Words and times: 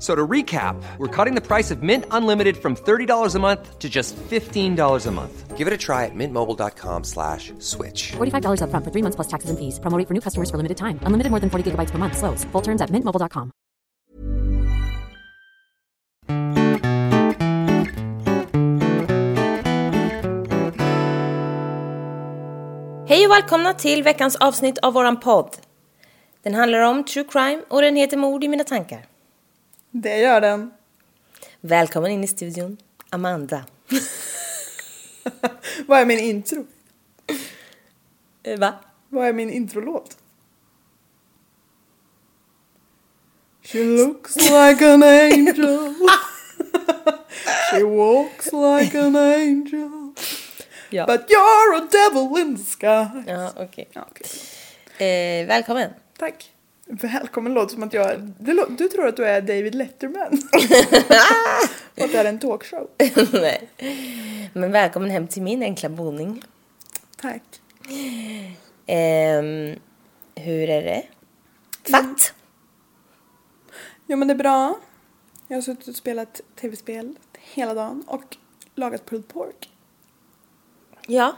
So 0.00 0.14
to 0.14 0.26
recap, 0.26 0.82
we're 0.96 1.14
cutting 1.14 1.34
the 1.34 1.46
price 1.46 1.70
of 1.70 1.82
Mint 1.82 2.06
Unlimited 2.10 2.56
from 2.56 2.74
$30 2.74 3.34
a 3.34 3.38
month 3.38 3.78
to 3.78 3.88
just 3.88 4.16
$15 4.16 5.06
a 5.06 5.10
month. 5.10 5.58
Give 5.58 5.68
it 5.68 5.74
a 5.74 5.76
try 5.76 6.06
at 6.06 6.14
mintmobile.com 6.14 7.04
slash 7.04 7.52
switch. 7.58 8.12
$45 8.12 8.62
upfront 8.64 8.84
for 8.84 8.90
three 8.90 9.02
months 9.02 9.16
plus 9.16 9.28
taxes 9.28 9.50
and 9.50 9.58
fees. 9.58 9.78
Promo 9.78 9.98
rate 9.98 10.08
for 10.08 10.14
new 10.14 10.22
customers 10.22 10.50
for 10.50 10.56
limited 10.56 10.78
time. 10.78 10.98
Unlimited 11.04 11.30
more 11.30 11.40
than 11.40 11.50
40 11.50 11.70
gigabytes 11.70 11.90
per 11.90 11.98
month. 11.98 12.16
Slows. 12.16 12.44
Full 12.52 12.62
terms 12.62 12.80
at 12.80 12.90
mintmobile.com. 12.90 13.52
Hej 23.08 23.26
och 23.26 23.32
välkomna 23.32 23.74
till 23.74 24.02
veckans 24.02 24.36
avsnitt 24.36 24.78
av 24.78 24.92
våran 24.92 25.20
podd. 25.20 25.56
Den 26.42 26.54
handlar 26.54 26.80
om 26.80 27.04
true 27.04 27.24
crime 27.24 27.62
och 27.68 27.82
den 27.82 27.96
heter 27.96 28.16
Mord 28.16 28.44
i 28.44 28.48
mina 28.48 28.64
tankar. 28.64 29.10
Det 29.90 30.18
gör 30.18 30.40
den. 30.40 30.70
Välkommen 31.60 32.10
in 32.10 32.24
i 32.24 32.26
studion, 32.26 32.76
Amanda. 33.10 33.64
Vad 35.86 36.00
är 36.00 36.06
min 36.06 36.18
intro? 36.18 36.66
Eh, 38.42 38.58
Va? 38.58 38.74
Vad 39.08 39.28
är 39.28 39.32
min 39.32 39.50
introlåt? 39.50 40.16
She 43.62 43.84
looks 43.84 44.36
like 44.36 44.92
an 44.94 45.02
angel. 45.02 45.94
She 47.70 47.82
walks 47.84 48.52
like 48.52 48.98
an 49.00 49.16
angel. 49.16 50.12
Ja. 50.90 51.06
But 51.06 51.20
you're 51.30 51.76
a 51.76 51.88
devil 51.90 52.38
in 52.40 52.56
the 52.56 52.62
sky. 52.64 53.30
Ja, 53.30 53.52
okej. 53.56 53.88
Ja, 53.92 54.08
okej. 54.10 54.26
Eh, 55.40 55.46
välkommen. 55.46 55.90
Tack. 56.18 56.50
Välkommen 56.92 57.54
låter 57.54 57.74
som 57.74 57.82
att 57.82 57.92
jag 57.92 58.20
Du 58.68 58.88
tror 58.88 59.06
att 59.06 59.16
du 59.16 59.24
är 59.24 59.40
David 59.40 59.74
Letterman. 59.74 60.32
och 61.96 62.04
att 62.04 62.12
det 62.12 62.18
är 62.18 62.24
en 62.24 62.38
talkshow. 62.38 62.90
Nej. 63.32 63.68
Men 64.52 64.72
välkommen 64.72 65.10
hem 65.10 65.28
till 65.28 65.42
min 65.42 65.62
enkla 65.62 65.88
boning. 65.88 66.42
Tack. 67.16 67.42
Ehm, 68.86 69.78
hur 70.34 70.70
är 70.70 70.82
det? 70.82 71.06
Fatt? 71.90 72.34
Jo 74.06 74.16
men 74.16 74.28
det 74.28 74.34
är 74.34 74.38
bra. 74.38 74.78
Jag 75.48 75.56
har 75.56 75.62
suttit 75.62 75.88
och 75.88 75.96
spelat 75.96 76.40
tv-spel 76.60 77.16
hela 77.38 77.74
dagen 77.74 78.04
och 78.06 78.36
lagat 78.74 79.06
pulled 79.06 79.28
pork. 79.28 79.70
Ja. 81.06 81.36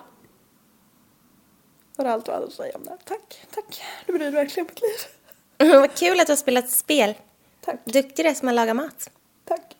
Var 1.96 2.04
det 2.04 2.12
allt 2.12 2.26
du 2.26 2.32
hade 2.32 2.46
att 2.46 2.52
säga 2.52 2.76
om 2.76 2.84
det? 2.84 2.98
Tack, 3.04 3.46
tack. 3.50 3.82
Du 4.06 4.12
bryr 4.12 4.24
dig 4.24 4.30
verkligen 4.30 4.66
om 4.66 4.70
mitt 4.74 4.82
liv. 4.82 5.21
Vad 5.68 5.94
kul 5.94 6.20
att 6.20 6.26
du 6.26 6.30
har 6.32 6.36
spelat 6.36 6.70
spel. 6.70 7.14
Tack, 7.60 7.76
Duktig 7.84 8.24
du 8.24 8.28
är 8.28 8.34
som 8.34 8.48
att 8.48 8.54
laga 8.54 8.74
mat. 8.74 9.10
tack. 9.44 9.76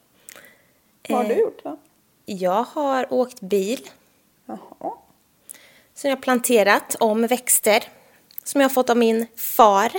Vad 1.09 1.19
har 1.19 1.25
Eh. 1.25 1.29
du 1.37 1.41
gjort 1.43 1.61
då? 1.65 1.79
Jag 2.27 2.63
har 2.65 3.13
åkt 3.13 3.41
bil. 3.41 3.89
Jaha. 4.47 4.59
Sen 5.95 6.11
har 6.11 6.17
jag 6.17 6.23
planterat 6.23 6.97
om 7.01 7.27
växter. 7.27 7.85
Som 8.45 8.61
jag 8.61 8.69
har 8.69 8.75
fått 8.75 8.91
av 8.91 8.97
min 8.97 9.27
far. 9.37 9.93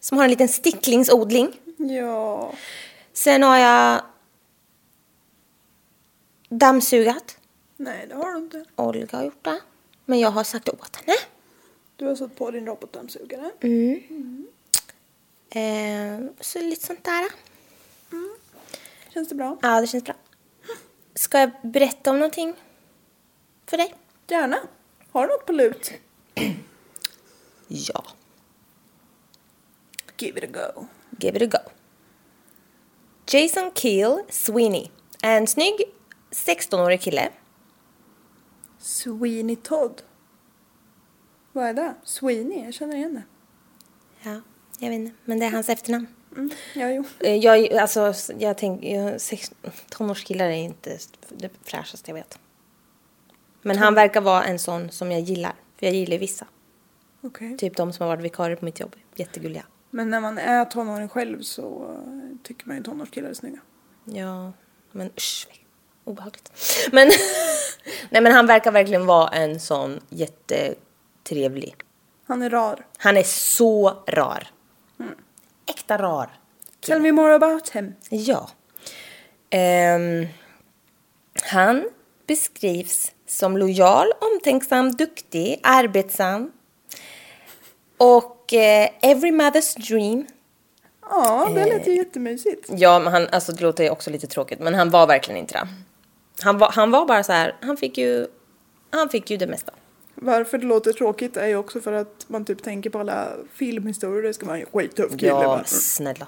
Som 0.00 0.18
har 0.18 0.24
en 0.24 0.30
liten 0.30 0.48
sticklingsodling. 0.48 1.52
Ja. 1.76 2.52
Sen 3.12 3.42
har 3.42 3.58
jag 3.58 4.02
dammsugat. 6.48 7.36
Nej, 7.76 8.06
det 8.08 8.14
har 8.14 8.32
du 8.32 8.38
inte. 8.38 8.64
Olga 8.76 9.16
har 9.16 9.24
gjort 9.24 9.44
det. 9.44 9.60
Men 10.04 10.18
jag 10.20 10.30
har 10.30 10.44
sagt 10.44 10.68
åt 10.68 10.96
henne. 10.96 11.18
Du 11.96 12.06
har 12.06 12.14
satt 12.14 12.36
på 12.36 12.50
din 12.50 12.66
robotdammsugare. 12.66 13.50
Eh, 13.60 13.98
så 16.40 16.60
lite 16.60 16.86
sånt 16.86 17.04
där. 17.04 17.24
Känns 19.12 19.28
det 19.28 19.34
bra? 19.34 19.58
Ja, 19.62 19.80
det 19.80 19.86
känns 19.86 20.04
bra. 20.04 20.14
Ska 21.14 21.38
jag 21.38 21.50
berätta 21.62 22.10
om 22.10 22.18
någonting 22.18 22.54
för 23.66 23.76
dig? 23.76 23.94
Gärna. 24.28 24.56
Har 25.10 25.26
du 25.26 25.32
något 25.32 25.46
på 25.46 25.52
lut? 25.52 25.92
Ja. 27.68 28.04
Give 30.18 30.38
it 30.38 30.56
a 30.56 30.72
go. 30.74 30.86
Give 31.18 31.44
it 31.44 31.54
a 31.54 31.58
go. 31.58 31.70
Jason 33.26 33.70
Keel 33.74 34.22
Sweeney 34.28 34.90
en 35.22 35.46
snygg 35.46 35.80
16-årig 36.30 37.00
kille. 37.00 37.30
Sweeney 38.78 39.56
Todd. 39.56 40.02
Vad 41.52 41.64
är 41.64 41.74
det? 41.74 41.94
Sweeney, 42.04 42.64
jag 42.64 42.74
känner 42.74 42.96
igen 42.96 43.14
det. 43.14 43.22
Ja, 44.30 44.40
jag 44.80 44.90
vet 44.90 44.96
inte, 44.98 45.12
men 45.24 45.38
det 45.40 45.46
är 45.46 45.50
hans 45.50 45.68
efternamn. 45.68 46.06
Mm. 46.36 46.50
Ja, 46.74 46.90
jo. 46.90 47.04
Eh, 47.20 47.36
Jag, 47.36 47.72
alltså, 47.72 48.12
jag 48.38 48.58
tänker, 48.58 49.18
sex, 49.18 49.52
tonårskillar 49.88 50.46
är 50.46 50.52
inte 50.52 50.98
det 51.28 51.50
fräschaste 51.64 52.10
jag 52.10 52.14
vet. 52.14 52.38
Men 53.62 53.78
han 53.78 53.94
verkar 53.94 54.20
vara 54.20 54.44
en 54.44 54.58
sån 54.58 54.90
som 54.90 55.12
jag 55.12 55.20
gillar, 55.20 55.52
för 55.76 55.86
jag 55.86 55.94
gillar 55.94 56.18
vissa. 56.18 56.46
Okej. 57.22 57.56
Typ 57.58 57.76
de 57.76 57.92
som 57.92 58.02
har 58.06 58.16
varit 58.16 58.24
vikarier 58.24 58.56
på 58.56 58.64
mitt 58.64 58.80
jobb, 58.80 58.96
jättegulliga. 59.14 59.64
Men 59.90 60.10
när 60.10 60.20
man 60.20 60.38
är 60.38 60.64
tonåring 60.64 61.08
själv 61.08 61.42
så 61.42 61.96
eh, 62.06 62.36
tycker 62.42 62.68
man 62.68 62.76
ju 62.76 62.82
tonårskillar 62.82 63.30
är 63.30 63.34
snygga. 63.34 63.58
Ja, 64.04 64.52
men 64.92 65.10
usch, 65.16 65.48
obehagligt. 66.04 66.52
Men, 66.92 67.10
nej 68.10 68.22
men 68.22 68.32
han 68.32 68.46
verkar 68.46 68.72
verkligen 68.72 69.06
vara 69.06 69.28
en 69.28 69.60
sån 69.60 70.00
jättetrevlig. 70.08 71.74
Han 72.26 72.42
är 72.42 72.50
rar. 72.50 72.86
Han 72.98 73.16
är 73.16 73.22
så 73.22 74.02
rar. 74.06 74.48
Äkta 75.66 75.98
rar. 75.98 76.30
Tell 76.80 77.00
me 77.00 77.12
more 77.12 77.34
about 77.34 77.68
him. 77.68 77.94
Ja. 78.10 78.50
Ehm, 79.50 80.26
han 81.42 81.88
beskrivs 82.26 83.12
som 83.26 83.56
lojal, 83.56 84.06
omtänksam, 84.20 84.90
duktig, 84.90 85.60
arbetsam. 85.62 86.52
Och 87.96 88.54
eh, 88.54 88.88
every 89.02 89.30
mother's 89.30 89.88
dream. 89.88 90.26
Ja, 91.10 91.48
det 91.54 91.64
lät 91.64 91.86
ju 91.86 91.96
jättemysigt. 91.96 92.68
Ja, 92.68 92.98
men 92.98 93.12
han, 93.12 93.28
alltså 93.32 93.52
det 93.52 93.62
låter 93.62 93.84
ju 93.84 93.90
också 93.90 94.10
lite 94.10 94.26
tråkigt, 94.26 94.58
men 94.60 94.74
han 94.74 94.90
var 94.90 95.06
verkligen 95.06 95.40
inte 95.40 95.54
det. 95.54 95.68
Han 96.42 96.58
var, 96.58 96.70
han 96.72 96.90
var 96.90 97.06
bara 97.06 97.22
så 97.22 97.32
här, 97.32 97.56
han 97.60 97.76
fick 97.76 97.98
ju, 97.98 98.26
han 98.90 99.08
fick 99.08 99.30
ju 99.30 99.36
det 99.36 99.46
mesta. 99.46 99.72
Varför 100.22 100.58
det 100.58 100.66
låter 100.66 100.92
tråkigt 100.92 101.36
är 101.36 101.46
ju 101.46 101.56
också 101.56 101.80
för 101.80 101.92
att 101.92 102.24
man 102.26 102.44
typ 102.44 102.62
tänker 102.62 102.90
på 102.90 102.98
alla 102.98 103.28
filmhistorier. 103.54 104.22
Det 104.22 104.34
ska 104.34 104.46
vara 104.46 104.58
en 104.58 104.66
skittuff 104.72 105.10
kille. 105.10 105.28
Ja, 105.28 105.42
bara. 105.42 105.64
snälla. 105.64 106.26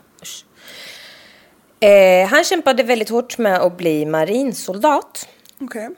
Eh, 1.81 2.29
han 2.29 2.44
kämpade 2.44 2.83
väldigt 2.83 3.09
hårt 3.09 3.39
med 3.39 3.61
att 3.61 3.77
bli 3.77 4.06
marinsoldat. 4.06 5.29
Okej. 5.61 5.89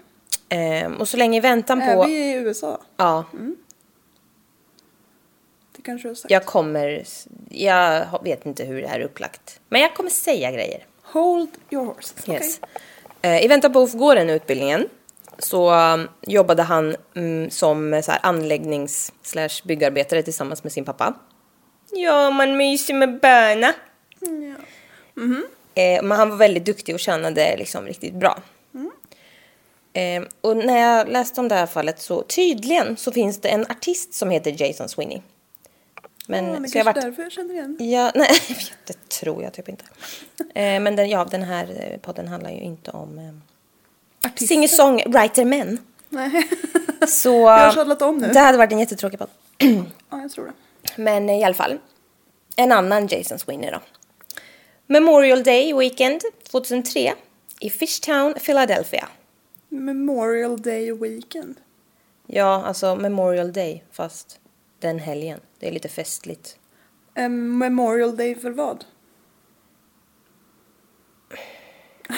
Eh, 0.49 0.93
och 0.93 1.09
så 1.09 1.17
länge 1.17 1.39
i 1.39 1.41
väntan 1.41 1.81
på... 1.81 1.87
Är 1.87 2.07
vi 2.07 2.13
i 2.13 2.33
USA? 2.33 2.81
Ja. 2.97 3.25
Det 5.77 5.83
kanske 5.83 6.09
du 6.09 6.11
har 6.11 6.15
sagt. 6.15 6.31
Jag 6.31 6.45
kommer... 6.45 7.05
Jag 7.49 8.07
vet 8.25 8.47
inte 8.47 8.65
hur 8.65 8.83
det 8.83 8.89
här 8.89 9.01
är 9.01 9.05
upplagt. 9.05 9.61
Men 9.69 9.81
jag 9.81 9.95
kommer 9.95 10.11
säga 10.11 10.51
grejer. 10.51 10.87
Hold 11.03 11.49
your 11.71 11.85
horses. 11.85 12.29
Yes. 12.29 12.61
Eh, 13.23 13.45
I 13.45 13.49
väntan 13.49 13.73
på 13.73 13.83
att 13.83 13.93
få 13.93 13.99
gå 13.99 14.15
den 14.15 14.31
utbildningen 14.31 14.89
så 15.39 15.75
um, 15.75 16.09
jobbade 16.23 16.63
han 16.63 16.97
mm, 17.17 17.51
som 17.51 18.03
så 18.05 18.11
här, 18.13 18.21
anläggnings 18.23 19.13
byggarbetare 19.65 20.23
tillsammans 20.23 20.63
med 20.65 20.73
sin 20.73 20.85
pappa. 20.85 21.15
Ja, 21.93 22.31
man 22.31 22.57
myser 22.57 22.95
med 22.95 23.21
böna. 23.21 23.73
Eh, 25.75 26.03
men 26.03 26.19
han 26.19 26.31
var 26.31 26.37
väldigt 26.37 26.65
duktig 26.65 26.95
och 26.95 27.01
tjänade 27.01 27.57
liksom 27.57 27.87
riktigt 27.87 28.15
bra. 28.15 28.39
Eh, 29.93 30.23
och 30.41 30.57
när 30.57 30.79
jag 30.79 31.09
läste 31.09 31.41
om 31.41 31.49
det 31.49 31.55
här 31.55 31.67
fallet 31.67 32.01
så 32.01 32.23
tydligen 32.23 32.97
så 32.97 33.13
finns 33.13 33.41
det 33.41 33.49
en 33.49 33.67
artist 33.71 34.15
som 34.15 34.31
heter 34.31 34.63
Jason 34.63 34.89
Sweeney. 34.89 35.21
Men, 36.29 36.45
Ja, 36.47 36.61
men 36.61 36.71
så 36.71 36.79
jag 36.79 36.85
vart- 36.85 36.95
därför 36.95 37.23
jag 37.23 37.33
känner 37.33 37.55
igen. 37.55 37.77
Ja, 37.81 38.13
nej, 38.15 38.31
det 38.87 39.09
tror 39.09 39.43
jag 39.43 39.53
typ 39.53 39.69
inte. 39.69 39.85
Eh, 40.55 40.81
men 40.81 40.97
den, 40.97 41.09
ja, 41.09 41.25
den 41.31 41.43
här 41.43 41.91
eh, 41.93 41.99
podden 42.01 42.29
handlar 42.29 42.51
ju 42.51 42.61
inte 42.61 42.91
om 42.91 43.19
eh, 43.19 43.25
Artister. 44.25 44.55
singer-songwriter-män. 44.55 45.79
Nej. 46.09 46.49
Så 47.09 47.49
har 47.49 47.71
sadlat 47.71 48.03
om 48.03 48.19
nu. 48.19 48.29
det 48.29 48.39
hade 48.41 48.59
varit 48.59 48.73
en 48.73 48.79
jättetråkig 48.79 49.19
podd. 49.19 49.31
ja, 50.11 50.21
jag 50.21 50.31
tror 50.31 50.47
det. 50.47 50.53
Men 51.03 51.29
eh, 51.29 51.39
i 51.41 51.45
alla 51.45 51.55
fall, 51.55 51.79
en 52.57 52.73
annan 52.73 53.07
Jason 53.07 53.39
Sweeney 53.39 53.71
då. 53.71 53.81
Memorial 54.87 55.43
Day 55.43 55.75
Weekend 55.75 56.21
2003 56.51 57.15
i 57.61 57.71
Fishtown, 57.71 58.35
Philadelphia. 58.35 59.09
Memorial 59.69 60.63
Day 60.63 60.93
Weekend. 60.93 61.57
Ja, 62.27 62.65
alltså 62.67 62.97
Memorial 62.97 63.53
Day, 63.53 63.85
fast 63.93 64.41
den 64.81 64.99
helgen. 64.99 65.41
Det 65.59 65.69
är 65.69 65.73
lite 65.73 65.89
festligt. 65.89 66.57
En 67.15 67.59
Memorial 67.59 68.17
Day 68.17 68.35
för 68.35 68.51
vad? 68.51 68.85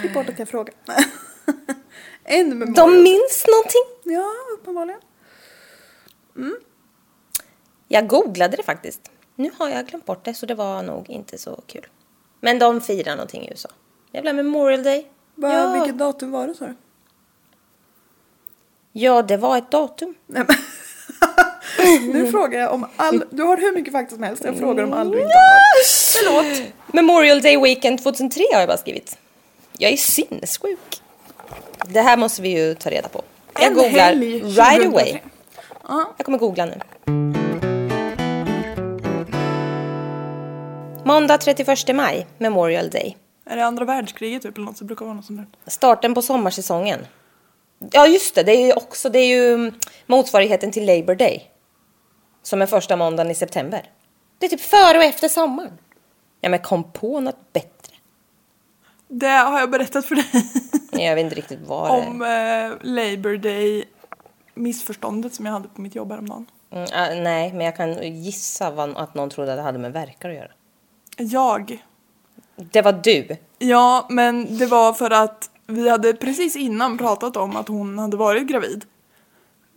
Klipp 0.00 0.14
bort 0.14 0.28
att 0.28 0.38
jag 0.38 0.48
frågar. 0.48 0.74
en 2.24 2.48
Memorial 2.58 2.74
De 2.74 3.02
minns 3.02 3.44
någonting? 3.48 4.14
Ja, 4.14 4.32
uppenbarligen. 4.54 5.00
Jag 7.88 8.08
googlade 8.08 8.56
det 8.56 8.62
faktiskt. 8.62 9.10
Nu 9.36 9.50
har 9.58 9.68
jag 9.68 9.86
glömt 9.86 10.04
bort 10.06 10.24
det, 10.24 10.34
så 10.34 10.46
det 10.46 10.54
var 10.54 10.82
nog 10.82 11.10
inte 11.10 11.38
så 11.38 11.60
kul. 11.66 11.86
Men 12.40 12.58
de 12.58 12.80
firar 12.80 13.10
någonting 13.16 13.42
i 13.42 13.50
USA. 13.50 13.68
Jävla 14.12 14.32
Memorial 14.32 14.82
Day. 14.82 15.06
Va, 15.34 15.54
ja. 15.54 15.72
Vilket 15.72 15.98
datum 15.98 16.30
var 16.30 16.46
det 16.46 16.54
sa 16.54 16.66
du? 16.66 16.74
ja, 18.92 19.22
det 19.22 19.36
var 19.36 19.58
ett 19.58 19.70
datum. 19.70 20.14
Nej, 20.26 20.44
men- 20.48 20.56
nu 22.12 22.30
frågar 22.30 22.60
jag 22.60 22.72
om 22.72 22.86
all... 22.96 23.24
Du 23.30 23.42
har 23.42 23.56
hur 23.56 23.72
mycket 23.72 23.92
fakta 23.92 24.14
som 24.14 24.22
helst. 24.22 24.44
Jag 24.44 24.56
frågar 24.58 24.84
om 24.84 24.92
all 24.92 25.10
du 25.10 25.18
inte 25.20 25.34
har. 25.34 25.84
Förlåt. 26.18 26.62
Memorial 26.92 27.40
Day 27.42 27.62
Weekend 27.62 28.02
2003 28.02 28.42
har 28.52 28.60
jag 28.60 28.68
bara 28.68 28.78
skrivit. 28.78 29.18
Jag 29.78 29.92
är 29.92 29.96
sinnessjuk. 29.96 31.02
Det 31.86 32.00
här 32.00 32.16
måste 32.16 32.42
vi 32.42 32.48
ju 32.48 32.74
ta 32.74 32.90
reda 32.90 33.08
på. 33.08 33.22
Jag 33.54 33.66
En 33.66 33.74
googlar 33.74 33.90
helg 34.02 34.32
right 34.32 34.82
2003. 34.82 34.86
away. 34.86 35.18
Ja. 35.88 36.14
Jag 36.16 36.26
kommer 36.26 36.38
googla 36.38 36.64
nu. 36.66 36.80
Måndag 41.04 41.38
31 41.38 41.94
maj, 41.96 42.26
Memorial 42.38 42.90
Day. 42.90 43.16
Är 43.46 43.56
det 43.56 43.64
andra 43.64 43.84
världskriget 43.84 44.42
typ 44.42 44.56
eller 44.56 44.66
något? 44.66 44.76
Så 44.76 44.84
brukar 44.84 45.04
det 45.04 45.06
vara 45.06 45.16
något 45.16 45.24
sånt 45.26 45.38
där. 45.64 45.70
Starten 45.70 46.14
på 46.14 46.22
sommarsäsongen. 46.22 47.06
Ja, 47.92 48.06
just 48.06 48.34
det. 48.34 48.42
Det 48.42 48.52
är 48.52 48.66
ju 48.66 48.72
också 48.72 49.08
det 49.08 49.18
är 49.18 49.26
ju 49.36 49.72
motsvarigheten 50.06 50.70
till 50.72 50.86
Labor 50.86 51.14
Day. 51.14 51.50
Som 52.42 52.62
är 52.62 52.66
första 52.66 52.96
måndagen 52.96 53.30
i 53.30 53.34
september. 53.34 53.90
Det 54.38 54.46
är 54.46 54.50
typ 54.50 54.60
före 54.60 54.98
och 54.98 55.04
efter 55.04 55.28
sommaren. 55.28 55.78
Ja, 56.40 56.48
men 56.48 56.58
kom 56.58 56.92
på 56.92 57.20
något 57.20 57.52
bättre. 57.52 57.70
Det 59.18 59.26
har 59.26 59.60
jag 59.60 59.70
berättat 59.70 60.04
för 60.04 60.14
dig. 60.14 60.26
Jag 61.06 61.14
vet 61.14 61.24
inte 61.24 61.36
riktigt 61.36 61.60
vad 61.66 61.90
det 61.90 62.04
är. 62.04 62.08
om 62.08 62.22
eh, 62.22 62.78
Labor 62.82 63.36
Day 63.36 63.84
missförståndet 64.54 65.34
som 65.34 65.46
jag 65.46 65.52
hade 65.52 65.68
på 65.68 65.80
mitt 65.80 65.94
jobb 65.94 66.10
häromdagen. 66.10 66.46
Mm, 66.70 66.88
ah, 66.92 67.14
nej, 67.14 67.52
men 67.52 67.60
jag 67.60 67.76
kan 67.76 68.22
gissa 68.22 68.70
vad, 68.70 68.96
att 68.96 69.14
någon 69.14 69.30
trodde 69.30 69.52
att 69.52 69.58
det 69.58 69.62
hade 69.62 69.78
med 69.78 69.92
verkar 69.92 70.28
att 70.28 70.34
göra. 70.34 70.50
Jag. 71.16 71.84
Det 72.56 72.82
var 72.82 72.92
du. 72.92 73.36
Ja, 73.58 74.06
men 74.10 74.58
det 74.58 74.66
var 74.66 74.92
för 74.92 75.10
att 75.10 75.50
vi 75.66 75.88
hade 75.88 76.12
precis 76.12 76.56
innan 76.56 76.98
pratat 76.98 77.36
om 77.36 77.56
att 77.56 77.68
hon 77.68 77.98
hade 77.98 78.16
varit 78.16 78.46
gravid. 78.46 78.84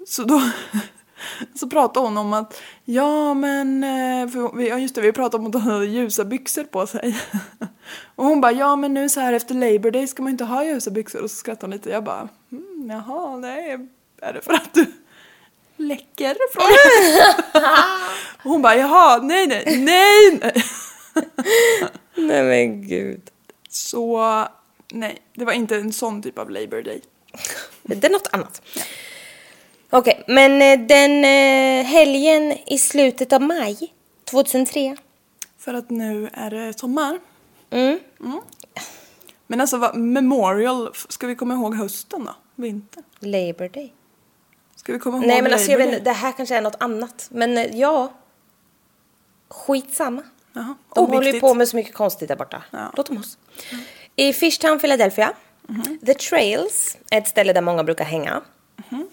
Så 0.07 0.23
då 0.23 0.41
så 1.59 1.69
pratade 1.69 2.05
hon 2.05 2.17
om 2.17 2.33
att 2.33 2.61
ja 2.85 3.33
men, 3.33 3.83
eh, 3.83 4.29
för 4.29 4.61
ja, 4.61 4.77
just 4.77 4.95
det 4.95 5.01
vi 5.01 5.11
pratade 5.11 5.41
om 5.43 5.47
att 5.47 5.53
hon 5.53 5.73
hade 5.73 5.85
ljusa 5.85 6.25
byxor 6.25 6.63
på 6.63 6.87
sig. 6.87 7.17
Och 8.15 8.25
hon 8.25 8.41
bara 8.41 8.51
ja 8.51 8.75
men 8.75 8.93
nu 8.93 9.09
så 9.09 9.19
här 9.19 9.33
efter 9.33 9.55
Labor 9.55 9.91
Day 9.91 10.07
ska 10.07 10.23
man 10.23 10.31
inte 10.31 10.43
ha 10.43 10.63
ljusa 10.63 10.91
byxor 10.91 11.21
och 11.21 11.31
så 11.31 11.37
skrattade 11.37 11.65
hon 11.65 11.71
lite. 11.71 11.89
Jag 11.89 12.03
bara 12.03 12.29
mm, 12.51 12.89
jaha 12.89 13.37
nej 13.37 13.87
är 14.21 14.33
det 14.33 14.41
för 14.41 14.53
att 14.53 14.73
du 14.73 14.85
läcker? 15.77 16.35
Och 18.43 18.51
hon 18.51 18.61
bara 18.61 18.75
jaha 18.75 19.17
nej 19.17 19.47
nej 19.47 19.63
nej 19.77 20.39
nej. 20.41 20.63
Nej 22.15 22.43
men 22.43 22.87
gud. 22.87 23.21
Så 23.69 24.47
nej, 24.91 25.21
det 25.33 25.45
var 25.45 25.53
inte 25.53 25.75
en 25.75 25.93
sån 25.93 26.21
typ 26.21 26.37
av 26.37 26.49
Labor 26.49 26.81
Day. 26.81 27.01
Det 27.83 28.03
är 28.03 28.09
något 28.09 28.29
annat. 28.31 28.61
Okej, 29.89 30.23
men 30.27 30.61
eh, 30.61 30.87
den 30.87 31.25
eh, 31.25 31.85
helgen 31.85 32.57
i 32.65 32.77
slutet 32.77 33.33
av 33.33 33.41
maj 33.41 33.93
2003. 34.23 34.97
För 35.59 35.73
att 35.73 35.89
nu 35.89 36.29
är 36.33 36.49
det 36.49 36.79
sommar. 36.79 37.19
Mm. 37.69 37.99
Men 39.47 39.61
alltså 39.61 39.77
vad, 39.77 39.95
Memorial, 39.95 40.89
ska 41.09 41.27
vi 41.27 41.35
komma 41.35 41.53
ihåg 41.53 41.75
hösten 41.75 42.25
då? 42.25 42.35
Vintern? 42.55 43.03
Labor 43.19 43.69
Day. 43.69 43.93
Ska 44.75 44.93
vi 44.93 44.99
komma 44.99 45.17
ihåg 45.17 45.27
Nej 45.27 45.41
men 45.41 45.53
alltså 45.53 45.71
jag 45.71 45.77
vet 45.77 46.05
det 46.05 46.11
här 46.11 46.31
kanske 46.31 46.55
är 46.55 46.61
något 46.61 46.75
annat. 46.79 47.27
Men 47.31 47.57
eh, 47.57 47.75
ja. 47.75 48.13
Skitsamma. 49.49 50.23
Jaha, 50.53 50.75
De 50.95 51.11
håller 51.11 51.33
ju 51.33 51.39
på 51.39 51.53
med 51.53 51.67
så 51.67 51.75
mycket 51.75 51.93
konstigt 51.93 52.27
där 52.27 52.35
borta. 52.35 52.63
Ja. 52.71 52.91
Låt 52.97 53.07
dem 53.07 53.17
oss. 53.17 53.37
I 54.15 54.33
Fishtown, 54.33 54.79
Philadelphia. 54.79 55.33
Mhm. 55.67 55.99
The 56.05 56.13
Trails 56.13 56.97
är 57.11 57.17
ett 57.17 57.27
ställe 57.27 57.53
där 57.53 57.61
många 57.61 57.83
brukar 57.83 58.05
hänga. 58.05 58.41
Mhm. 58.89 59.07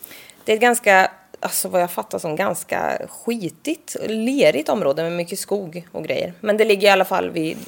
Det 0.45 0.53
är 0.53 0.56
ett 0.56 0.62
ganska, 0.62 1.11
alltså 1.41 1.69
vad 1.69 1.83
jag 1.83 1.91
fattar 1.91 2.19
som 2.19 2.37
ganska 2.37 2.99
skitigt, 3.09 3.96
lerigt 4.08 4.69
område 4.69 5.03
med 5.03 5.13
mycket 5.13 5.39
skog 5.39 5.89
och 5.93 6.05
grejer. 6.05 6.32
Men 6.41 6.56
det 6.56 6.65
ligger 6.65 6.89
i 6.89 6.91
alla 6.91 7.05
fall 7.05 7.31
vid 7.31 7.58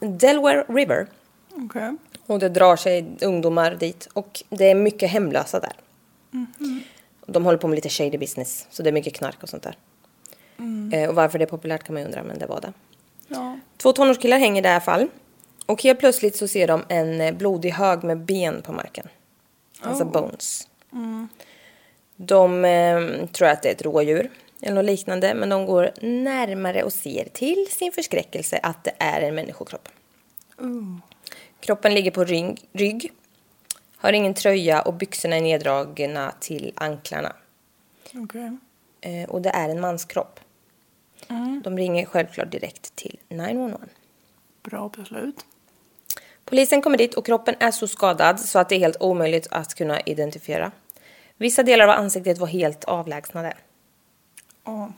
Delaware 0.00 0.64
River. 0.68 1.06
Okej. 1.50 1.96
Och 2.26 2.38
det 2.38 2.48
drar 2.48 2.76
sig 2.76 3.16
ungdomar 3.20 3.74
dit. 3.74 4.08
Och 4.12 4.42
det 4.48 4.70
är 4.70 4.74
mycket 4.74 5.10
hemlösa 5.10 5.60
där. 5.60 5.72
De 7.26 7.44
håller 7.44 7.58
på 7.58 7.68
med 7.68 7.76
lite 7.76 7.88
shady 7.88 8.18
business. 8.18 8.66
Så 8.70 8.82
det 8.82 8.90
är 8.90 8.92
mycket 8.92 9.14
knark 9.14 9.42
och 9.42 9.48
sånt 9.48 9.62
där. 9.62 9.76
Eh, 10.92 11.08
och 11.08 11.14
varför 11.14 11.38
det 11.38 11.44
är 11.44 11.46
populärt 11.46 11.82
kan 11.84 11.94
man 11.94 12.02
ju 12.02 12.06
undra, 12.06 12.22
men 12.22 12.38
det 12.38 12.46
var 12.46 12.60
det. 12.60 12.72
Ja. 13.28 13.58
Två 13.76 13.92
tonårskillar 13.92 14.38
hänger 14.38 14.64
i 14.64 14.68
alla 14.68 14.80
fall. 14.80 15.08
Och 15.66 15.82
helt 15.82 15.98
plötsligt 15.98 16.36
så 16.36 16.48
ser 16.48 16.66
de 16.66 16.84
en 16.88 17.20
eh, 17.20 17.34
blodig 17.34 17.70
hög 17.70 18.04
med 18.04 18.18
ben 18.18 18.62
på 18.62 18.72
marken. 18.72 19.08
Alltså 19.80 20.04
bones. 20.04 20.68
De 22.16 22.64
eh, 22.64 23.26
tror 23.26 23.48
att 23.48 23.62
det 23.62 23.68
är 23.68 23.72
ett 23.72 23.82
rådjur 23.82 24.30
eller 24.62 24.74
något 24.74 24.84
liknande. 24.84 25.34
Men 25.34 25.48
de 25.48 25.66
går 25.66 25.90
närmare 26.00 26.82
och 26.82 26.92
ser 26.92 27.24
till 27.24 27.66
sin 27.70 27.92
förskräckelse 27.92 28.60
att 28.62 28.84
det 28.84 28.92
är 28.98 29.20
en 29.20 29.34
människokropp. 29.34 29.88
Kroppen 31.60 31.94
ligger 31.94 32.10
på 32.10 32.24
rygg, 32.24 32.68
rygg. 32.72 33.12
Har 33.96 34.12
ingen 34.12 34.34
tröja 34.34 34.82
och 34.82 34.94
byxorna 34.94 35.36
är 35.36 35.40
neddragna 35.40 36.34
till 36.40 36.72
anklarna. 36.76 37.32
Okej. 38.14 38.58
Eh, 39.00 39.30
och 39.30 39.42
det 39.42 39.50
är 39.50 39.68
en 39.68 39.80
manskropp. 39.80 40.40
De 41.64 41.78
ringer 41.78 42.06
självklart 42.06 42.50
direkt 42.52 42.96
till 42.96 43.18
911. 43.28 43.78
Bra 44.62 44.88
beslut. 44.96 45.46
Polisen 46.44 46.82
kommer 46.82 46.98
dit 46.98 47.14
och 47.14 47.26
kroppen 47.26 47.54
är 47.60 47.70
så 47.70 47.88
skadad 47.88 48.40
så 48.40 48.58
att 48.58 48.68
det 48.68 48.74
är 48.74 48.78
helt 48.78 49.02
omöjligt 49.02 49.46
att 49.50 49.74
kunna 49.74 50.00
identifiera. 50.00 50.72
Vissa 51.36 51.62
delar 51.62 51.88
av 51.88 51.90
ansiktet 51.90 52.38
var 52.38 52.46
helt 52.46 52.84
avlägsnade. 52.84 53.54
Ja. 54.64 54.92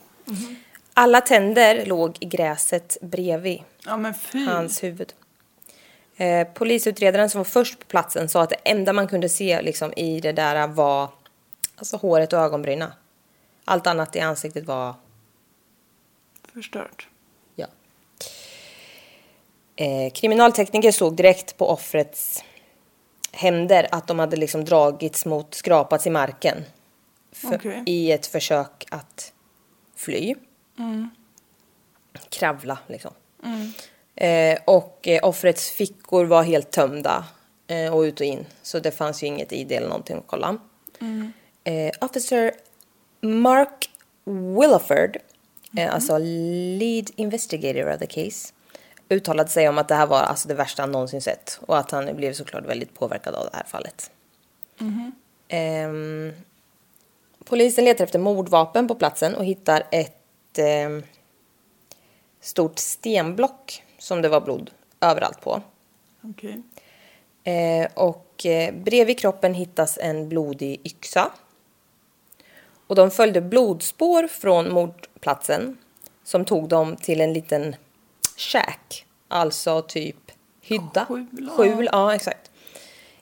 Alla 0.93 1.21
tänder 1.21 1.85
låg 1.85 2.17
i 2.19 2.25
gräset 2.25 2.97
bredvid 3.01 3.61
Ja 3.85 4.13
hans 4.33 4.83
huvud. 4.83 5.13
Eh, 6.17 6.47
polisutredaren 6.47 7.29
som 7.29 7.39
var 7.39 7.45
först 7.45 7.79
på 7.79 7.85
platsen 7.85 8.29
sa 8.29 8.41
att 8.41 8.49
det 8.49 8.55
enda 8.63 8.93
man 8.93 9.07
kunde 9.07 9.29
se 9.29 9.61
liksom, 9.61 9.93
i 9.93 10.19
det 10.19 10.31
där 10.31 10.67
var 10.67 11.09
alltså, 11.75 11.97
håret 11.97 12.33
och 12.33 12.39
ögonbrynen. 12.39 12.91
Allt 13.65 13.87
annat 13.87 14.15
i 14.15 14.19
ansiktet 14.19 14.65
var 14.65 14.95
Förstört. 16.53 17.07
Ja. 17.55 17.67
Eh, 19.75 20.13
kriminaltekniker 20.13 20.91
såg 20.91 21.15
direkt 21.15 21.57
på 21.57 21.69
offrets 21.69 22.43
händer 23.31 23.87
att 23.91 24.07
de 24.07 24.19
hade 24.19 24.35
liksom 24.35 24.65
dragits 24.65 25.25
mot, 25.25 25.53
skrapats 25.53 26.07
i 26.07 26.09
marken. 26.09 26.63
för, 27.31 27.55
Okej. 27.55 27.83
i 27.85 28.11
ett 28.11 28.27
försök 28.27 28.85
att 28.91 29.33
fly. 29.95 30.35
Kravla 32.29 32.77
liksom. 32.87 33.11
Eh, 34.15 34.59
och 34.65 35.07
eh, 35.07 35.27
offrets 35.27 35.69
fickor 35.69 36.25
var 36.25 36.43
helt 36.43 36.71
tömda 36.71 37.25
eh, 37.67 37.93
och 37.93 38.01
ut 38.01 38.19
och 38.19 38.25
in. 38.25 38.45
Så 38.61 38.79
det 38.79 38.91
fanns 38.91 39.23
ju 39.23 39.27
inget 39.27 39.51
ID 39.51 39.71
eller 39.71 39.87
någonting 39.87 40.17
att 40.17 40.27
kolla. 40.27 40.57
Eh, 41.63 41.91
officer 42.01 42.51
Mark 43.21 43.89
Williford, 44.25 45.17
eh, 45.77 45.93
alltså 45.93 46.17
lead 46.17 47.11
investigator 47.15 47.93
of 47.93 47.99
the 47.99 48.05
case, 48.07 48.53
uttalade 49.09 49.49
sig 49.49 49.69
om 49.69 49.77
att 49.77 49.87
det 49.87 49.95
här 49.95 50.07
var 50.07 50.19
alltså 50.19 50.47
det 50.47 50.53
värsta 50.53 50.81
han 50.83 50.91
någonsin 50.91 51.21
sett 51.21 51.59
och 51.61 51.77
att 51.77 51.91
han 51.91 52.15
blev 52.15 52.33
såklart 52.33 52.65
väldigt 52.65 52.93
påverkad 52.93 53.35
av 53.35 53.49
det 53.51 53.57
här 53.57 53.63
fallet. 53.63 54.11
Ehm, 55.47 56.33
polisen 57.45 57.85
letar 57.85 58.03
efter 58.03 58.19
mordvapen 58.19 58.87
på 58.87 58.95
platsen 58.95 59.35
och 59.35 59.45
hittar 59.45 59.83
ett 59.91 60.57
ehm, 60.57 61.03
stort 62.41 62.79
stenblock 62.79 63.83
som 63.97 64.21
det 64.21 64.29
var 64.29 64.41
blod 64.41 64.71
överallt 65.01 65.41
på. 65.41 65.61
Okej. 66.21 66.61
Eh, 67.43 67.87
och 67.93 68.45
eh, 68.45 68.73
bredvid 68.73 69.19
kroppen 69.19 69.53
hittas 69.53 69.97
en 70.01 70.29
blodig 70.29 70.81
yxa. 70.83 71.31
Och 72.87 72.95
de 72.95 73.11
följde 73.11 73.41
blodspår 73.41 74.27
från 74.27 74.73
mordplatsen 74.73 75.77
som 76.23 76.45
tog 76.45 76.69
dem 76.69 76.95
till 76.95 77.21
en 77.21 77.33
liten 77.33 77.75
shack, 78.37 79.05
alltså 79.27 79.81
typ 79.81 80.31
hydda. 80.61 81.05
Skjul, 81.05 81.27
ja. 81.31 81.49
Skjul, 81.49 81.89
ja 81.91 82.15
exakt. 82.15 82.51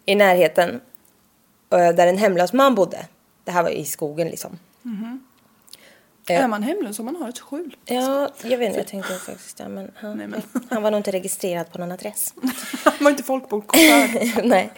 I 0.06 0.16
närheten 0.16 0.82
eh, 1.70 1.90
där 1.90 2.08
en 2.08 2.18
hemlös 2.18 2.54
man 2.54 2.76
bodde. 2.76 3.08
Det 3.44 3.52
här 3.52 3.64
var 3.64 3.70
i 3.70 3.86
skogen 3.86 4.28
liksom. 4.28 4.60
Är 6.28 6.48
man 6.48 6.64
hemlös 6.64 7.00
om 7.00 7.06
man 7.06 7.16
har 7.16 7.30
ett 7.30 7.40
skjul? 7.40 7.76
Ja, 7.86 8.30
jag 8.44 8.58
vet 8.58 8.68
inte, 8.68 8.80
jag 8.80 8.88
tänkte 8.88 9.14
faktiskt 9.14 9.58
det, 9.58 9.68
men 9.68 9.92
han, 9.96 10.18
Nej, 10.18 10.28
men. 10.28 10.42
han 10.70 10.84
var 10.84 10.92
nog 10.92 11.00
inte 11.00 11.12
registrerad 11.12 11.72
på 11.72 11.78
någon 11.80 11.92
adress. 11.92 12.34
Man 12.86 12.94
var 13.00 13.12
inte 13.12 13.24
folkbokförd. 13.24 14.44
Nej. 14.44 14.72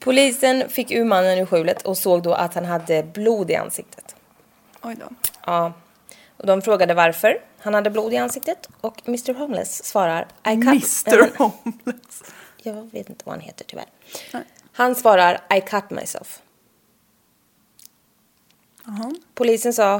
Polisen 0.00 0.68
fick 0.68 0.90
ur 0.90 1.04
mannen 1.04 1.38
ur 1.38 1.46
skjulet 1.46 1.82
och 1.82 1.98
såg 1.98 2.22
då 2.22 2.32
att 2.34 2.54
han 2.54 2.64
hade 2.64 3.02
blod 3.02 3.50
i 3.50 3.54
ansiktet. 3.54 4.16
Oj 4.82 4.96
då. 5.00 5.08
Ja. 5.46 5.72
Och 6.36 6.46
de 6.46 6.62
frågade 6.62 6.94
varför 6.94 7.38
han 7.58 7.74
hade 7.74 7.90
blod 7.90 8.12
i 8.12 8.16
ansiktet 8.16 8.68
och 8.80 9.02
Mr 9.08 9.34
Homeless 9.34 9.84
svarar 9.84 10.28
I 10.44 10.54
cut... 10.54 11.06
Mr 11.06 11.38
Homeless. 11.38 12.22
Jag 12.62 12.92
vet 12.92 13.08
inte 13.08 13.22
vad 13.24 13.34
han 13.34 13.40
heter 13.40 13.64
tyvärr. 13.64 13.86
Nej. 14.32 14.42
Han 14.72 14.94
svarar 14.94 15.40
I 15.56 15.60
cut 15.60 15.90
myself. 15.90 16.42
Jaha. 18.86 19.12
Polisen 19.34 19.72
sa 19.72 19.96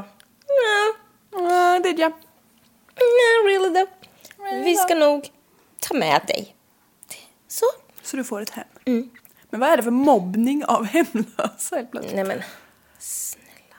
no, 0.48 0.94
Uh, 1.38 1.82
did 1.82 1.98
ya? 1.98 2.08
no 2.08 3.46
really 3.46 3.74
though. 3.74 3.88
Vi 4.64 4.76
ska 4.76 4.94
nog 4.94 5.30
ta 5.80 5.94
med 5.94 6.20
dig. 6.26 6.56
Så. 7.48 7.66
Så 8.02 8.16
du 8.16 8.24
får 8.24 8.40
ett 8.42 8.50
hem. 8.50 8.66
Men 9.50 9.60
vad 9.60 9.68
är 9.68 9.76
det 9.76 9.82
för 9.82 9.90
mobbning 9.90 10.64
av 10.64 10.84
hemlösa 10.84 11.76
helt 11.76 11.90
plötsligt? 11.90 12.14
Nej 12.14 12.24
men, 12.24 12.42
snälla. 12.98 13.76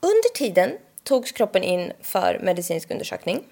Under 0.00 0.34
tiden 0.34 0.78
togs 1.02 1.32
kroppen 1.32 1.62
in 1.62 1.92
för 2.02 2.40
medicinsk 2.42 2.90
undersökning. 2.90 3.44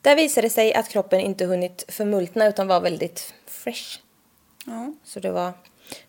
Där 0.00 0.16
visade 0.16 0.46
det 0.46 0.50
sig 0.50 0.74
att 0.74 0.88
kroppen 0.88 1.20
inte 1.20 1.44
hunnit 1.44 1.84
förmultna 1.88 2.46
utan 2.46 2.66
var 2.66 2.80
väldigt 2.80 3.34
fresh. 3.46 3.98
Ja. 4.66 4.92
Så 5.04 5.20
det 5.20 5.30
var... 5.30 5.52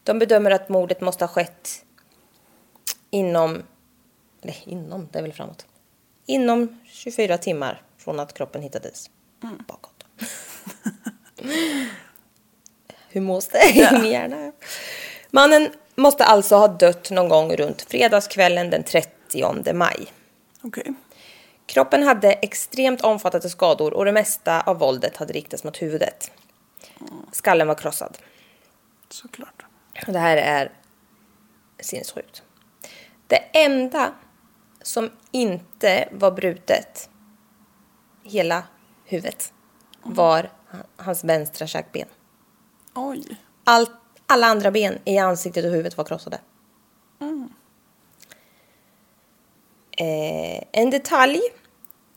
De 0.03 0.19
bedömer 0.19 0.51
att 0.51 0.69
mordet 0.69 1.01
måste 1.01 1.23
ha 1.23 1.29
skett 1.29 1.85
inom... 3.09 3.63
Eller 4.41 4.55
inom, 4.65 5.07
det 5.11 5.19
är 5.19 5.23
väl 5.23 5.33
framåt. 5.33 5.65
Inom 6.25 6.79
24 6.85 7.37
timmar 7.37 7.81
från 7.97 8.19
att 8.19 8.33
kroppen 8.33 8.61
hittades 8.61 9.09
bakåt. 9.67 10.05
Hur 13.09 13.21
mås 13.21 13.47
det 13.47 13.69
i 13.69 13.87
min 13.91 14.11
hjärna? 14.11 14.51
Mannen 15.31 15.69
måste 15.95 16.25
alltså 16.25 16.55
ha 16.55 16.67
dött 16.67 17.11
någon 17.11 17.29
gång 17.29 17.55
runt 17.55 17.81
fredagskvällen 17.81 18.69
den 18.69 18.83
30 18.83 19.73
maj. 19.73 20.13
Okej. 20.61 20.93
Kroppen 21.65 22.03
hade 22.03 22.33
extremt 22.33 23.01
omfattande 23.01 23.49
skador 23.49 23.93
och 23.93 24.05
det 24.05 24.11
mesta 24.11 24.61
av 24.61 24.79
våldet 24.79 25.17
hade 25.17 25.33
riktats 25.33 25.63
mot 25.63 25.81
huvudet. 25.81 26.31
Skallen 27.31 27.67
var 27.67 27.75
krossad. 27.75 28.17
Såklart. 29.09 29.64
Och 30.07 30.13
det 30.13 30.19
här 30.19 30.37
är 30.37 30.71
sinnessjukt. 31.79 32.43
Det 33.27 33.37
enda 33.53 34.13
som 34.81 35.11
inte 35.31 36.09
var 36.11 36.31
brutet, 36.31 37.09
hela 38.23 38.63
huvudet, 39.05 39.53
var 40.03 40.49
hans 40.97 41.23
vänstra 41.23 41.67
käkben. 41.67 42.07
Oj. 42.95 43.37
Allt, 43.63 43.91
alla 44.25 44.47
andra 44.47 44.71
ben 44.71 44.99
i 45.05 45.17
ansiktet 45.17 45.65
och 45.65 45.71
huvudet 45.71 45.97
var 45.97 46.05
krossade. 46.05 46.39
Eh, 49.97 50.63
en 50.71 50.89
detalj 50.89 51.41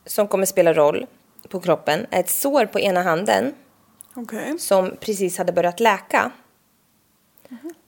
som 0.06 0.28
kommer 0.28 0.46
spela 0.46 0.74
roll 0.74 1.06
på 1.48 1.60
kroppen 1.60 2.06
är 2.10 2.20
ett 2.20 2.30
sår 2.30 2.66
på 2.66 2.80
ena 2.80 3.02
handen 3.02 3.54
Okej. 4.14 4.58
som 4.58 4.96
precis 5.00 5.38
hade 5.38 5.52
börjat 5.52 5.80
läka. 5.80 6.30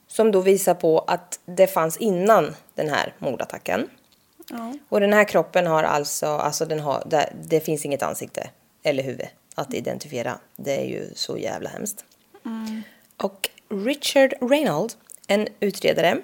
Som 0.07 0.31
då 0.31 0.41
visar 0.41 0.73
på 0.73 0.99
att 0.99 1.39
det 1.45 1.67
fanns 1.67 1.97
innan 1.97 2.55
den 2.75 2.89
här 2.89 3.13
mordattacken. 3.17 3.89
Ja. 4.49 4.73
Och 4.89 4.99
den 4.99 5.13
här 5.13 5.23
kroppen 5.23 5.67
har 5.67 5.83
alltså, 5.83 6.27
alltså 6.27 6.65
den 6.65 6.79
har, 6.79 7.03
det, 7.05 7.33
det 7.43 7.59
finns 7.59 7.85
inget 7.85 8.03
ansikte 8.03 8.49
eller 8.83 9.03
huvud 9.03 9.27
att 9.55 9.73
identifiera. 9.73 10.39
Det 10.55 10.81
är 10.81 10.85
ju 10.85 11.09
så 11.15 11.37
jävla 11.37 11.69
hemskt. 11.69 12.05
Och 13.17 13.49
Richard 13.69 14.33
Reynolds, 14.41 14.97
en 15.27 15.47
utredare, 15.59 16.17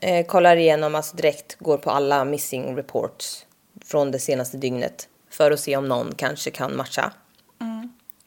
eh, 0.00 0.26
kollar 0.26 0.56
igenom, 0.56 0.94
alltså 0.94 1.16
direkt 1.16 1.56
går 1.58 1.78
på 1.78 1.90
alla 1.90 2.24
missing 2.24 2.76
reports 2.76 3.46
från 3.84 4.10
det 4.10 4.18
senaste 4.18 4.56
dygnet 4.56 5.08
för 5.30 5.50
att 5.50 5.60
se 5.60 5.76
om 5.76 5.88
någon 5.88 6.14
kanske 6.14 6.50
kan 6.50 6.76
matcha. 6.76 7.12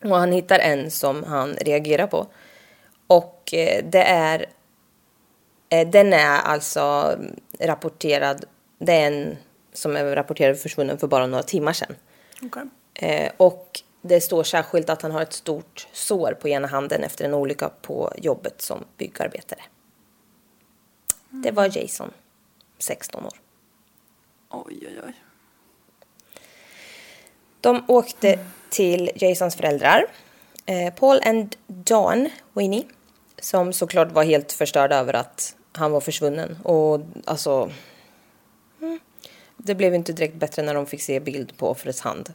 Och 0.04 0.18
han 0.18 0.32
hittar 0.32 0.60
en 0.60 0.92
som 0.92 1.24
han 1.24 1.54
reagerar 1.54 2.08
på. 2.08 2.28
Och 3.08 3.54
eh, 3.54 3.86
det 3.86 4.04
är... 4.04 4.46
Eh, 5.70 5.90
den 5.90 6.14
är 6.14 6.40
alltså 6.40 7.16
rapporterad... 7.60 8.46
Det 8.78 8.94
är 8.94 9.08
en 9.08 9.38
som 9.74 9.96
är 9.96 10.16
rapporterad 10.16 10.60
försvunnen 10.60 10.98
för 10.98 11.08
bara 11.08 11.28
några 11.28 11.44
timmar 11.44 11.74
sedan. 11.74 11.96
Okej. 12.42 12.64
Eh, 12.94 13.32
och 13.38 13.82
det 14.02 14.22
står 14.22 14.44
särskilt 14.44 14.90
att 14.90 15.02
han 15.02 15.12
har 15.12 15.22
ett 15.22 15.34
stort 15.34 15.88
sår 15.92 16.38
på 16.42 16.50
ena 16.50 16.68
handen 16.68 17.04
efter 17.04 17.26
en 17.26 17.34
olycka 17.34 17.70
på 17.82 18.14
jobbet 18.18 18.62
som 18.62 18.84
byggarbetare. 18.98 19.62
Det 21.30 21.52
var 21.52 21.78
Jason, 21.78 22.12
16 22.80 23.26
år. 23.26 23.40
Oj, 24.50 24.80
oj, 24.82 25.00
oj. 25.06 25.14
De 27.62 27.86
åkte 27.88 28.40
till 28.70 29.12
Jasons 29.16 29.56
föräldrar, 29.56 30.06
Paul 30.96 31.22
and 31.26 31.56
Dawn 31.68 32.30
Winnie, 32.54 32.88
som 33.40 33.74
såklart 33.74 34.12
var 34.12 34.24
helt 34.24 34.52
förstörda 34.52 34.96
över 34.96 35.14
att 35.14 35.56
han 35.74 35.92
var 35.92 36.00
försvunnen. 36.02 36.58
Och 36.64 37.02
alltså... 37.26 37.72
mm, 38.82 39.00
Det 39.58 39.76
blev 39.76 39.96
inte 39.96 40.14
direkt 40.14 40.36
bättre 40.36 40.62
när 40.64 40.74
de 40.74 40.86
fick 40.86 41.02
se 41.02 41.20
bild 41.20 41.58
på 41.58 41.70
offrets 41.70 42.02
hand. 42.02 42.34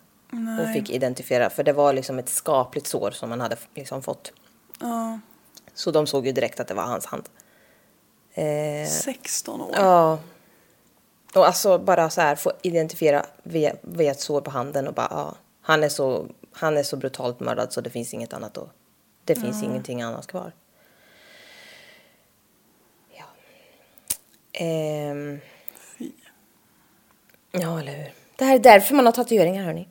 Och 0.61 0.73
fick 0.75 0.91
identifiera, 0.91 1.51
för 1.51 1.63
det 1.63 1.73
var 1.73 1.93
liksom 1.93 2.19
ett 2.19 2.29
skapligt 2.29 2.87
sår 2.87 3.11
som 3.11 3.31
han 3.31 3.41
hade 3.41 3.57
liksom 3.75 4.03
fått. 4.03 4.33
Ja. 4.81 5.19
Så 5.75 5.91
de 5.91 6.07
såg 6.07 6.27
ju 6.27 6.33
direkt 6.33 6.61
att 6.61 6.69
det 6.69 6.75
var 6.75 6.83
hans 6.83 7.07
hand. 7.07 7.29
Eh, 8.35 8.89
16 8.89 9.61
år. 9.61 9.71
Ja. 9.75 10.19
Och 11.35 11.47
alltså 11.47 11.79
bara 11.79 12.11
så 12.11 12.21
här 12.21 12.37
få 12.37 12.53
identifiera 12.63 13.27
via, 13.43 13.75
via 13.83 14.11
ett 14.11 14.21
sår 14.21 14.41
på 14.41 14.51
handen 14.51 14.89
och 14.89 14.95
bara 14.95 15.09
ja, 15.11 15.35
han 15.63 15.83
är 15.85 15.89
så, 15.89 16.27
han 16.61 16.77
är 16.77 16.83
så 16.83 16.97
brutalt 16.97 17.41
mördad 17.41 17.73
så 17.73 17.81
det 17.81 17.91
finns 17.91 18.15
inget 18.15 18.33
annat 18.33 18.59
att, 18.59 18.69
det 19.25 19.35
finns 19.35 19.63
ingenting 19.63 20.03
annat 20.03 20.27
kvar. 20.27 20.53
Ja. 23.11 23.25
Ehm, 24.53 25.41
Fy. 25.99 26.11
ja, 27.53 27.81
eller 27.81 27.93
hur. 27.93 28.13
Det 28.37 28.45
här 28.45 28.55
är 28.55 28.59
därför 28.59 28.95
man 28.95 29.07
har 29.07 29.13
tatueringar 29.13 29.65
hörni. 29.65 29.89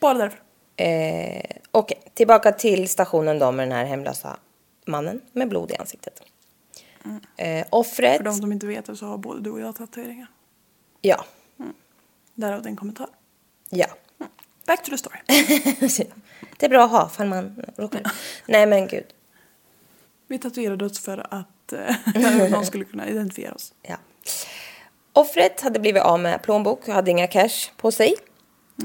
Bara 0.00 0.14
därför. 0.14 0.42
Eh, 0.76 1.56
och 1.70 1.92
tillbaka 2.14 2.52
till 2.52 2.88
stationen 2.88 3.38
då 3.38 3.52
med 3.52 3.68
den 3.68 3.76
här 3.76 3.84
hemlösa 3.84 4.36
mannen 4.86 5.20
med 5.32 5.48
blod 5.48 5.70
i 5.70 5.76
ansiktet. 5.76 6.22
Eh, 7.36 7.66
offret... 7.70 8.16
För 8.16 8.24
de 8.24 8.34
som 8.34 8.52
inte 8.52 8.66
vet 8.66 8.98
så 8.98 9.06
har 9.06 9.18
både 9.18 9.40
du 9.40 9.50
och 9.50 9.60
jag 9.60 9.76
tatueringar. 9.76 10.26
Ja. 11.00 11.24
Därav 12.34 12.62
din 12.62 12.76
kommentar. 12.76 13.08
Ja. 13.70 13.86
Back 14.72 14.82
to 14.84 14.90
the 14.90 14.98
story. 14.98 15.18
det 16.58 16.66
är 16.66 16.68
bra 16.68 16.84
att 16.84 16.90
ha 16.90 17.08
för 17.08 17.24
man 17.24 17.64
råkar... 17.76 18.02
Nej 18.46 18.66
men 18.66 18.86
gud. 18.86 19.04
Vi 20.26 20.38
tatuerade 20.38 20.84
oss 20.84 21.00
för 21.00 21.26
att 21.34 21.72
eh, 21.72 22.50
någon 22.50 22.66
skulle 22.66 22.84
kunna 22.84 23.08
identifiera 23.08 23.54
oss. 23.54 23.74
Ja. 23.82 23.96
Offret 25.12 25.60
hade 25.60 25.80
blivit 25.80 26.02
av 26.02 26.20
med 26.20 26.42
plånbok 26.42 26.88
och 26.88 26.94
hade 26.94 27.10
inga 27.10 27.26
cash 27.26 27.70
på 27.76 27.92
sig. 27.92 28.14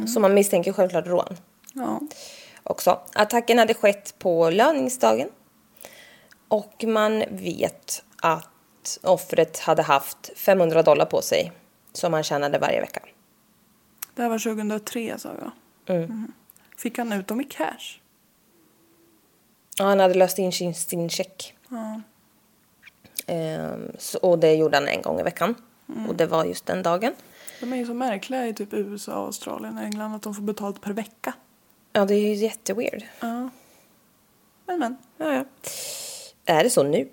Så 0.07 0.19
man 0.19 0.33
misstänker 0.33 0.73
självklart 0.73 1.07
rån 1.07 1.37
Ja. 1.73 1.99
också. 2.63 2.99
Attacken 3.13 3.57
hade 3.59 3.73
skett 3.73 4.15
på 4.19 4.49
löningsdagen. 4.49 5.29
Och 6.47 6.83
man 6.87 7.23
vet 7.29 8.03
att 8.21 8.99
offret 9.03 9.59
hade 9.59 9.81
haft 9.81 10.31
500 10.35 10.83
dollar 10.83 11.05
på 11.05 11.21
sig 11.21 11.51
som 11.93 12.13
han 12.13 12.23
tjänade 12.23 12.59
varje 12.59 12.81
vecka. 12.81 13.01
Det 14.15 14.21
här 14.21 14.29
var 14.29 14.39
2003 14.39 15.17
sa 15.17 15.29
jag. 15.41 15.51
Mhm. 15.87 16.31
Fick 16.77 16.97
han 16.97 17.13
ut 17.13 17.27
dem 17.27 17.41
i 17.41 17.43
cash? 17.43 17.99
Ja, 19.77 19.85
han 19.85 19.99
hade 19.99 20.13
löst 20.13 20.39
in 20.39 20.51
sin, 20.51 20.73
sin 20.73 21.09
check. 21.09 21.55
Ja. 21.69 22.01
Ehm, 23.27 23.91
så, 23.97 24.17
och 24.17 24.39
det 24.39 24.55
gjorde 24.55 24.77
han 24.77 24.87
en 24.87 25.01
gång 25.01 25.19
i 25.19 25.23
veckan. 25.23 25.55
Och 26.07 26.15
det 26.15 26.25
var 26.25 26.45
just 26.45 26.65
den 26.65 26.83
dagen. 26.83 27.13
De 27.59 27.73
är 27.73 27.77
ju 27.77 27.85
så 27.85 27.93
märkliga 27.93 28.47
i 28.47 28.53
typ 28.53 28.73
USA, 28.73 29.13
Australien 29.13 29.77
och 29.77 29.83
England 29.83 30.15
att 30.15 30.21
de 30.21 30.33
får 30.35 30.41
betalt 30.41 30.81
per 30.81 30.93
vecka. 30.93 31.33
Ja, 31.93 32.05
det 32.05 32.15
är 32.15 32.19
ju 32.19 32.33
jätteweird. 32.33 33.03
Ja. 33.19 33.49
Men 34.65 34.79
men. 34.79 34.97
Ja, 35.17 35.33
ja. 35.33 35.45
Är 36.45 36.63
det 36.63 36.69
så 36.69 36.83
nu? 36.83 37.09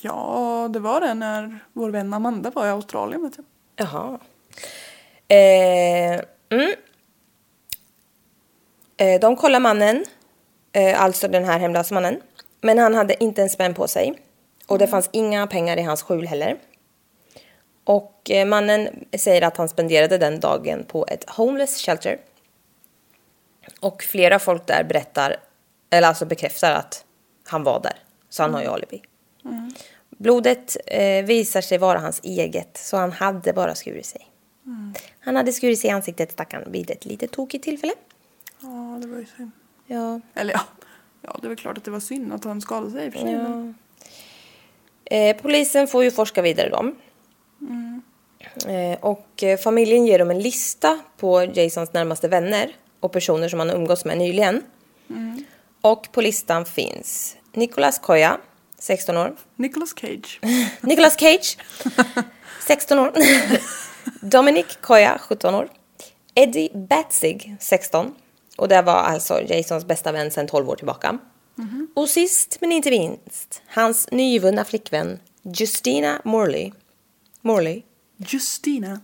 Ja, 0.00 0.68
det 0.72 0.78
var 0.78 1.00
det 1.00 1.14
när 1.14 1.58
vår 1.72 1.90
vän 1.90 2.14
Amanda 2.14 2.50
var 2.50 2.66
i 2.66 2.70
Australien 2.70 3.22
vet 3.22 3.36
jag. 3.36 3.46
Jaha. 3.76 4.18
Eh, 5.28 6.24
mm. 6.48 6.74
Eh, 8.96 9.20
de 9.20 9.36
kollar 9.36 9.60
mannen, 9.60 10.04
eh, 10.72 11.02
alltså 11.02 11.28
den 11.28 11.44
här 11.44 11.58
hemlösa 11.58 11.94
mannen. 11.94 12.20
Men 12.60 12.78
han 12.78 12.94
hade 12.94 13.24
inte 13.24 13.42
en 13.42 13.50
spänn 13.50 13.74
på 13.74 13.88
sig. 13.88 14.14
Och 14.66 14.78
det 14.78 14.86
fanns 14.86 15.10
inga 15.12 15.46
pengar 15.46 15.76
i 15.76 15.82
hans 15.82 16.02
skjul 16.02 16.26
heller. 16.26 16.56
Och 17.84 18.30
eh, 18.30 18.46
mannen 18.46 19.04
säger 19.18 19.42
att 19.42 19.56
han 19.56 19.68
spenderade 19.68 20.18
den 20.18 20.40
dagen 20.40 20.84
på 20.84 21.06
ett 21.08 21.30
homeless 21.30 21.82
shelter. 21.82 22.18
Och 23.80 24.02
flera 24.02 24.38
folk 24.38 24.66
där 24.66 24.84
berättar, 24.84 25.36
eller 25.90 26.08
alltså 26.08 26.26
bekräftar 26.26 26.72
att 26.72 27.04
han 27.44 27.64
var 27.64 27.80
där. 27.80 27.96
Så 28.28 28.42
han 28.42 28.54
har 28.54 28.62
ju 28.62 28.68
alibi. 28.68 29.02
Blodet 30.08 30.76
eh, 30.86 31.24
visar 31.24 31.60
sig 31.60 31.78
vara 31.78 31.98
hans 31.98 32.20
eget, 32.22 32.76
så 32.76 32.96
han 32.96 33.12
hade 33.12 33.52
bara 33.52 33.74
skurit 33.74 34.06
sig. 34.06 34.26
Han 35.20 35.36
hade 35.36 35.52
skurit 35.52 35.80
sig 35.80 35.90
i 35.90 35.92
ansiktet, 35.92 36.32
stackaren, 36.32 36.72
vid 36.72 36.90
ett 36.90 37.04
lite 37.04 37.26
tokigt 37.26 37.64
tillfälle. 37.64 37.92
Ja, 38.60 38.98
det 39.00 39.06
var 39.06 39.18
ju 39.18 39.26
synd. 39.36 39.50
Ja. 39.86 40.20
Eller 40.34 40.52
ja, 40.52 40.60
ja 41.22 41.38
det 41.42 41.48
väl 41.48 41.56
klart 41.56 41.78
att 41.78 41.84
det 41.84 41.90
var 41.90 42.00
synd 42.00 42.32
att 42.32 42.44
han 42.44 42.60
skadade 42.60 42.90
sig 42.90 43.06
i 43.06 43.08
och 43.08 43.12
för 43.12 43.20
sig. 43.20 43.32
men- 43.36 43.74
Eh, 45.10 45.36
polisen 45.36 45.86
får 45.88 46.04
ju 46.04 46.10
forska 46.10 46.42
vidare 46.42 46.68
dem. 46.68 46.96
Eh, 48.66 48.98
och 49.00 49.42
eh, 49.42 49.58
familjen 49.58 50.06
ger 50.06 50.18
dem 50.18 50.30
en 50.30 50.38
lista 50.42 50.98
på 51.16 51.42
Jasons 51.44 51.92
närmaste 51.92 52.28
vänner 52.28 52.76
och 53.00 53.12
personer 53.12 53.48
som 53.48 53.58
han 53.58 53.68
har 53.68 53.76
umgåtts 53.76 54.04
med 54.04 54.18
nyligen. 54.18 54.62
Och 55.80 56.12
på 56.12 56.20
listan 56.20 56.64
finns 56.64 57.36
Nicolas 57.52 57.98
Koya, 57.98 58.38
16 58.78 59.16
år. 59.16 59.36
Nicolas 59.56 59.94
Cage. 60.00 60.40
Nicolas 60.80 61.16
Cage, 61.20 61.58
16 62.66 62.98
år. 62.98 63.12
Dominic 64.20 64.78
Koya, 64.80 65.18
17 65.20 65.54
år. 65.54 65.68
Eddie 66.34 66.70
Batzig, 66.74 67.56
16. 67.60 68.14
Och 68.56 68.68
det 68.68 68.82
var 68.82 68.92
alltså 68.94 69.40
Jasons 69.42 69.84
bästa 69.84 70.12
vän 70.12 70.30
sedan 70.30 70.46
12 70.46 70.70
år 70.70 70.76
tillbaka. 70.76 71.18
Och 71.94 72.08
sist 72.08 72.56
men 72.60 72.72
inte 72.72 72.90
minst, 72.90 73.62
hans 73.66 74.10
nyvunna 74.10 74.64
flickvän 74.64 75.20
Justina 75.42 76.20
Morley. 76.24 76.72
Morley. 77.40 77.82
Justina. 78.16 79.00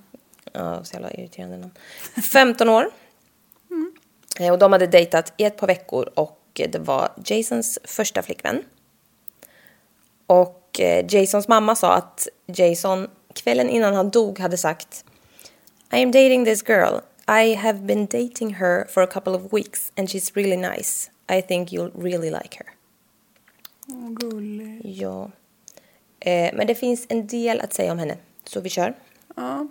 Ja, 0.53 0.85
så 0.85 0.95
jävla 0.95 1.11
irriterande 1.11 1.57
namn. 1.57 1.73
15 2.33 2.69
år. 2.69 2.91
Eh, 4.41 4.53
Och 4.53 4.59
de 4.59 4.73
hade 4.73 4.87
dejtat 4.87 5.33
i 5.37 5.45
ett 5.45 5.57
par 5.57 5.67
veckor 5.67 6.11
och 6.15 6.41
det 6.55 6.79
var 6.79 7.13
Jasons 7.25 7.79
första 7.85 8.23
flickvän. 8.23 8.63
Och 10.27 10.81
eh, 10.81 11.07
Jasons 11.09 11.49
mamma 11.49 11.77
sa 11.77 11.93
att 11.95 12.29
Jason 12.47 13.09
kvällen 13.35 13.69
innan 13.71 13.95
han 13.95 14.11
dog 14.11 14.39
hade 14.39 14.57
sagt 14.57 15.05
I 15.93 16.03
am 16.03 16.11
dating 16.13 16.45
this 16.45 16.69
girl. 16.69 16.95
I 17.31 17.55
have 17.55 17.79
been 17.87 18.07
dating 18.07 18.55
her 18.55 18.87
for 18.89 19.03
a 19.03 19.07
couple 19.07 19.35
of 19.35 19.53
weeks 19.53 19.93
and 19.97 20.09
she's 20.09 20.37
really 20.37 20.57
nice. 20.57 21.11
I 21.29 21.43
think 21.43 21.73
you'll 21.73 21.93
really 21.95 22.31
like 22.31 22.57
her. 22.59 22.67
Åh, 23.89 24.11
gullig. 24.11 24.81
Ja. 24.85 25.31
Eh, 26.21 26.55
men 26.55 26.67
det 26.67 26.75
finns 26.75 27.07
en 27.09 27.27
del 27.27 27.61
att 27.61 27.73
säga 27.73 27.93
om 27.93 27.99
henne, 27.99 28.17
så 28.45 28.61
vi 28.61 28.69
kör. 28.69 28.95
Ja. 29.37 29.67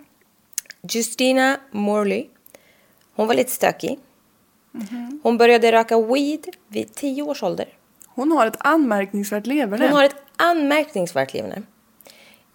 Justina 0.82 1.60
Morley. 1.70 2.26
Hon 3.14 3.26
var 3.26 3.34
lite 3.34 3.50
stökig. 3.50 3.98
Hon 5.22 5.38
började 5.38 5.72
röka 5.72 6.00
weed 6.00 6.46
vid 6.68 6.94
10 6.94 7.22
års 7.22 7.42
ålder. 7.42 7.68
Hon 8.06 8.32
har 8.32 8.46
ett 8.46 8.56
anmärkningsvärt 8.58 9.46
leverne. 9.46 9.84
Hon 9.86 9.96
har 9.96 10.04
ett 10.04 10.16
anmärkningsvärt 10.36 11.34
leverne. 11.34 11.62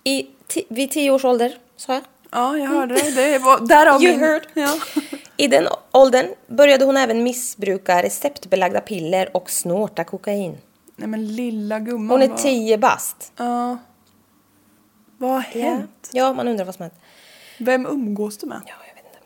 I 0.04 0.28
vid 0.70 0.92
10 0.92 1.12
års 1.12 1.26
ålder, 1.26 1.58
sa 1.76 1.94
jag. 1.94 2.04
Ja, 2.36 2.58
jag 2.58 2.68
hörde 2.68 2.96
det. 2.96 3.12
det 3.12 3.40
var, 3.40 3.60
därav 3.60 4.04
You 4.04 4.12
min... 4.12 4.20
heard. 4.20 4.48
Ja. 4.54 4.78
I 5.38 5.48
den 5.48 5.68
åldern 5.92 6.26
började 6.48 6.86
hon 6.86 6.98
även 6.98 7.24
missbruka 7.24 8.04
receptbelagda 8.04 8.82
piller 8.82 9.38
och 9.38 9.50
snorta 9.50 10.04
kokain. 10.04 10.58
Nej 10.96 11.08
men 11.08 11.36
lilla 11.36 11.80
gumman 11.80 12.10
Hon 12.10 12.22
är 12.22 12.28
var- 12.28 12.38
10 12.38 12.78
bast. 12.78 13.32
Ja. 13.38 13.78
Vad 15.18 15.32
har 15.32 15.46
Ja. 15.54 15.62
hänt? 15.64 16.10
ja, 16.12 16.34
man 16.34 16.48
undrar 16.48 16.66
vad 16.66 16.76
som 16.76 16.84
hänt. 16.84 16.94
Vem 17.60 17.86
umgås 17.86 18.38
du 18.38 18.48
med? 18.48 18.62
Ja, 18.66 18.74
jag 18.88 18.96
vet 18.96 19.06
inte. 19.06 19.18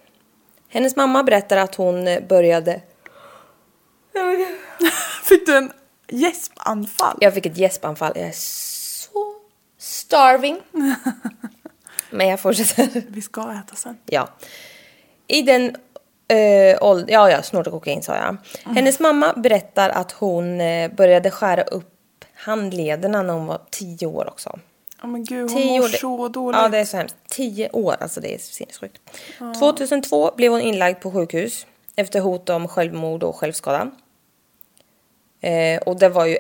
Hennes 0.69 0.95
mamma 0.95 1.23
berättar 1.23 1.57
att 1.57 1.75
hon 1.75 2.07
eh, 2.07 2.23
började... 2.27 2.81
Fick 5.23 5.45
du 5.45 5.57
en 5.57 5.71
gäspanfall? 6.07 7.17
Jag 7.21 7.33
fick 7.33 7.45
ett 7.45 7.57
gäspanfall. 7.57 8.11
Jag 8.15 8.27
är 8.27 8.31
så 8.35 9.35
starving. 9.77 10.59
Men 12.09 12.27
jag 12.27 12.39
fortsätter. 12.39 13.03
Vi 13.07 13.21
ska 13.21 13.41
äta 13.41 13.75
sen. 13.75 13.97
Ja. 14.05 14.29
I 15.27 15.41
den 15.41 15.75
åldern, 16.81 17.09
ja 17.09 17.31
ja, 17.31 17.41
snorta 17.41 17.71
kokain 17.71 18.03
sa 18.03 18.15
jag. 18.15 18.37
Hennes 18.75 18.99
mamma 18.99 19.33
berättar 19.33 19.89
att 19.89 20.11
hon 20.11 20.61
eh, 20.61 20.91
började 20.91 21.31
skära 21.31 21.63
upp 21.63 22.25
handlederna 22.33 23.21
när 23.23 23.33
hon 23.33 23.45
var 23.45 23.61
tio 23.71 24.07
år 24.07 24.27
också. 24.27 24.59
Ja 25.01 25.07
men 25.07 25.23
gud, 25.23 25.51
hon 25.51 25.61
Tio 25.61 25.79
mår 25.79 25.85
år, 25.85 25.87
så 25.89 26.27
dåligt. 26.27 26.59
Ja, 26.61 26.69
det 26.69 26.77
är 26.77 26.85
så 26.85 26.97
hemskt. 26.97 27.15
Tio 27.27 27.69
år, 27.69 27.95
alltså 27.99 28.21
det 28.21 28.35
är 28.35 28.37
sinnessjukt. 28.37 29.01
2002 29.59 30.31
blev 30.35 30.51
hon 30.51 30.61
inlagd 30.61 31.01
på 31.01 31.11
sjukhus 31.11 31.67
efter 31.95 32.19
hot 32.19 32.49
om 32.49 32.67
självmord 32.67 33.23
och 33.23 33.35
självskada. 33.35 33.91
Eh, 35.41 35.81
och 35.81 35.99
det 35.99 36.09
var 36.09 36.25
ju 36.25 36.37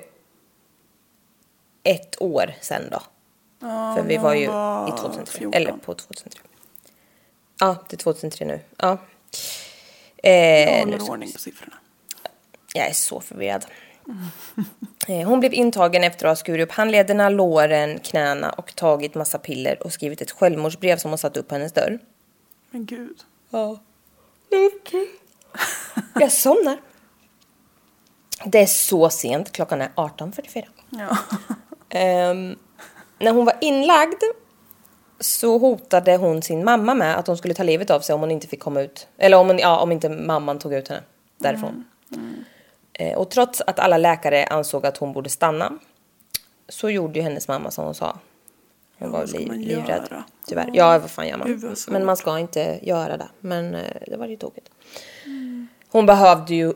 ett 1.83 2.21
år 2.21 2.53
sen 2.61 2.83
då. 2.91 3.01
Ja, 3.59 3.95
För 3.97 4.03
vi 4.03 4.17
var 4.17 4.33
ju 4.33 4.47
var 4.47 4.87
i 4.87 4.91
2003. 4.91 5.25
14. 5.39 5.53
Eller 5.53 5.71
på 5.71 5.93
2003. 5.93 6.41
Ja, 7.59 7.75
det 7.89 7.95
är 7.95 7.97
2003 7.97 8.45
nu. 8.45 8.59
Ja. 8.77 8.97
Eh, 10.17 10.31
Jag 10.33 10.87
nu 10.87 10.91
håller 10.91 10.99
ska- 10.99 11.11
ordning 11.11 11.31
på 11.31 11.39
siffrorna. 11.39 11.75
jag 12.73 12.87
är 12.87 12.93
så 12.93 13.19
förvirrad. 13.21 13.65
Eh, 15.07 15.27
Hon 15.27 15.39
blev 15.39 15.53
intagen 15.53 16.03
efter 16.03 16.25
att 16.25 16.29
ha 16.31 16.35
skurit 16.35 16.63
upp 16.63 16.71
handlederna, 16.71 17.29
låren, 17.29 17.99
knäna 17.99 18.49
och 18.49 18.75
tagit 18.75 19.15
massa 19.15 19.37
piller 19.39 19.83
och 19.83 19.93
skrivit 19.93 20.21
ett 20.21 20.31
självmordsbrev 20.31 20.97
som 20.97 21.11
hon 21.11 21.17
satt 21.17 21.37
upp 21.37 21.47
på 21.47 21.55
hennes 21.55 21.71
dörr. 21.73 21.99
Men 22.71 22.85
gud. 22.85 23.17
Ja. 23.49 23.79
Jag 26.19 26.31
somnar. 26.31 26.77
Det 28.45 28.59
är 28.59 28.65
så 28.65 29.09
sent, 29.09 29.51
klockan 29.51 29.81
är 29.81 29.89
18.44. 29.95 30.63
Ja. 30.89 31.17
Ehm, 31.89 32.55
när 33.19 33.31
hon 33.31 33.45
var 33.45 33.55
inlagd 33.61 34.23
så 35.19 35.57
hotade 35.57 36.17
hon 36.17 36.41
sin 36.41 36.63
mamma 36.63 36.93
med 36.93 37.17
att 37.17 37.27
hon 37.27 37.37
skulle 37.37 37.53
ta 37.53 37.63
livet 37.63 37.89
av 37.89 37.99
sig 37.99 38.15
om 38.15 38.21
hon 38.21 38.31
inte 38.31 38.47
fick 38.47 38.59
komma 38.59 38.81
ut. 38.81 39.07
Eller 39.17 39.37
om, 39.37 39.47
hon, 39.47 39.57
ja, 39.59 39.79
om 39.79 39.91
inte 39.91 40.09
mamman 40.09 40.59
tog 40.59 40.73
ut 40.73 40.87
henne 40.87 41.01
därifrån. 41.37 41.83
Eh, 42.93 43.17
och 43.17 43.29
trots 43.31 43.61
att 43.61 43.79
alla 43.79 43.97
läkare 43.97 44.45
ansåg 44.45 44.85
att 44.85 44.97
hon 44.97 45.13
borde 45.13 45.29
stanna 45.29 45.73
så 46.69 46.89
gjorde 46.89 47.19
ju 47.19 47.23
hennes 47.23 47.47
mamma 47.47 47.71
som 47.71 47.85
hon 47.85 47.95
sa. 47.95 48.17
Hon 48.97 49.11
Ja, 49.11 49.17
var 49.19 49.27
liv, 49.27 49.51
livrädd. 49.51 49.87
göra? 50.11 50.23
Tyvärr. 50.47 50.69
Ja, 50.73 50.99
vad 50.99 51.11
fan 51.11 51.27
gör 51.27 51.37
man? 51.37 51.75
Men 51.87 52.05
man 52.05 52.17
ska 52.17 52.39
inte 52.39 52.79
göra 52.81 53.17
det. 53.17 53.27
Men 53.39 53.75
eh, 53.75 53.81
det 54.07 54.17
var 54.17 54.27
ju 54.27 54.35
tokigt. 54.35 54.69
Hon 55.91 56.05
behövde 56.05 56.55
ju 56.55 56.73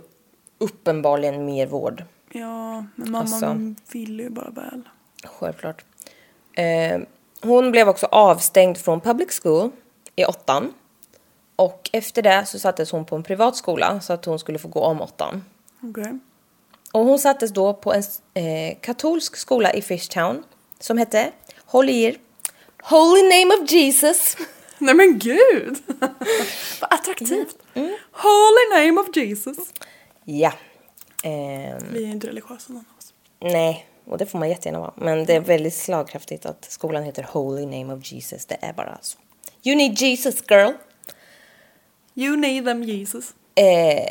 uppenbarligen 0.58 1.46
mer 1.46 1.68
vård. 1.68 2.04
Ja, 2.32 2.86
men 2.96 3.12
mamma 3.12 3.20
Alltså. 3.20 3.58
ville 3.92 4.24
ju 4.24 4.30
bara 4.30 4.50
väl. 4.50 4.82
Självklart. 5.24 5.84
Eh, 6.56 7.00
hon 7.42 7.72
blev 7.72 7.90
också 7.90 8.06
avstängd 8.06 8.78
från 8.78 9.02
public 9.02 9.40
school 9.44 9.72
i 10.16 10.26
åttan. 10.26 10.74
Och 11.56 11.90
efter 11.94 12.22
det 12.22 12.46
så 12.46 12.60
sattes 12.60 12.92
hon 12.92 13.06
på 13.06 13.16
en 13.16 13.24
privat 13.24 13.56
skola 13.56 14.00
så 14.02 14.14
att 14.14 14.26
hon 14.26 14.40
skulle 14.40 14.60
få 14.60 14.68
gå 14.68 14.80
om 14.80 15.02
åttan. 15.02 15.44
Okej. 15.84 16.20
Och 16.94 17.06
hon 17.06 17.20
sattes 17.20 17.52
då 17.52 17.74
på 17.74 17.94
en 17.94 18.04
eh, 18.34 18.78
katolsk 18.82 19.36
skola 19.36 19.74
i 19.74 19.82
Fishtown. 19.82 20.44
som 20.80 20.98
hette, 20.98 21.32
håll 21.66 21.90
i 21.90 22.02
er, 22.04 22.16
Holy 22.84 23.22
name 23.22 23.56
of 23.64 23.72
Jesus. 23.72 24.38
Nej 24.78 24.96
men 24.96 25.20
gud! 25.20 25.78
Vad 26.82 26.94
attraktivt. 26.94 27.56
Mm. 27.74 27.96
Holy 28.12 28.86
name 28.88 29.02
of 29.02 29.16
Jesus. 29.18 29.58
Ja. 30.24 30.54
Ehm, 31.24 31.84
Vi 31.94 32.04
är 32.04 32.08
inte 32.08 32.28
religiösa 32.28 32.74
någon 32.74 32.86
av 32.92 32.98
oss. 32.98 33.14
nej, 33.40 33.88
och 34.06 34.18
det 34.18 34.26
får 34.26 34.40
man 34.40 34.50
jättegärna 34.50 34.80
vara. 34.80 34.94
Men 34.96 35.26
det 35.26 35.36
är 35.36 35.40
väldigt 35.40 35.74
slagkraftigt 35.74 36.46
att 36.46 36.66
skolan 36.72 37.04
heter 37.04 37.24
Holy 37.32 37.66
name 37.66 37.94
of 37.94 38.12
Jesus. 38.12 38.46
Det 38.46 38.58
är 38.62 38.74
bara 38.74 38.98
så. 39.02 39.18
You 39.64 39.78
need 39.78 39.94
Jesus 39.94 40.44
girl. 40.50 40.72
You 42.16 42.38
need 42.38 42.66
them 42.66 42.84
Jesus. 42.84 43.34
Eh, 43.56 44.04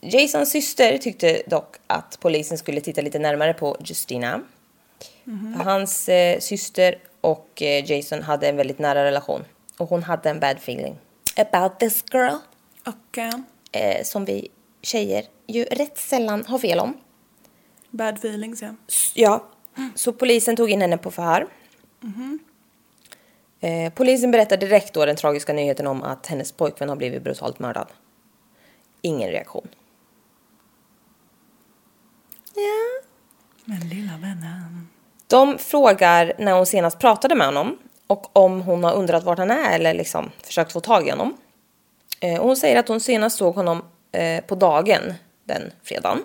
Jasons 0.00 0.50
syster 0.50 0.98
tyckte 0.98 1.42
dock 1.46 1.76
att 1.86 2.18
polisen 2.20 2.58
skulle 2.58 2.80
titta 2.80 3.00
lite 3.00 3.18
närmare 3.18 3.54
på 3.54 3.76
Justina. 3.80 4.40
För 5.56 5.64
hans 5.64 6.08
eh, 6.08 6.38
syster 6.38 6.98
och 7.20 7.62
eh, 7.62 7.92
Jason 7.92 8.22
hade 8.22 8.48
en 8.48 8.56
väldigt 8.56 8.78
nära 8.78 9.04
relation. 9.04 9.44
Och 9.76 9.88
hon 9.88 10.02
hade 10.02 10.30
en 10.30 10.40
bad 10.40 10.56
feeling 10.56 10.98
about 11.36 11.80
this 11.80 12.04
girl. 12.12 12.36
Okej. 12.86 13.32
Eh, 13.72 14.04
som 14.04 14.24
vi 14.24 14.48
tjejer 14.82 15.24
ju 15.46 15.64
rätt 15.64 15.98
sällan 15.98 16.44
har 16.46 16.58
fel 16.58 16.78
om. 16.78 16.96
Bad 17.90 18.14
feelings 18.14 18.62
ja. 18.62 18.74
S- 18.88 19.12
Ja, 19.14 19.44
så 19.94 20.12
polisen 20.12 20.56
tog 20.56 20.70
in 20.70 20.80
henne 20.80 20.98
på 20.98 21.10
förhör. 21.10 21.46
Eh, 23.60 23.92
polisen 23.92 24.30
berättade 24.30 24.66
direkt 24.66 24.94
då 24.94 25.04
den 25.06 25.16
tragiska 25.16 25.52
nyheten 25.52 25.86
om 25.86 26.02
att 26.02 26.26
hennes 26.26 26.52
pojkvän 26.52 26.88
har 26.88 26.96
blivit 26.96 27.22
brutalt 27.22 27.58
mördad. 27.58 27.86
Ingen 29.02 29.30
reaktion. 29.30 29.68
Ja. 32.54 33.02
Men 33.64 33.88
lilla 33.88 34.12
vännen. 34.12 34.88
De 35.26 35.58
frågar 35.58 36.32
när 36.38 36.52
hon 36.52 36.66
senast 36.66 36.98
pratade 36.98 37.34
med 37.34 37.46
honom 37.46 37.78
och 38.06 38.36
om 38.36 38.60
hon 38.60 38.84
har 38.84 38.94
undrat 38.94 39.24
vart 39.24 39.38
han 39.38 39.50
är 39.50 39.74
eller 39.74 39.94
liksom 39.94 40.30
försökt 40.42 40.72
få 40.72 40.80
tag 40.80 41.06
i 41.06 41.10
honom. 41.10 41.36
Eh, 42.20 42.40
och 42.40 42.46
hon 42.46 42.56
säger 42.56 42.78
att 42.80 42.88
hon 42.88 43.00
senast 43.00 43.36
såg 43.38 43.54
honom 43.54 43.82
eh, 44.12 44.44
på 44.44 44.54
dagen 44.54 45.14
den 45.44 45.72
fredagen. 45.82 46.18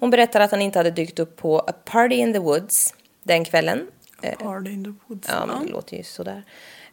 Hon 0.00 0.10
berättar 0.10 0.40
att 0.40 0.50
han 0.50 0.62
inte 0.62 0.78
hade 0.78 0.90
dykt 0.90 1.18
upp 1.18 1.36
på 1.36 1.58
A 1.58 1.72
Party 1.84 2.14
in 2.14 2.32
the 2.32 2.38
Woods 2.38 2.94
den 3.22 3.44
kvällen. 3.44 3.86
Eh, 4.22 4.38
Party 4.38 4.70
in 4.70 4.84
the 4.84 4.92
woods. 5.06 5.28
Ja, 5.28 5.46
men 5.46 5.66
det 5.66 5.72
låter 5.72 5.96
ju 5.96 6.02
sådär. 6.02 6.44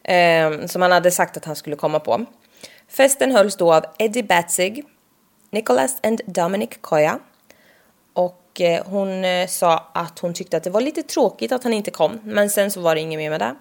Eh, 0.03 0.65
som 0.65 0.81
han 0.81 0.91
hade 0.91 1.11
sagt 1.11 1.37
att 1.37 1.45
han 1.45 1.55
skulle 1.55 1.75
komma 1.75 1.99
på. 1.99 2.25
Festen 2.87 3.31
hölls 3.31 3.55
då 3.55 3.73
av 3.73 3.85
Eddie 3.99 4.23
Batzig, 4.23 4.85
Nicholas 5.51 5.99
and 6.03 6.21
Dominic 6.25 6.69
Koya. 6.81 7.19
Och 8.13 8.61
eh, 8.61 8.85
hon 8.85 9.25
eh, 9.25 9.47
sa 9.47 9.91
att 9.93 10.19
hon 10.19 10.33
tyckte 10.33 10.57
att 10.57 10.63
det 10.63 10.69
var 10.69 10.81
lite 10.81 11.03
tråkigt 11.03 11.51
att 11.51 11.63
han 11.63 11.73
inte 11.73 11.91
kom. 11.91 12.19
Men 12.23 12.49
sen 12.49 12.71
så 12.71 12.81
var 12.81 12.95
det 12.95 13.01
inget 13.01 13.17
mer 13.17 13.29
med 13.29 13.39
det. 13.39 13.55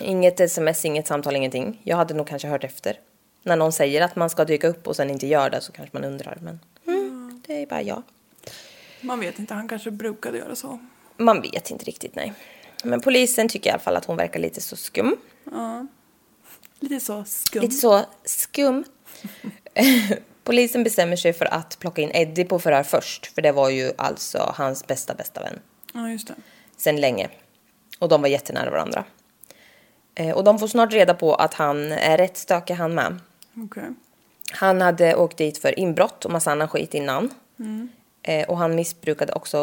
Inget 0.00 0.40
sms, 0.40 0.84
inget 0.84 1.06
samtal, 1.06 1.36
ingenting. 1.36 1.80
Jag 1.82 1.96
hade 1.96 2.14
nog 2.14 2.26
kanske 2.26 2.48
hört 2.48 2.64
efter. 2.64 2.98
När 3.42 3.56
någon 3.56 3.72
säger 3.72 4.02
att 4.02 4.16
man 4.16 4.30
ska 4.30 4.44
dyka 4.44 4.68
upp 4.68 4.86
och 4.86 4.96
sen 4.96 5.10
inte 5.10 5.26
gör 5.26 5.50
det 5.50 5.60
så 5.60 5.72
kanske 5.72 5.96
man 5.96 6.04
undrar. 6.04 6.38
Men 6.40 6.48
mm, 6.48 6.60
det 7.50 7.62
är 7.62 7.66
bara 7.66 7.82
jag. 7.82 8.02
Man 9.00 9.20
vet 9.20 9.38
inte, 9.38 9.54
han 9.54 9.68
kanske 9.68 9.90
brukade 9.90 10.38
göra 10.38 10.54
så. 10.56 10.78
Man 11.16 11.42
vet 11.42 11.70
inte 11.70 11.84
riktigt, 11.84 12.14
nej. 12.14 12.32
Men 12.84 13.00
polisen 13.00 13.48
tycker 13.48 13.70
i 13.70 13.72
alla 13.72 13.80
fall 13.82 13.96
att 13.96 14.04
hon 14.04 14.16
verkar 14.16 14.40
lite 14.40 14.60
så 14.60 14.76
skum. 14.76 15.16
Lite 16.80 17.00
så 17.00 17.24
skum. 17.24 17.62
Lite 17.62 17.74
så 17.74 18.04
skum. 18.24 18.84
Polisen 20.44 20.84
bestämmer 20.84 21.16
sig 21.16 21.32
för 21.32 21.44
att 21.54 21.78
plocka 21.78 22.02
in 22.02 22.10
Eddie 22.14 22.44
på 22.44 22.58
förhör 22.58 22.82
först. 22.82 23.26
För 23.26 23.42
det 23.42 23.52
var 23.52 23.70
ju 23.70 23.92
alltså 23.98 24.52
hans 24.56 24.86
bästa, 24.86 25.14
bästa 25.14 25.42
vän. 25.42 25.58
Ja, 25.94 26.10
just 26.10 26.28
det. 26.28 26.34
Sen 26.76 27.00
länge. 27.00 27.28
Och 27.98 28.08
de 28.08 28.22
var 28.22 28.28
jättenära 28.28 28.70
varandra. 28.70 29.04
Eh, 30.14 30.30
Och 30.36 30.44
de 30.44 30.58
får 30.58 30.68
snart 30.68 30.92
reda 30.92 31.14
på 31.14 31.34
att 31.34 31.54
han 31.54 31.92
är 31.92 32.18
rätt 32.18 32.36
stökig 32.36 32.74
han 32.74 32.94
med. 32.94 33.18
Okej. 33.56 33.84
Han 34.50 34.80
hade 34.80 35.14
åkt 35.16 35.36
dit 35.38 35.58
för 35.58 35.78
inbrott 35.78 36.24
och 36.24 36.30
massa 36.30 36.52
annan 36.52 36.68
skit 36.68 36.94
innan. 36.94 37.30
Eh, 38.22 38.48
och 38.48 38.58
han 38.58 38.74
missbrukade 38.74 39.32
också, 39.32 39.58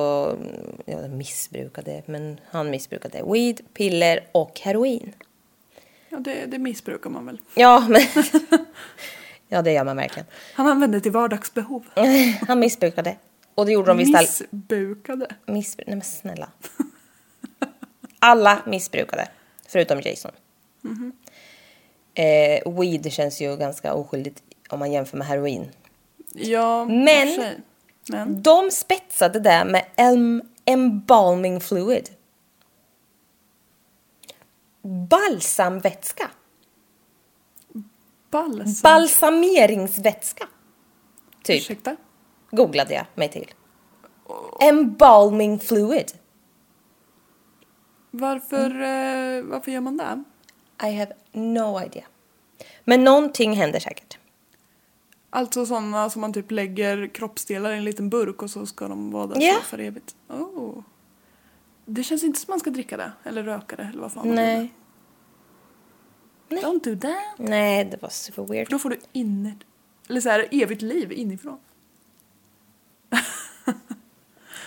ja 0.86 1.08
missbrukade, 1.08 2.04
men 2.06 2.40
han 2.50 2.70
missbrukade 2.70 3.24
weed, 3.34 3.62
piller 3.74 4.28
och 4.32 4.60
heroin. 4.60 5.14
Ja, 6.10 6.18
det, 6.20 6.46
det 6.46 6.58
missbrukar 6.60 7.10
man 7.10 7.26
väl. 7.26 7.42
Ja, 7.56 7.86
men... 7.90 8.02
ja, 9.48 9.62
det 9.62 9.72
gör 9.72 9.84
man 9.84 9.98
verkligen. 9.98 10.26
Han 10.54 10.68
använde 10.68 11.02
till 11.02 11.12
vardagsbehov. 11.12 11.86
Han 12.48 12.60
missbrukade. 12.60 13.16
Och 13.56 13.66
det 13.66 13.72
gjorde 13.72 13.88
de 13.88 13.98
visst. 13.98 14.14
Missbrukade. 14.20 15.28
Missbru- 15.46 15.84
Nej 15.88 15.96
men 15.96 16.02
snälla. 16.02 16.50
Alla 18.20 18.62
missbrukade. 18.66 19.28
Förutom 19.68 20.02
Jason. 20.02 20.32
Eh, 22.14 22.72
weed 22.80 23.12
känns 23.12 23.42
ju 23.42 23.58
ganska 23.58 23.94
oskyldigt 23.94 24.44
om 24.70 24.80
man 24.80 24.92
jämför 24.92 25.18
med 25.18 25.28
heroin. 25.28 25.72
Ja, 26.34 26.86
Men-. 26.86 27.62
Men. 28.10 28.42
De 28.44 28.72
spetsade 28.72 29.40
det 29.40 29.66
med 29.66 29.86
em- 29.96 30.42
embalming 30.66 31.62
fluid. 31.62 32.10
Balsamvätska. 35.10 36.30
Balsam. 38.32 38.74
Balsameringsvätska. 38.84 40.48
Typ. 41.44 41.58
Ursäkta? 41.62 41.96
Googlade 42.52 42.94
jag 42.94 43.06
mig 43.16 43.30
till. 43.30 43.52
Embalming 44.62 45.60
fluid. 45.60 46.12
Varför, 48.12 48.70
Mm. 48.72 49.50
varför 49.50 49.72
gör 49.72 49.82
man 49.82 49.98
det? 49.98 50.24
I 50.88 50.96
have 50.98 51.14
no 51.32 51.82
idea. 51.86 52.06
Men 52.84 53.04
någonting 53.04 53.54
händer 53.54 53.80
säkert. 53.80 54.18
Alltså 55.38 55.66
sådana 55.66 56.10
som 56.10 56.22
man 56.22 56.34
typ 56.34 56.52
lägger 56.52 57.08
kroppsdelar 57.08 57.74
i 57.74 57.78
en 57.78 57.84
liten 57.84 58.10
burk 58.10 58.42
och 58.42 58.50
så 58.50 58.66
ska 58.66 58.88
de 58.88 59.12
vara 59.12 59.28
där 59.28 59.54
så 59.54 59.62
för 59.62 59.80
evigt. 59.80 60.16
Oh. 60.30 60.84
Det 61.86 62.04
känns 62.04 62.24
inte 62.24 62.40
som 62.40 62.52
man 62.52 62.60
ska 62.60 62.70
dricka 62.70 62.98
det 62.98 63.12
eller 63.24 63.44
röka 63.44 63.76
det 63.76 63.84
eller 63.84 64.02
vad 64.02 64.12
fan 64.12 64.28
man 64.28 64.36
Nej. 64.36 64.72
vill. 66.50 66.60
Don't 66.60 66.84
do 66.84 67.00
that. 67.00 67.50
Nej, 67.50 67.86
det 67.86 68.02
var 68.02 68.10
super 68.10 68.44
weird. 68.44 68.68
För 68.68 68.72
då 68.72 68.80
får 68.80 68.90
du 68.90 69.00
inner... 69.12 69.56
Eller 70.10 70.22
så 70.22 70.30
här 70.30 70.48
evigt 70.52 70.82
liv 70.82 71.12
inifrån. 71.12 71.58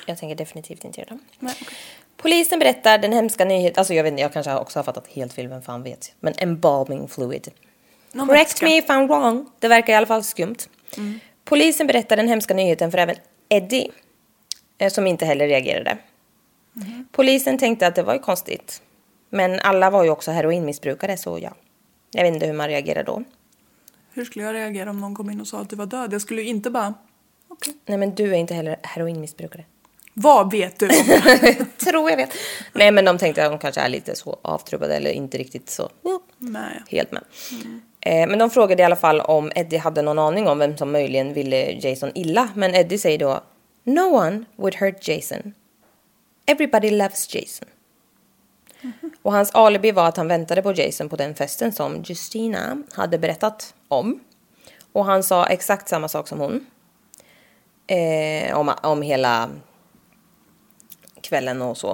Jag 0.07 0.19
tänker 0.19 0.37
definitivt 0.37 0.85
inte 0.85 1.01
göra 1.01 1.11
det. 1.11 1.19
Nej, 1.39 1.55
okej. 1.63 1.79
Polisen 2.17 2.59
berättar 2.59 2.99
den 2.99 3.13
hemska 3.13 3.45
nyheten, 3.45 3.81
alltså 3.81 3.95
jag 3.95 4.03
vet 4.03 4.11
inte, 4.11 4.23
jag 4.23 4.33
kanske 4.33 4.55
också 4.55 4.79
har 4.79 4.85
fattat 4.85 5.07
helt 5.07 5.33
fel, 5.33 5.49
vem 5.49 5.63
fan 5.63 5.83
vet. 5.83 6.15
Men 6.21 6.35
embalming 6.39 7.09
fluid. 7.09 7.51
Någon 8.13 8.27
Correct 8.29 8.51
vätska. 8.51 8.67
me 8.67 8.79
if 8.79 8.87
I'm 8.87 9.09
wrong. 9.09 9.51
Det 9.59 9.69
verkar 9.69 9.93
i 9.93 9.97
alla 9.97 10.07
fall 10.07 10.25
skumt. 10.25 10.57
Polisen 11.45 11.87
berättar 11.87 12.17
den 12.17 12.29
hemska 12.29 12.55
nyheten 12.55 12.91
för 12.91 12.99
även 12.99 13.17
Eddie, 13.49 13.91
eh, 14.79 14.91
som 14.91 15.07
inte 15.07 15.25
heller 15.27 15.49
reagerade. 15.49 15.99
Polisen 17.13 17.59
tänkte 17.59 17.87
att 17.87 17.95
det 17.95 18.03
var 18.03 18.15
ju 18.15 18.19
konstigt. 18.21 18.83
Men 19.31 19.61
alla 19.61 19.91
var 19.91 20.05
ju 20.05 20.11
också 20.11 20.31
heroinmissbrukare, 20.31 21.17
så 21.17 21.39
ja. 21.39 21.55
Jag 22.11 22.23
vet 22.23 22.35
inte 22.35 22.47
hur 22.47 22.53
man 22.53 22.69
reagerar 22.69 23.05
då. 23.05 23.25
Hur 24.13 24.25
skulle 24.25 24.45
jag 24.45 24.55
reagera 24.55 24.91
om 24.91 25.01
någon 25.01 25.15
kom 25.15 25.31
in 25.31 25.41
och 25.41 25.47
sa 25.47 25.59
att 25.59 25.71
du 25.71 25.77
var 25.77 25.87
död? 25.87 26.13
Jag 26.13 26.21
skulle 26.21 26.43
ju 26.43 26.49
inte 26.49 26.71
bara... 26.71 26.95
Okej. 27.49 27.75
Nej, 27.87 27.99
men 27.99 28.15
du 28.15 28.31
är 28.31 28.39
inte 28.39 28.55
heller 28.55 28.77
heroinmissbrukare. 28.83 29.65
Vad 30.15 30.51
vet 30.51 30.79
du 30.79 30.87
om 30.89 30.95
det? 31.07 31.55
Tror 31.77 32.11
jag 32.11 32.17
vet. 32.17 32.31
Nej, 32.73 32.91
men 32.91 33.05
de 33.05 33.19
tänkte 33.19 33.47
att 33.47 33.53
de 33.53 33.59
kanske 33.59 33.81
är 33.81 33.89
lite 33.89 34.17
så 34.17 34.39
avtrubbade 34.43 34.97
eller 34.97 35.11
inte 35.11 35.39
riktigt 35.39 35.71
så 35.71 35.91
ja, 36.03 36.21
Nej. 36.39 36.83
helt 36.89 37.13
med. 37.13 37.23
Eh, 37.53 37.71
men 38.07 38.39
de 38.39 38.51
frågade 38.51 38.83
i 38.83 38.87
alla 38.87 38.97
fall 38.97 39.21
om 39.21 39.53
Eddie 39.55 39.77
hade 39.77 40.03
någon 40.03 40.19
aning 40.19 40.49
om 40.49 40.59
vem 40.59 40.77
som 40.77 40.93
möjligen 40.93 41.33
ville 41.33 41.73
Jason 41.73 42.11
illa. 42.15 42.49
Men 42.55 42.75
Eddie 42.75 42.99
säger 42.99 43.19
då 43.19 43.41
No 43.85 44.01
one 44.01 44.45
would 44.57 44.75
hurt 44.75 45.09
Jason. 45.09 45.55
Everybody 46.47 46.91
loves 46.91 47.35
Jason. 47.35 47.69
Och 49.23 49.33
hans 49.33 49.51
alibi 49.51 49.93
var 49.93 50.09
att 50.09 50.17
han 50.17 50.29
väntade 50.29 50.63
på 50.63 50.73
Jason 50.73 51.09
på 51.09 51.17
den 51.17 51.35
festen 51.35 51.73
som 51.73 52.03
Justina 52.03 52.83
hade 52.93 53.19
berättat 53.19 53.75
om. 53.89 54.21
Och 54.93 55.05
han 55.05 55.23
sa 55.23 55.47
exakt 55.47 55.89
samma 55.89 56.09
sak 56.09 56.29
som 56.29 56.41
hon. 56.41 56.67
Eh, 57.87 58.59
om, 58.59 58.73
om 58.83 59.03
hela 59.03 59.51
kvällen 61.21 61.63
och 61.63 61.77
så. 61.77 61.91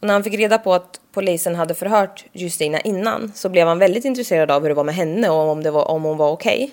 Och 0.00 0.06
när 0.06 0.12
han 0.12 0.24
fick 0.24 0.34
reda 0.34 0.58
på 0.58 0.74
att 0.74 1.00
polisen 1.16 1.54
hade 1.54 1.74
förhört 1.74 2.24
Justina 2.32 2.80
innan 2.80 3.32
så 3.34 3.48
blev 3.48 3.66
han 3.66 3.78
väldigt 3.78 4.04
intresserad 4.04 4.50
av 4.50 4.62
hur 4.62 4.68
det 4.68 4.74
var 4.74 4.84
med 4.84 4.94
henne 4.94 5.28
och 5.30 5.36
om, 5.50 5.62
det 5.62 5.70
var, 5.70 5.84
om 5.90 6.02
hon 6.02 6.16
var 6.16 6.30
okej. 6.30 6.70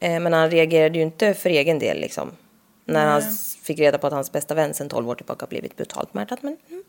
Eh, 0.00 0.20
men 0.20 0.32
han 0.32 0.50
reagerade 0.50 0.98
ju 0.98 1.04
inte 1.04 1.34
för 1.34 1.50
egen 1.50 1.78
del 1.78 2.00
liksom. 2.00 2.30
När 2.84 3.06
han 3.06 3.18
s- 3.18 3.56
fick 3.62 3.78
reda 3.78 3.98
på 3.98 4.06
att 4.06 4.12
hans 4.12 4.32
bästa 4.32 4.54
vän 4.54 4.74
sedan 4.74 4.88
12 4.88 5.08
år 5.10 5.14
tillbaka 5.14 5.46
blivit 5.46 5.76
brutalt 5.76 6.14
mördad. 6.14 6.38
Men 6.42 6.56
mm, 6.70 6.82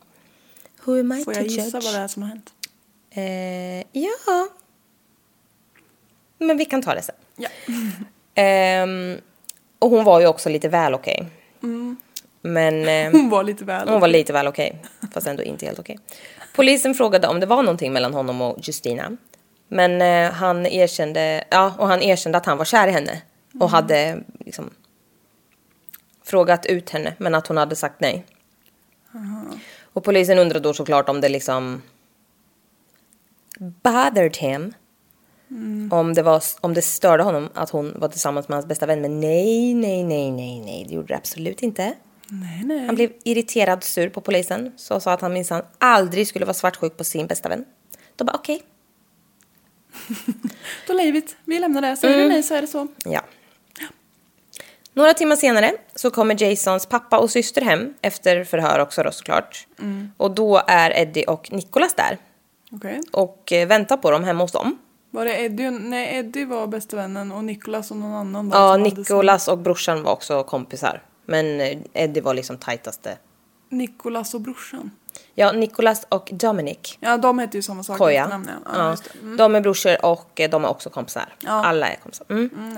who 0.85 0.99
am 0.99 1.11
I 1.11 1.23
Får 1.23 1.33
to 1.33 1.39
jag 1.39 1.47
gissa 1.47 1.77
judge? 1.77 1.85
vad 1.85 1.93
det 1.93 1.99
är 1.99 2.07
som 2.07 2.23
har 2.23 2.29
hänt? 2.29 2.53
Eh, 3.11 4.01
ja. 4.01 4.47
Men 6.37 6.57
vi 6.57 6.65
kan 6.65 6.81
ta 6.81 6.95
det 6.95 7.01
sen. 7.01 7.15
Ja. 7.35 7.49
Ehm, 8.35 9.17
och 9.79 9.89
hon 9.89 10.03
var 10.03 10.19
ju 10.19 10.27
också 10.27 10.49
lite 10.49 10.69
väl 10.69 10.93
okej. 10.93 11.25
Men 12.45 12.87
eh, 12.87 13.11
Hon 13.21 13.29
var 13.29 13.43
lite 13.43 13.65
väl. 13.65 13.89
hon 13.89 14.01
var 14.01 14.07
lite 14.07 14.33
väl 14.33 14.47
okej, 14.47 14.81
fast 15.13 15.27
ändå 15.27 15.43
inte 15.43 15.65
helt 15.65 15.79
okej. 15.79 15.99
Polisen 16.55 16.93
frågade 16.93 17.27
om 17.27 17.39
det 17.39 17.45
var 17.45 17.63
någonting 17.63 17.93
mellan 17.93 18.13
honom 18.13 18.41
och 18.41 18.57
Justina. 18.61 19.17
Men 19.67 20.01
eh, 20.01 20.31
han 20.31 20.65
erkände, 20.65 21.43
ja, 21.49 21.73
och 21.77 21.87
han 21.87 22.01
erkände 22.01 22.37
att 22.37 22.45
han 22.45 22.57
var 22.57 22.65
kär 22.65 22.87
i 22.87 22.91
henne. 22.91 23.21
Och 23.59 23.69
hade 23.69 24.23
liksom 24.39 24.69
frågat 26.23 26.65
ut 26.65 26.89
henne, 26.89 27.13
men 27.17 27.35
att 27.35 27.47
hon 27.47 27.57
hade 27.57 27.75
sagt 27.75 27.99
nej. 27.99 28.25
Och 29.93 30.03
polisen 30.03 30.39
undrade 30.39 30.59
då 30.59 30.73
såklart 30.73 31.09
om 31.09 31.21
det 31.21 31.29
liksom 31.29 31.81
bothered 33.59 34.37
him. 34.37 34.73
Om, 35.91 36.13
det 36.13 36.21
var, 36.21 36.43
om 36.61 36.73
det 36.73 36.81
störde 36.81 37.23
honom 37.23 37.49
att 37.53 37.69
hon 37.69 37.93
var 37.99 38.07
tillsammans 38.07 38.47
med 38.47 38.55
hans 38.55 38.65
bästa 38.65 38.85
vän. 38.85 39.01
Men 39.01 39.19
nej, 39.19 39.73
nej, 39.73 40.03
nej, 40.03 40.31
nej, 40.31 40.59
nej, 40.59 40.85
det 40.87 40.93
gjorde 40.95 41.07
det 41.07 41.17
absolut 41.17 41.63
inte. 41.63 41.93
Nej, 42.41 42.61
nej. 42.65 42.85
Han 42.85 42.95
blev 42.95 43.11
irriterad 43.23 43.83
sur 43.83 44.09
på 44.09 44.21
polisen. 44.21 44.71
Så 44.77 44.99
sa 44.99 45.11
att 45.13 45.21
han 45.21 45.33
minsann 45.33 45.61
aldrig 45.77 46.27
skulle 46.27 46.45
vara 46.45 46.53
svartsjuk 46.53 46.97
på 46.97 47.03
sin 47.03 47.27
bästa 47.27 47.49
vän. 47.49 47.65
De 48.15 48.23
bara 48.23 48.35
okej, 48.37 48.61
Då 50.87 50.93
livet, 50.93 51.35
vi 51.45 51.59
lämnar 51.59 51.81
det. 51.81 51.97
Säger 51.97 52.13
Mm. 52.15 52.27
du 52.27 52.33
nej 52.33 52.43
så 52.43 52.53
är 52.55 52.61
det 52.61 52.67
så. 52.67 52.87
ja. 53.05 53.21
Några 54.95 55.13
timmar 55.13 55.35
senare 55.35 55.71
så 55.95 56.09
kommer 56.11 56.35
Jasons 56.43 56.85
pappa 56.85 57.17
och 57.19 57.29
syster 57.29 57.61
hem 57.61 57.93
efter 58.01 58.43
förhör 58.43 58.79
också 58.79 59.03
då 59.03 59.11
såklart. 59.11 59.67
Och 60.17 60.31
då 60.31 60.61
är 60.67 60.91
Eddie 61.01 61.25
och 61.25 61.51
Nicholas 61.53 61.93
där 61.93 62.17
Okej. 62.71 63.01
och 63.11 63.51
eh, 63.51 63.67
väntar 63.67 63.97
på 63.97 64.11
dem 64.11 64.23
hemma 64.23 64.43
hos 64.43 64.51
dem. 64.51 64.77
Var 65.11 65.25
det 65.25 65.41
Eddie? 65.41 65.69
Nej, 65.69 66.17
Eddie 66.17 66.45
var 66.45 66.67
bästa 66.67 66.95
vännen 66.95 67.31
och 67.31 67.43
Nicholas 67.43 67.91
och 67.91 67.97
någon 67.97 68.13
annan 68.13 68.49
var 68.49 68.57
Ja, 68.59 68.77
Nicholas 68.77 69.47
och 69.47 69.57
brorsan 69.57 70.03
var 70.03 70.11
också 70.11 70.43
kompisar. 70.43 71.01
Men 71.25 71.61
eh, 71.61 71.77
Eddie 71.93 72.21
var 72.21 72.33
liksom 72.33 72.57
tajtaste. 72.57 73.17
Nicholas 73.69 74.33
och 74.33 74.41
brorsan. 74.41 74.91
Ja, 75.35 75.51
Nicholas 75.51 76.05
och 76.09 76.29
Dominic 76.33 76.97
Ja, 76.99 77.17
de 77.17 77.39
hette 77.39 77.57
ju 77.57 77.61
samma 77.61 77.83
sak. 77.83 77.97
Koja. 77.97 78.27
Ja, 78.31 78.41
ja, 78.65 78.95
Ja. 79.13 79.19
Mm. 79.21 79.37
De 79.37 79.55
är 79.55 79.61
brorsor 79.61 80.05
och 80.05 80.39
eh, 80.39 80.49
de 80.49 80.65
är 80.65 80.69
också 80.69 80.89
kompisar. 80.89 81.35
Ja. 81.39 81.51
Alla 81.51 81.87
är 81.87 81.95
kompisar. 81.95 82.25
Mm. 82.29 82.49
Mm. 82.55 82.77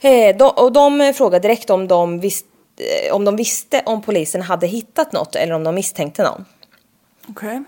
Eh, 0.00 0.36
de, 0.36 0.50
och 0.50 0.72
de 0.72 1.12
frågade 1.16 1.48
direkt 1.48 1.70
om 1.70 1.88
de, 1.88 2.20
visste, 2.20 2.48
eh, 2.76 3.14
om 3.14 3.24
de 3.24 3.36
visste 3.36 3.82
om 3.86 4.02
polisen 4.02 4.42
hade 4.42 4.66
hittat 4.66 5.12
något 5.12 5.36
eller 5.36 5.54
om 5.54 5.64
de 5.64 5.74
misstänkte 5.74 6.22
någon. 6.22 6.44
Okej. 7.28 7.64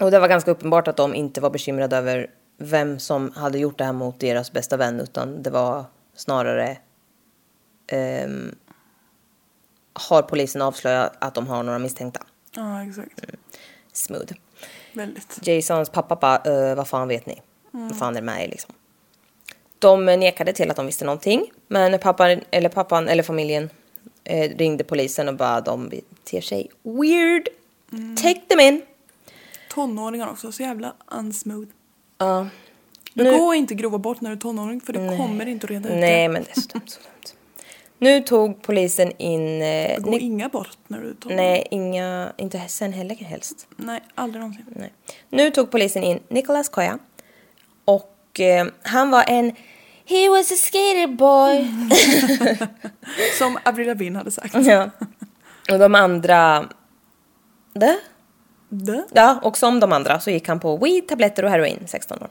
Och 0.00 0.10
det 0.10 0.18
var 0.18 0.28
ganska 0.28 0.50
uppenbart 0.50 0.88
att 0.88 0.96
de 0.96 1.14
inte 1.14 1.40
var 1.40 1.50
bekymrade 1.50 1.96
över 1.96 2.30
vem 2.58 2.98
som 2.98 3.32
hade 3.36 3.58
gjort 3.58 3.78
det 3.78 3.84
här 3.84 3.92
mot 3.92 4.20
deras 4.20 4.52
bästa 4.52 4.76
vän 4.76 5.00
utan 5.00 5.42
det 5.42 5.50
var 5.50 5.84
snarare 6.16 6.76
ehm, 7.86 8.54
har 9.92 10.22
polisen 10.22 10.62
avslöjat 10.62 11.12
att 11.18 11.34
de 11.34 11.46
har 11.46 11.62
några 11.62 11.78
misstänkta. 11.78 12.20
Ja, 12.56 12.82
exakt. 12.82 13.20
Smooth. 13.92 14.32
Väldigt. 14.92 15.38
Jasons 15.48 15.90
pappa 15.90 16.16
bara, 16.16 16.68
"Eh, 16.70 16.74
vad 16.76 16.88
fan 16.88 17.08
vet 17.08 17.26
ni? 17.26 17.42
Vad 17.70 17.98
fan 17.98 18.16
är 18.16 18.20
det 18.20 18.26
med 18.26 18.44
er 18.44 18.48
liksom? 18.48 18.74
De 19.78 20.04
nekade 20.06 20.52
till 20.52 20.70
att 20.70 20.76
de 20.76 20.86
visste 20.86 21.04
någonting. 21.04 21.50
Men 21.68 21.98
pappan, 21.98 22.40
eller 22.50 22.68
pappan, 22.68 23.08
eller 23.08 23.22
familjen 23.22 23.70
eh, 24.24 24.56
ringde 24.56 24.84
polisen 24.84 25.28
och 25.28 25.34
bara 25.36 25.60
de 25.60 25.88
beter 25.88 26.40
sig 26.40 26.70
weird. 26.82 27.48
Take 28.22 28.40
them 28.48 28.60
in. 28.60 28.82
Tonåringar 29.70 30.30
också, 30.30 30.52
så 30.52 30.62
jävla 30.62 30.94
unsmooth. 31.12 31.70
Ja. 32.18 32.48
Du 33.14 33.24
Nu- 33.24 33.38
går 33.38 33.54
inte 33.54 33.74
grova 33.74 33.98
bort 33.98 34.20
när 34.20 34.30
du 34.30 34.36
är 34.36 34.40
tonåring 34.40 34.80
för 34.80 34.92
du 34.92 34.98
kommer 35.16 35.46
inte 35.46 35.64
att 35.64 35.70
reda 35.70 35.88
ut 35.88 35.94
Nej 36.00 36.22
det. 36.22 36.32
men 36.32 36.42
det 36.42 36.50
är 36.50 36.60
så 36.60 36.68
dumt, 36.68 36.82
så 36.86 37.00
dumt. 37.00 37.33
Nu 37.98 38.20
tog 38.22 38.62
polisen 38.62 39.12
in... 39.18 39.62
Eh, 39.62 39.96
Du 39.96 40.10
går 40.10 40.20
inga 40.20 40.48
bort 40.48 40.78
när 40.88 41.00
du 41.00 41.14
tonåring. 41.14 41.36
nej, 41.36 41.68
inga, 41.70 42.32
inte 42.36 42.60
sen 42.68 42.92
heller 42.92 43.14
helst. 43.14 43.66
Nej, 43.76 44.00
aldrig 44.14 44.40
någonsin. 44.40 44.64
Nej. 44.68 44.92
Nu 45.30 45.50
tog 45.50 45.70
polisen 45.70 46.02
in 46.02 46.20
Nicholas 46.28 46.68
Koya. 46.68 46.98
Och 47.84 48.40
eh, 48.40 48.66
han 48.82 49.10
var 49.10 49.24
en... 49.28 49.52
He 50.06 50.28
was 50.28 50.52
a 50.52 50.54
skater 50.54 51.06
boy. 51.06 51.70
Som 53.38 53.58
Avril 53.64 53.86
Lavigne 53.86 54.18
hade 54.18 54.30
sagt. 54.30 54.54
Ja. 54.66 54.90
Och 55.72 55.78
de 55.78 55.94
andra... 55.94 56.68
Det? 57.72 57.98
Det? 58.68 59.04
Ja, 59.12 59.40
och 59.42 59.56
som 59.56 59.80
de 59.80 59.92
andra 59.92 60.20
så 60.20 60.30
gick 60.30 60.48
han 60.48 60.60
på 60.60 60.76
weed, 60.76 61.08
tabletter 61.08 61.44
och 61.44 61.50
heroin, 61.50 61.84
16 61.86 62.18
år. 62.22 62.28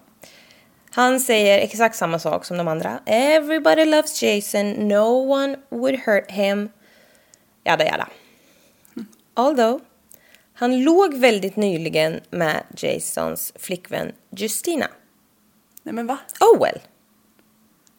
Han 0.95 1.19
säger 1.19 1.59
exakt 1.59 1.95
samma 1.95 2.19
sak 2.19 2.45
som 2.45 2.57
de 2.57 2.67
andra. 2.67 2.99
Everybody 3.05 3.85
loves 3.85 4.23
Jason, 4.23 4.71
no 4.71 5.31
one 5.31 5.57
would 5.69 5.99
hurt 5.99 6.31
him. 6.31 6.69
Jada 7.63 7.85
jada. 7.85 8.07
Although, 9.33 9.81
han 10.53 10.83
låg 10.83 11.13
väldigt 11.13 11.55
nyligen 11.55 12.21
med 12.29 12.63
Jasons 12.77 13.53
flickvän 13.55 14.11
Justina. 14.29 14.87
Nej 15.83 15.93
men 15.93 16.07
va? 16.07 16.17
Oh 16.39 16.63
well. 16.63 16.79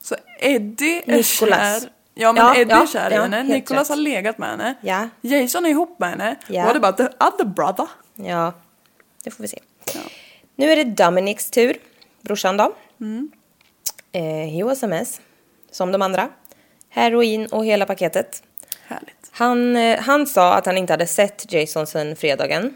Så 0.02 0.16
Eddie 0.40 1.02
är 1.07 1.16
Nicholas. 1.16 1.83
kär. 1.83 1.90
Ja 2.14 2.33
men 2.33 2.44
Ja, 2.44 2.57
Eddie 2.57 2.70
ja, 2.70 2.83
är 2.83 2.87
kär 2.87 3.11
i 3.11 3.14
ja, 3.14 3.22
henne. 3.22 3.42
Nicholas 3.42 3.88
har 3.88 3.96
legat 3.96 4.38
med 4.38 4.48
henne. 4.48 4.74
Ja. 4.80 5.09
Jason 5.20 5.66
är 5.66 5.70
ihop 5.70 5.98
med 5.98 6.11
henne. 6.11 6.37
Ja. 6.46 6.64
What 6.64 6.76
about 6.76 6.96
the 6.96 7.24
other 7.24 7.44
brother? 7.44 7.88
Ja, 8.14 8.52
det 9.24 9.30
får 9.30 9.42
vi 9.42 9.48
se. 9.48 9.59
Nu 10.57 10.72
är 10.72 10.76
det 10.76 10.85
Dominics 10.85 11.50
tur, 11.50 11.76
brorsan 12.20 12.57
då. 12.57 12.74
Eh, 14.12 14.48
he 14.57 14.62
was 14.62 14.83
a 14.83 14.87
mess, 14.87 15.20
som 15.70 15.92
de 15.92 16.02
andra. 16.02 16.28
Heroin 16.88 17.46
och 17.46 17.66
hela 17.66 17.87
paketet. 17.87 18.42
Härligt. 18.87 19.30
Han, 19.30 19.76
eh, 19.76 20.00
han 20.00 20.26
sa 20.26 20.54
att 20.54 20.66
han 20.66 20.78
inte 20.78 20.92
hade 20.92 21.07
sett 21.07 21.52
Jason 21.52 21.87
sen 21.87 22.16
fredagen. 22.16 22.74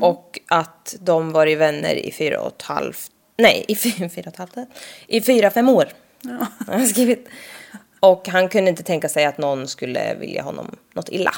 Och 0.00 0.40
att 0.48 0.96
de 1.00 1.32
varit 1.32 1.58
vänner 1.58 1.94
i 1.94 2.12
fyra 2.12 2.40
och 2.40 2.52
ett 2.52 2.62
halvt... 2.62 3.10
Nej, 3.36 3.64
i 3.68 3.76
fyra, 3.76 4.08
fyra 4.14 4.22
och 4.26 4.32
ett 4.32 4.36
halvt... 4.36 4.56
I 5.06 5.20
fyra, 5.20 5.50
fem 5.50 5.68
år. 5.68 5.88
Ja. 6.20 6.46
Han 6.66 6.88
skrivit. 6.88 7.28
Och 8.00 8.28
han 8.28 8.48
kunde 8.48 8.70
inte 8.70 8.82
tänka 8.82 9.08
sig 9.08 9.24
att 9.24 9.38
någon 9.38 9.68
skulle 9.68 10.14
vilja 10.14 10.42
honom 10.42 10.76
något 10.92 11.08
illa. 11.08 11.34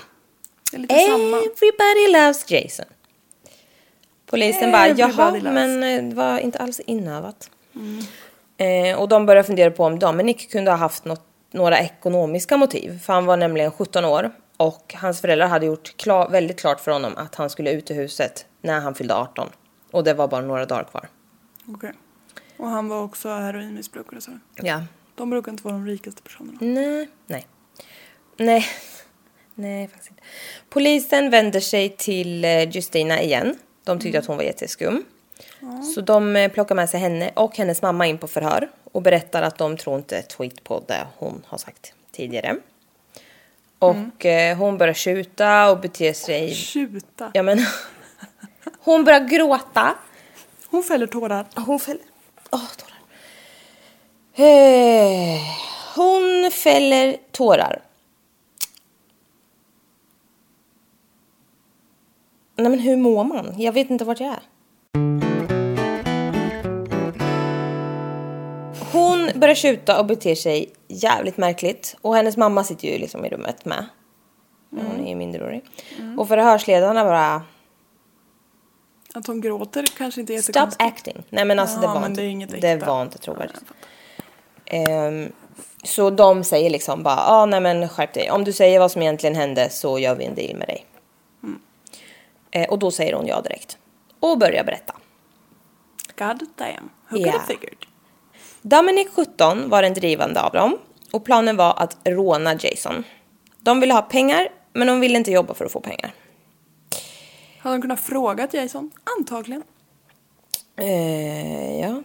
Everybody 0.73 2.12
loves 2.12 2.51
Jason. 2.51 2.87
Polisen 4.33 4.73
bara, 4.73 4.87
Everybody 4.87 5.18
jaha, 5.18 5.31
loves." 5.31 5.42
men 5.42 5.83
eh, 5.83 6.11
det 6.11 6.14
var 6.16 6.38
inte 6.38 6.59
alls 6.59 6.81
inövat. 6.81 7.51
Eh, 8.57 8.99
och 8.99 9.09
de 9.09 9.27
började 9.27 9.47
fundera 9.47 9.71
på 9.71 9.85
om 9.85 9.99
Dominic 9.99 10.47
kunde 10.53 10.71
ha 10.71 10.79
haft 10.79 11.05
något, 11.05 11.27
några 11.51 11.79
ekonomiska 11.79 12.57
motiv. 12.57 12.99
För 12.99 13.12
han 13.12 13.27
var 13.27 13.37
nämligen 13.37 13.71
17 13.71 14.05
år 14.05 14.31
och 14.57 14.95
hans 14.99 15.21
föräldrar 15.21 15.47
hade 15.47 15.66
gjort 15.66 15.97
klar, 15.97 16.29
väldigt 16.29 16.61
klart 16.61 16.81
för 16.81 16.92
honom 16.92 17.12
att 17.16 17.35
han 17.35 17.51
skulle 17.51 17.73
ut 17.73 17.90
ur 17.90 17.95
huset 17.95 18.47
när 18.61 18.81
han 18.81 18.95
fyllde 18.95 19.14
18. 19.14 19.49
Och 19.90 20.05
det 20.05 20.14
var 20.14 20.29
bara 20.29 20.40
några 20.40 20.66
dagar 20.66 20.85
kvar. 20.85 21.09
Okej. 21.68 21.92
Och 22.57 22.68
han 22.68 22.88
var 22.88 23.03
också 23.03 23.29
heroinmissbrukare 23.29 24.21
så. 24.21 24.31
Ja. 24.55 24.83
De 25.14 25.31
brukar 25.31 25.53
inte 25.53 25.64
vara 25.64 25.75
de 25.75 25.87
rikaste 25.87 26.23
personerna. 26.23 26.59
Nej, 26.61 27.09
nej. 27.27 27.47
Nej, 28.37 28.66
nej 29.55 29.88
faktiskt 29.88 30.11
inte. 30.11 30.23
Polisen 30.68 31.31
vänder 31.31 31.61
sig 31.61 31.88
till 31.88 32.45
eh, 32.45 32.71
Justina 32.71 33.23
igen. 33.23 33.57
De 33.85 33.99
tyckte 33.99 34.18
att 34.18 34.27
hon 34.27 34.37
var 34.37 34.45
jätteskum. 34.45 35.05
Så 35.95 36.01
de 36.01 36.37
eh, 36.37 36.51
plockar 36.51 36.75
med 36.75 36.90
sig 36.90 37.01
henne 37.01 37.31
och 37.35 37.57
hennes 37.57 37.83
mamma 37.83 38.07
in 38.07 38.18
på 38.18 38.29
förhör 38.29 38.71
och 38.92 39.03
berättar 39.03 39.42
att 39.42 39.59
de 39.59 39.77
tror 39.77 39.97
inte 39.97 40.18
ett 40.18 40.33
skit 40.33 40.64
på 40.64 40.83
det 40.87 41.07
hon 41.18 41.42
har 41.47 41.59
sagt 41.59 41.95
tidigare. 42.12 42.57
Och 43.79 44.27
eh, 44.27 44.57
hon 44.57 44.79
börjar 44.79 44.95
tjuta 44.95 45.71
och 45.71 45.81
beter 45.81 46.12
sig... 46.12 46.55
Tjuta. 46.55 47.31
Ja 47.35 47.42
men... 47.42 47.59
hon 48.79 49.05
börjar 49.05 49.21
gråta. 49.21 49.95
Hon 50.66 50.83
fäller 50.83 51.07
tårar. 51.07 51.47
Hon 51.55 51.81
fäller... 51.81 52.03
Åh, 52.51 52.61
tårar. 52.77 52.99
Eh, 54.49 55.40
hon 55.95 56.51
fäller 56.51 57.16
tårar. 57.31 57.83
Nej 62.57 62.71
men 62.71 62.79
hur 62.79 62.97
mår 62.97 63.25
man? 63.25 63.55
Jag 63.57 63.73
vet 63.73 63.91
inte 63.91 64.05
vart 64.05 64.21
jag 64.21 64.29
är. 64.29 64.43
Hon 68.93 69.31
börjar 69.35 69.55
tjuta 69.55 70.01
och 70.01 70.07
beter 70.07 70.35
sig 70.35 70.73
jävligt 70.88 71.37
märkligt. 71.37 71.97
Och 72.01 72.17
hennes 72.17 72.37
mamma 72.37 72.65
sitter 72.65 72.88
ju 72.88 72.99
liksom 72.99 73.25
i 73.25 73.29
rummet 73.29 73.65
med. 73.65 73.87
Hon 74.71 75.05
är 75.05 75.09
ju 75.09 75.15
minderårig. 75.15 75.65
Och 76.19 76.29
förhörsledarna 76.29 77.05
bara... 77.05 77.43
Att 79.15 79.27
hon 79.27 79.41
gråter 79.41 79.85
kanske 79.97 80.21
inte 80.21 80.35
är 80.35 80.43
Stop 80.43 80.69
acting. 80.79 81.23
Nej 81.31 81.45
men 81.45 81.59
alltså 81.59 81.77
Ja, 81.77 81.81
det 81.81 81.87
var 81.87 82.01
men 82.01 82.19
inte, 82.19 82.57
det 82.57 82.75
det 82.75 82.87
var 82.87 83.03
inte 83.03 83.19
trovärdigt. 83.19 83.61
Ehm, 84.67 85.33
så 85.85 86.11
de 86.11 86.45
säger 86.45 86.71
liksom 86.71 87.03
bara, 87.03 87.17
ja 87.17 87.25
ah, 87.27 87.47
nej 87.47 87.61
men 87.61 87.88
skärp 87.88 88.12
dig. 88.12 88.31
Om 88.31 88.45
du 88.45 88.53
säger 88.53 88.79
vad 88.79 88.91
som 88.91 89.03
egentligen 89.03 89.37
hände 89.37 89.71
så 89.71 89.99
gör 89.99 90.15
vi 90.15 90.25
en 90.25 90.35
deal 90.35 90.57
med 90.57 90.69
dig. 90.69 90.87
Eh, 92.53 92.69
och 92.69 92.79
då 92.79 92.91
säger 92.91 93.12
hon 93.12 93.27
ja 93.27 93.41
direkt. 93.41 93.79
Och 94.21 94.38
börjar 94.38 94.65
berätta. 94.65 94.95
God 96.19 96.49
damn. 96.57 96.91
Who 97.09 97.17
Ja. 97.19 97.25
could 97.25 97.27
have 97.35 97.47
figured? 97.47 97.77
Dominic 98.62 99.09
17 99.15 99.69
var 99.71 99.83
den 99.83 99.95
drivande 99.95 100.41
av 100.43 100.53
dem. 100.53 100.79
Och 101.12 101.25
planen 101.25 101.57
var 101.57 101.75
att 101.83 101.97
råna 102.05 102.55
Jason. 102.61 103.05
De 103.59 103.81
ville 103.81 103.95
ha 103.95 104.03
pengar, 104.03 104.49
men 104.73 104.87
de 104.87 105.01
ville 105.01 105.19
inte 105.19 105.31
jobba 105.31 105.55
för 105.55 105.65
att 105.65 105.73
få 105.73 105.81
pengar. 105.81 106.15
Hade 107.59 107.77
de 107.77 107.83
kunnat 107.83 108.01
fråga 108.01 108.49
Jason? 108.53 108.91
Antagligen. 109.19 109.62
Eh, 110.77 111.81
ja. 111.81 112.03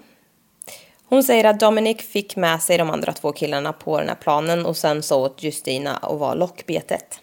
Hon 1.10 1.23
säger 1.23 1.43
att 1.43 1.60
Dominic 1.60 1.97
fick 2.01 2.36
med 2.36 2.62
sig 2.62 2.77
de 2.77 2.89
andra 2.89 3.13
två 3.13 3.31
killarna 3.31 3.73
på 3.73 3.99
den 3.99 4.07
här 4.10 4.15
planen 4.15 4.65
och 4.65 4.77
sen 4.77 5.03
sa 5.03 5.15
åt 5.15 5.43
Justina 5.43 5.97
att 5.97 6.19
vara 6.19 6.33
lockbetet. 6.33 7.19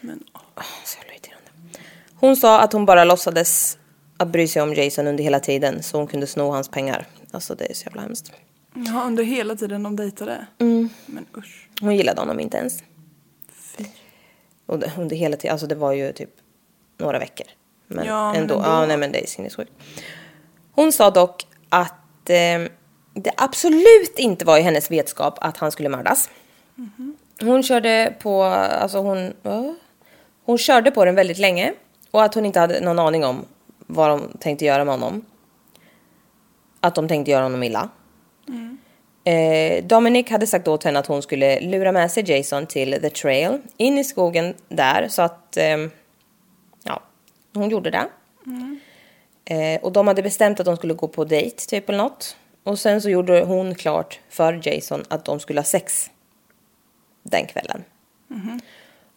Men 0.00 0.24
Så 0.84 0.98
irriterande. 0.98 1.05
Hon 2.20 2.36
sa 2.36 2.60
att 2.60 2.72
hon 2.72 2.86
bara 2.86 3.04
låtsades 3.04 3.78
att 4.16 4.28
bry 4.28 4.48
sig 4.48 4.62
om 4.62 4.74
Jason 4.74 5.06
under 5.06 5.24
hela 5.24 5.40
tiden 5.40 5.82
så 5.82 5.96
hon 5.98 6.06
kunde 6.06 6.26
sno 6.26 6.50
hans 6.50 6.68
pengar. 6.68 7.06
Alltså 7.30 7.54
det 7.54 7.70
är 7.70 7.74
så 7.74 7.84
jävla 7.84 8.02
hemskt. 8.02 8.32
ja, 8.74 9.02
under 9.06 9.24
hela 9.24 9.56
tiden 9.56 9.82
de 9.82 9.96
dejtade. 9.96 10.46
Mm. 10.58 10.88
Men 11.06 11.26
usch. 11.36 11.68
Hon 11.80 11.96
gillade 11.96 12.20
honom 12.20 12.40
inte 12.40 12.56
ens. 12.56 12.82
Och 14.66 14.78
det, 14.78 14.92
under 14.98 15.16
hela 15.16 15.36
tiden, 15.36 15.52
alltså 15.52 15.66
det 15.66 15.74
var 15.74 15.92
ju 15.92 16.12
typ 16.12 16.30
några 16.98 17.18
veckor. 17.18 17.46
Men, 17.86 18.06
Ja, 18.06 18.32
men 18.32 18.42
ändå. 18.42 18.54
ändå. 18.54 18.68
Ja, 18.68 18.86
nej 18.86 18.96
men 18.96 19.12
det 19.12 19.22
är 19.22 19.26
sinnessjukt. 19.26 19.72
Hon 20.72 20.92
sa 20.92 21.10
dock 21.10 21.46
att 21.68 22.30
eh, 22.30 22.62
det 23.14 23.32
absolut 23.36 24.18
inte 24.18 24.44
var 24.44 24.58
i 24.58 24.62
hennes 24.62 24.90
vetskap 24.90 25.38
att 25.40 25.56
han 25.56 25.72
skulle 25.72 25.88
mördas. 25.88 26.30
Hon 27.40 27.62
körde 27.62 28.14
på, 28.22 28.42
alltså 28.42 28.98
hon, 28.98 29.32
ja. 29.42 29.74
hon 30.44 30.58
körde 30.58 30.90
på 30.90 31.04
den 31.04 31.14
väldigt 31.14 31.38
länge. 31.38 31.74
Och 32.16 32.22
att 32.22 32.34
hon 32.34 32.46
inte 32.46 32.60
hade 32.60 32.80
någon 32.80 32.98
aning 32.98 33.24
om 33.24 33.44
vad 33.86 34.10
de 34.10 34.38
tänkte 34.40 34.64
göra 34.64 34.84
med 34.84 34.94
honom. 34.94 35.24
Att 36.80 36.94
de 36.94 37.08
tänkte 37.08 37.30
göra 37.30 37.42
honom 37.42 37.62
illa. 37.62 37.88
Eh, 39.24 39.84
Dominic 39.84 40.30
hade 40.30 40.46
sagt 40.46 40.68
åt 40.68 40.84
henne 40.84 40.98
att 40.98 41.06
hon 41.06 41.22
skulle 41.22 41.60
lura 41.60 41.92
med 41.92 42.10
sig 42.10 42.30
Jason 42.30 42.66
till 42.66 42.92
The 42.92 43.10
Trail, 43.10 43.58
in 43.76 43.98
i 43.98 44.04
skogen 44.04 44.54
där, 44.68 45.08
så 45.08 45.22
att 45.22 45.56
eh, 45.56 45.76
ja, 46.84 47.02
hon 47.54 47.68
gjorde 47.70 47.90
det. 47.90 48.08
Eh, 49.44 49.80
och 49.82 49.92
de 49.92 50.08
hade 50.08 50.22
bestämt 50.22 50.60
att 50.60 50.66
de 50.66 50.76
skulle 50.76 50.94
gå 50.94 51.08
på 51.08 51.24
dejt, 51.24 51.56
typ 51.56 51.88
eller 51.88 51.98
något. 51.98 52.36
Och 52.62 52.78
sen 52.78 53.02
så 53.02 53.10
gjorde 53.10 53.44
hon 53.44 53.74
klart 53.74 54.20
för 54.28 54.68
Jason 54.68 55.04
att 55.08 55.24
de 55.24 55.40
skulle 55.40 55.60
ha 55.60 55.64
sex 55.64 56.10
den 57.22 57.46
kvällen. 57.46 57.84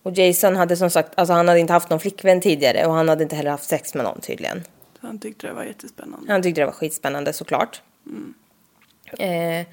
Och 0.04 0.12
Jason 0.18 0.56
hade 0.56 0.78
som 0.78 0.90
sagt, 0.90 1.12
alltså 1.16 1.34
han 1.34 1.48
hade 1.48 1.60
inte 1.60 1.74
haft 1.74 1.90
någon 1.90 2.00
flickvän 2.00 2.42
tidigare 2.42 2.86
och 2.86 2.94
han 2.94 3.10
hade 3.10 3.24
inte 3.24 3.36
heller 3.36 3.52
haft 3.52 3.70
sex 3.70 3.94
med 3.96 4.04
någon 4.04 4.22
tydligen. 4.22 4.64
Han 5.00 5.20
tyckte 5.20 5.48
det 5.48 5.54
var 5.54 5.64
jättespännande. 5.64 6.32
Han 6.32 6.42
tyckte 6.44 6.62
det 6.62 6.66
var 6.66 6.74
skitspännande 6.74 7.34
såklart. 7.34 7.82
Eh, 9.20 9.66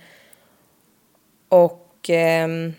och 1.48 1.90
ehm, 2.08 2.72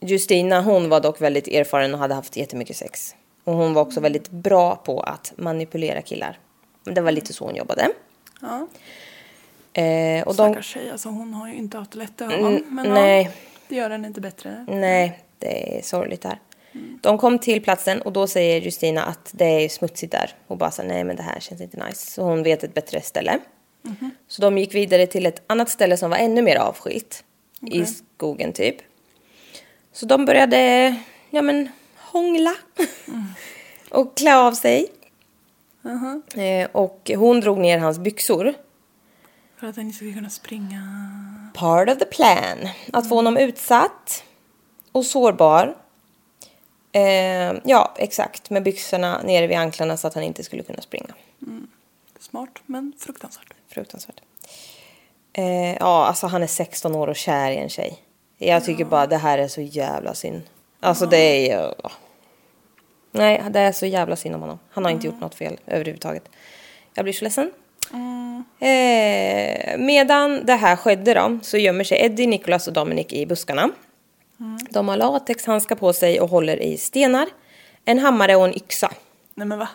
Justina 0.00 0.60
hon 0.62 0.88
var 0.88 1.00
dock 1.00 1.20
väldigt 1.20 1.48
erfaren 1.48 1.94
och 1.94 2.00
hade 2.00 2.14
haft 2.14 2.36
jättemycket 2.36 2.76
sex. 2.76 3.14
Och 3.44 3.54
hon 3.54 3.74
var 3.74 3.82
också 3.82 4.00
väldigt 4.00 4.30
bra 4.30 4.76
på 4.76 5.00
att 5.00 5.32
manipulera 5.36 6.02
killar. 6.02 6.38
Men 6.84 6.94
Det 6.94 7.00
var 7.00 7.12
lite 7.12 7.32
så 7.32 7.44
hon 7.44 7.56
jobbade. 7.56 7.88
Ja. 8.40 8.66
Eh, 9.82 10.22
och 10.22 10.34
de, 10.36 10.52
Stackars 10.52 10.66
tjej, 10.66 10.90
alltså 10.90 11.08
hon 11.08 11.34
har 11.34 11.48
ju 11.48 11.54
inte 11.54 11.78
haft 11.78 11.90
det 11.92 11.98
lätt 11.98 12.18
det 12.18 12.24
hör 12.24 12.40
man. 12.40 12.56
Mm, 12.56 12.74
Men 12.74 12.94
nej. 12.94 13.22
Ja, 13.24 13.30
det 13.68 13.74
gör 13.74 13.90
henne 13.90 14.06
inte 14.08 14.20
bättre. 14.20 14.64
nej, 14.68 15.22
det 15.38 15.78
är 15.78 15.82
sorgligt 15.82 16.22
där. 16.22 16.38
De 17.00 17.18
kom 17.18 17.38
till 17.38 17.62
platsen 17.62 18.02
och 18.02 18.12
då 18.12 18.26
säger 18.26 18.60
Justina 18.60 19.04
att 19.04 19.30
det 19.32 19.64
är 19.64 19.68
smutsigt 19.68 20.12
där. 20.12 20.34
Och 20.46 20.56
bara 20.56 20.70
så 20.70 20.82
nej 20.82 21.04
men 21.04 21.16
det 21.16 21.22
här 21.22 21.40
känns 21.40 21.60
inte 21.60 21.84
nice. 21.86 22.10
Så 22.10 22.22
hon 22.22 22.42
vet 22.42 22.64
ett 22.64 22.74
bättre 22.74 23.00
ställe. 23.00 23.38
Så 24.28 24.42
de 24.42 24.58
gick 24.58 24.74
vidare 24.74 25.06
till 25.06 25.26
ett 25.26 25.42
annat 25.46 25.68
ställe 25.68 25.96
som 25.96 26.10
var 26.10 26.16
ännu 26.16 26.42
mer 26.42 26.56
avskilt. 26.56 27.24
I 27.60 27.84
skogen 27.84 28.52
typ. 28.52 28.76
Så 29.92 30.06
de 30.06 30.24
började, 30.24 30.94
ja 31.30 31.42
men, 31.42 31.68
hångla. 31.96 32.54
och 33.90 34.16
klä 34.16 34.36
av 34.36 34.52
sig. 34.52 34.86
Eh, 36.34 36.68
och 36.72 37.10
hon 37.16 37.40
drog 37.40 37.58
ner 37.58 37.78
hans 37.78 37.98
byxor. 37.98 38.54
För 39.56 39.66
att 39.66 39.76
han 39.76 39.84
inte 39.84 39.96
ska 39.96 40.12
kunna 40.12 40.30
springa. 40.30 40.82
Part 41.54 41.88
of 41.88 41.98
the 41.98 42.04
plan. 42.04 42.68
Att 42.92 43.08
få 43.08 43.14
honom 43.14 43.36
utsatt 43.36 44.24
och 44.92 45.06
sårbar. 45.06 45.76
Eh, 46.96 47.60
ja, 47.64 47.94
exakt. 47.96 48.50
Med 48.50 48.62
byxorna 48.62 49.22
nere 49.22 49.46
vid 49.46 49.56
anklarna 49.56 49.96
så 49.96 50.06
att 50.06 50.14
han 50.14 50.22
inte 50.22 50.42
skulle 50.42 50.62
kunna 50.62 50.80
springa. 50.80 51.14
Smart 52.20 52.50
men 52.66 52.92
fruktansvärt. 52.98 53.54
Fruktansvärt. 53.68 54.20
Eh, 55.32 55.74
ja, 55.74 56.06
alltså 56.06 56.26
han 56.26 56.42
är 56.42 56.46
16 56.46 56.94
år 56.94 57.08
och 57.08 57.16
kär 57.16 57.50
i 57.50 57.56
en 57.56 57.68
tjej. 57.68 57.98
Jag 58.38 58.64
tycker 58.64 58.84
bara 58.84 59.06
det 59.06 59.16
här 59.16 59.38
är 59.38 59.48
så 59.48 59.60
jävla 59.60 60.14
synd. 60.14 60.42
Alltså 60.80 61.06
det 61.06 61.50
är 61.50 61.74
ja. 61.82 61.90
Nej, 63.12 63.42
det 63.50 63.60
är 63.60 63.72
så 63.72 63.86
jävla 63.86 64.16
synd 64.16 64.34
om 64.34 64.40
honom. 64.40 64.58
Han 64.70 64.84
har 64.84 64.90
inte 64.90 65.06
gjort 65.06 65.20
något 65.20 65.34
fel 65.34 65.60
överhuvudtaget. 65.66 66.28
Jag 66.94 67.04
blir 67.04 67.12
så 67.12 67.24
ledsen. 67.24 67.50
Eh, 68.60 69.78
medan 69.78 70.46
det 70.46 70.54
här 70.54 70.76
skedde 70.76 71.14
då 71.14 71.38
så 71.42 71.58
gömmer 71.58 71.84
sig 71.84 72.04
Eddie, 72.04 72.26
Nicholas 72.26 72.68
och 72.68 72.72
Dominic 72.72 73.06
i 73.12 73.26
buskarna. 73.26 73.70
De 74.70 74.88
har 74.88 74.96
latexhandskar 74.96 75.76
på 75.76 75.92
sig 75.92 76.20
och 76.20 76.28
håller 76.28 76.62
i 76.62 76.76
stenar, 76.78 77.26
en 77.84 77.98
hammare 77.98 78.36
och 78.36 78.44
en 78.44 78.56
yxa. 78.56 78.92
Nej 79.34 79.46
men 79.46 79.58
va? 79.58 79.68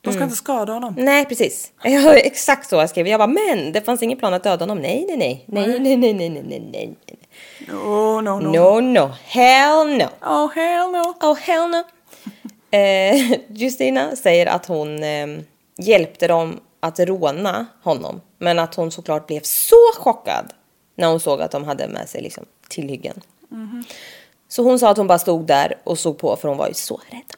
De 0.00 0.08
Mm. 0.10 0.18
ska 0.18 0.24
inte 0.24 0.36
skada 0.36 0.72
honom. 0.72 0.94
Nej, 0.98 1.24
precis. 1.24 1.72
Ja, 1.82 2.14
exakt 2.14 2.68
så 2.68 2.76
jag 2.76 2.90
skrev. 2.90 3.08
Jag 3.08 3.20
bara, 3.20 3.26
men 3.26 3.72
det 3.72 3.80
fanns 3.80 4.02
ingen 4.02 4.18
plan 4.18 4.34
att 4.34 4.42
döda 4.42 4.62
honom. 4.62 4.78
Nej, 4.78 5.04
nej, 5.08 5.16
nej. 5.16 5.44
Nej, 5.46 5.80
nej, 5.80 5.96
nej, 5.96 6.12
nej, 6.14 6.28
nej, 6.30 6.42
nej, 6.42 6.60
nej. 6.72 6.96
No, 7.68 8.20
no, 8.20 8.40
no. 8.40 8.48
No, 8.52 8.80
no. 8.80 9.10
Hell 9.24 9.86
no. 9.98 10.04
Oh 10.22 10.50
hell 10.54 10.90
no. 10.92 11.26
Oh, 11.26 11.34
hell 11.36 11.70
no. 11.70 11.82
Eh, 12.70 13.32
Justina 13.48 14.16
säger 14.16 14.46
att 14.46 14.66
hon 14.66 15.02
eh, 15.02 15.26
hjälpte 15.78 16.28
dem 16.28 16.60
att 16.80 16.98
råna 17.00 17.66
honom. 17.82 18.20
Men 18.38 18.58
att 18.58 18.74
hon 18.74 18.90
såklart 18.90 19.26
blev 19.26 19.40
så 19.42 19.76
chockad 19.98 20.52
när 20.94 21.08
hon 21.08 21.20
såg 21.20 21.40
att 21.42 21.50
de 21.50 21.64
hade 21.64 21.88
med 21.88 22.08
sig 22.08 22.22
liksom, 22.22 22.44
tillhyggen. 22.68 23.20
Så 24.48 24.62
hon 24.62 24.78
sa 24.78 24.90
att 24.90 24.96
hon 24.96 25.06
bara 25.06 25.18
stod 25.18 25.46
där 25.46 25.78
och 25.84 25.98
såg 25.98 26.18
på 26.18 26.36
för 26.36 26.48
hon 26.48 26.58
var 26.58 26.68
ju 26.68 26.74
så 26.74 27.00
rädd. 27.10 27.32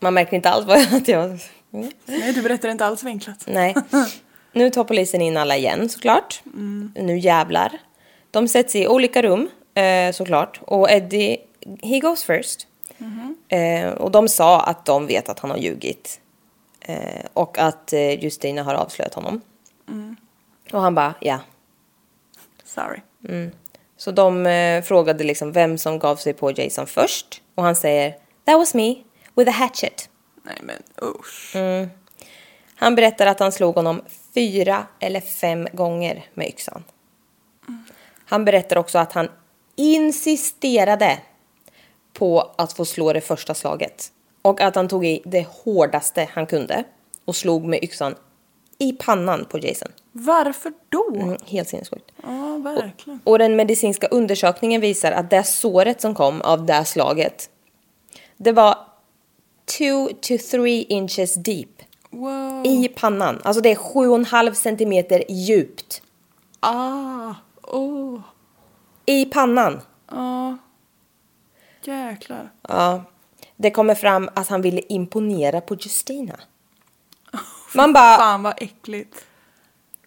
Man 0.00 0.14
märker 0.14 0.36
inte 0.36 0.50
alls 0.50 0.66
vad 0.66 0.78
att 0.94 1.08
jag... 1.08 1.24
Mm. 1.72 1.90
Nej 2.04 2.32
du 2.32 2.42
berättar 2.42 2.68
inte 2.68 2.86
alls 2.86 3.02
vinklat. 3.02 3.44
Nej. 3.46 3.74
Nu 4.52 4.70
tar 4.70 4.84
polisen 4.84 5.22
in 5.22 5.36
alla 5.36 5.56
igen 5.56 5.88
såklart. 5.88 6.42
Nu 6.94 7.18
jävlar. 7.18 7.78
De 8.30 8.48
sätts 8.48 8.76
i 8.76 8.88
olika 8.88 9.22
rum 9.22 9.48
eh, 9.74 10.12
såklart. 10.12 10.60
Och 10.66 10.90
Eddie, 10.90 11.36
he 11.82 12.00
goes 12.00 12.24
first. 12.24 12.66
Eh, 13.48 13.90
och 13.90 14.10
de 14.10 14.28
sa 14.28 14.60
att 14.60 14.84
de 14.84 15.06
vet 15.06 15.28
att 15.28 15.38
han 15.38 15.50
har 15.50 15.58
ljugit. 15.58 16.20
Eh, 16.80 17.24
och 17.32 17.58
att 17.58 17.92
eh, 17.92 18.24
Justina 18.24 18.62
har 18.62 18.74
avslöjat 18.74 19.14
honom. 19.14 19.40
Och 20.72 20.80
han 20.80 20.94
bara, 20.94 21.14
ja. 21.20 21.40
Sorry. 22.68 23.00
Så 23.96 24.10
de 24.10 24.46
eh, 24.46 24.82
frågade 24.82 25.24
liksom 25.24 25.52
vem 25.52 25.78
som 25.78 25.98
gav 25.98 26.16
sig 26.16 26.32
på 26.32 26.50
Jason 26.50 26.86
först. 26.86 27.42
Och 27.54 27.62
han 27.62 27.76
säger, 27.76 28.10
that 28.44 28.58
was 28.58 28.74
me, 28.74 28.94
with 29.34 29.50
a 29.50 29.52
hatchet. 29.52 30.10
Nej 30.42 30.58
men 30.62 30.82
usch. 31.02 31.56
Han 32.74 32.94
berättar 32.94 33.26
att 33.26 33.40
han 33.40 33.52
slog 33.52 33.74
honom 33.74 34.02
fyra 34.34 34.86
eller 35.00 35.20
fem 35.20 35.68
gånger 35.72 36.24
med 36.34 36.48
yxan. 36.48 36.84
Han 38.24 38.44
berättar 38.44 38.78
också 38.78 38.98
att 38.98 39.12
han 39.12 39.28
insisterade 39.76 41.18
på 42.12 42.54
att 42.56 42.72
få 42.72 42.84
slå 42.84 43.12
det 43.12 43.20
första 43.20 43.54
slaget. 43.54 44.12
Och 44.42 44.60
att 44.60 44.74
han 44.74 44.88
tog 44.88 45.06
i 45.06 45.22
det 45.24 45.46
hårdaste 45.48 46.28
han 46.32 46.46
kunde 46.46 46.84
och 47.24 47.36
slog 47.36 47.64
med 47.64 47.84
yxan 47.84 48.14
i 48.78 48.92
pannan 48.92 49.44
på 49.44 49.58
Jason. 49.58 49.88
Varför 50.12 50.72
då? 50.88 51.10
Mm, 51.14 51.36
helt 51.46 51.68
sinnessjukt. 51.68 52.10
Ja 52.22 52.58
verkligen. 52.58 53.20
Och 53.24 53.38
den 53.38 53.56
medicinska 53.56 54.06
undersökningen 54.06 54.80
visar 54.80 55.12
att 55.12 55.30
det 55.30 55.44
såret 55.44 56.00
som 56.00 56.14
kom 56.14 56.40
av 56.40 56.66
det 56.66 56.84
slaget, 56.84 57.50
det 58.36 58.52
var 58.52 58.78
2 59.78 60.08
to 60.20 60.38
3 60.50 60.68
inches 60.82 61.34
deep 61.34 61.68
Wow. 62.10 62.66
i 62.66 62.88
pannan. 62.88 63.40
Alltså 63.44 63.60
det 63.60 63.70
är 63.70 63.76
7,5 63.76 64.52
centimeter 64.54 65.24
djupt 65.28 66.02
Ah. 66.60 67.34
Oh. 67.62 68.20
i 69.06 69.24
pannan. 69.24 69.80
Ja. 70.10 70.56
Jäklar. 71.84 72.50
Ja. 72.68 73.02
Det 73.56 73.70
kommer 73.70 73.94
fram 73.94 74.30
att 74.34 74.48
han 74.48 74.62
ville 74.62 74.80
imponera 74.88 75.60
på 75.60 75.74
Justina. 75.74 76.40
Man 77.74 77.92
bara, 77.92 78.16
Fan 78.16 78.42
vad 78.42 78.54
äckligt. 78.62 79.24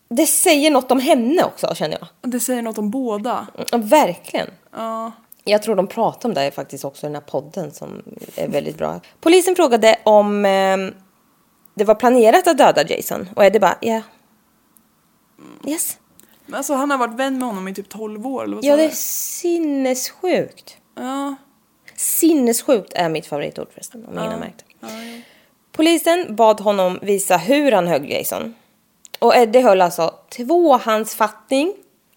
det 0.10 0.26
säger 0.26 0.72
något 0.72 0.92
om 0.92 1.00
henne 1.00 1.44
också 1.44 1.76
känner 1.76 1.98
jag. 2.00 2.32
Det 2.32 2.40
säger 2.40 2.62
något 2.62 2.78
om 2.78 2.90
båda. 2.92 3.48
Ja, 3.72 3.78
verkligen. 3.78 4.48
Ja. 4.76 5.12
Jag 5.44 5.64
tror 5.64 5.76
de 5.76 5.88
pratar 5.88 6.30
om 6.30 6.36
det 6.36 6.52
faktiskt 6.52 6.86
också 6.86 7.06
i 7.06 7.10
den 7.10 7.16
här 7.16 7.22
podden 7.22 7.72
som 7.72 8.02
är 8.36 8.48
väldigt 8.48 8.78
bra. 8.78 9.00
Polisen 9.22 9.56
frågade 9.56 10.00
om 10.04 10.46
eh, 10.46 10.78
det 11.74 11.84
var 11.84 11.96
planerat 11.96 12.48
att 12.48 12.58
döda 12.58 12.84
Jason 12.88 13.30
och 13.36 13.46
Eddie 13.46 13.60
bara, 13.60 13.78
ja. 13.82 14.02
Yes. 15.68 15.98
Men 16.46 16.56
Alltså 16.56 16.74
han 16.74 16.92
har 16.92 16.98
varit 16.98 17.14
vän 17.16 17.40
med 17.40 17.48
honom 17.48 17.68
i 17.68 17.74
typ 17.74 17.90
12 17.90 18.28
år 18.28 18.44
eller 18.44 18.56
vad 18.56 18.66
Ja, 18.66 18.76
det 18.78 18.84
är 18.84 18.90
sinnessjukt. 18.90 20.78
Ja. 20.96 21.36
Sinnessjukt 21.96 22.94
är 22.96 23.10
mitt 23.10 23.26
favoritord 23.28 23.68
förresten, 23.74 24.06
om 24.06 24.14
ingen 24.14 24.32
har 24.32 24.40
märkt 24.40 24.66
det. 24.80 24.88
Polisen 25.82 26.36
bad 26.36 26.60
honom 26.60 27.00
visa 27.02 27.38
hur 27.38 27.72
han 27.72 27.88
högg 27.88 28.12
Jason. 28.12 28.56
Och 29.20 29.36
Eddie 29.36 29.62
höll 29.62 29.82
alltså 29.82 30.14
tvåhandsfattning 30.30 31.74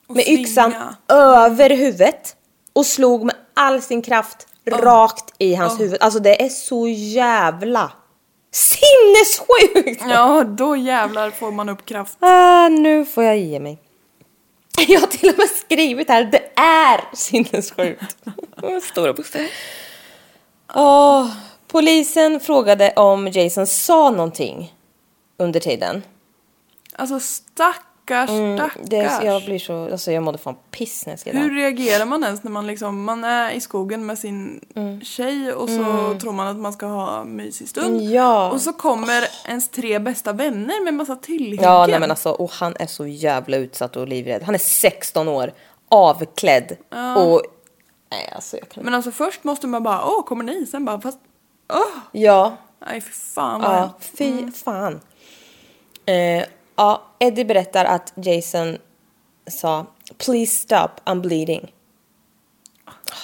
Och 0.07 0.17
med 0.17 0.25
svinga. 0.25 0.41
yxan 0.41 0.75
över 1.09 1.71
huvudet 1.71 2.37
och 2.73 2.87
slog 2.87 3.25
med 3.25 3.35
all 3.55 3.83
sin 3.83 4.03
kraft 4.03 4.47
rakt 4.67 5.35
i 5.39 5.55
hans 5.55 5.81
huvud. 5.81 5.99
Alltså 6.01 6.21
det 6.21 6.43
är 6.43 6.49
så 6.49 6.89
jävla 6.89 7.93
sinnessjukt! 8.53 10.03
Ja, 10.09 10.45
då 10.45 10.77
jävlar 10.77 11.31
får 11.31 11.51
man 11.51 11.69
upp 11.69 11.85
kraft. 11.85 12.17
Ah, 12.21 12.69
nu 12.69 13.05
får 13.05 13.25
jag 13.25 13.39
ge 13.39 13.61
mig. 13.61 13.79
Jag 14.89 15.01
har 15.01 15.07
till 15.07 15.29
och 15.31 15.39
med 15.39 15.49
skrivit 15.49 16.09
här, 16.09 16.25
det 16.25 16.61
är 16.61 17.17
sinnessjukt. 17.17 18.17
Stora 18.91 19.13
bokstäver. 19.13 19.51
Åh, 20.75 21.31
polisen 21.75 22.41
frågade 22.41 22.93
om 22.97 23.29
Jason 23.29 23.67
sa 23.67 24.11
någonting 24.11 24.75
under 25.37 25.61
tiden. 25.61 26.03
Alltså 26.97 27.21
stackars, 27.21 27.81
stackars. 28.05 28.31
Mm, 28.31 28.71
Det, 28.83 29.21
jag 29.25 29.45
blir 29.45 29.59
så, 29.59 29.93
alltså 29.93 30.13
jag 30.13 30.23
mådde 30.23 30.39
fan 30.39 30.57
piss 30.71 31.07
när 31.07 31.13
jag 31.13 31.21
skrev 31.21 31.35
Hur 31.35 31.55
reagerar 31.55 32.05
man 32.07 32.25
ens 32.25 32.43
när 32.43 32.51
man 32.51 32.67
liksom, 32.67 33.05
man 33.05 33.25
är 33.25 33.51
i 33.51 33.61
skogen 33.61 34.07
med 34.07 34.19
sin 34.19 34.61
Mm. 34.75 35.01
tjej 35.01 35.53
och 35.53 35.69
så 35.69 36.17
tror 36.21 36.33
man 36.33 36.47
att 36.47 36.57
man 36.57 36.73
ska 36.73 36.87
ha 36.87 37.25
mysig 37.25 37.69
stund. 37.69 38.01
Ja. 38.03 38.51
Och 38.51 38.61
så 38.61 38.73
kommer 38.73 39.25
ens 39.49 39.69
tre 39.69 39.99
bästa 39.99 40.33
vänner 40.33 40.85
med 40.85 40.95
massa 40.95 41.17
tillhyggen. 41.17 41.65
Ja, 41.65 41.87
nej 41.87 42.01
men 42.01 42.11
alltså, 42.11 42.31
och 42.31 42.51
han 42.53 42.77
är 42.79 42.87
så 42.87 43.07
jävla 43.07 43.57
utsatt 43.57 43.97
och 43.97 44.09
livrädd. 44.09 44.43
Han 44.43 44.55
är 44.55 44.59
16 44.59 45.29
år, 45.29 45.53
avklädd 45.89 46.77
och... 47.17 47.43
Nej, 48.11 48.33
alltså 48.35 48.57
Men 48.75 48.95
alltså 48.95 49.11
först 49.11 49.45
måste 49.45 49.67
man 49.67 49.83
bara, 49.83 50.07
åh 50.07 50.25
kommer 50.25 50.45
ni? 50.45 50.67
Sen 50.67 50.85
bara, 50.85 51.01
fast, 51.01 51.19
åh! 51.69 52.01
Ja, 52.13 52.57
Nej 52.87 53.01
för 53.01 53.13
fan 53.13 53.61
vad 53.61 53.75
Ja, 53.75 53.93
fy 54.01 54.51
fan. 54.51 55.01
Eh, 56.07 56.45
ja, 56.77 57.03
Eddie 57.19 57.45
berättar 57.45 57.85
att 57.85 58.13
Jason 58.17 58.79
sa 59.47 59.87
“Please 60.19 60.57
stop, 60.57 60.91
I'm 61.05 61.21
bleeding”. 61.21 61.73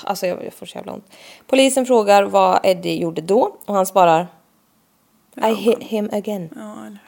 Alltså 0.04 0.26
jag, 0.26 0.44
jag 0.44 0.52
får 0.52 0.66
så 0.66 0.78
jävla 0.78 0.92
ont. 0.92 1.12
Polisen 1.46 1.86
frågar 1.86 2.22
vad 2.22 2.60
Eddie 2.62 3.00
gjorde 3.00 3.22
då 3.22 3.56
och 3.66 3.74
han 3.74 3.86
svarar 3.86 4.28
“I 5.36 5.54
hit 5.54 5.78
him 5.80 6.10
again”. 6.12 6.48
Ja, 6.56 6.86
eller 6.86 6.98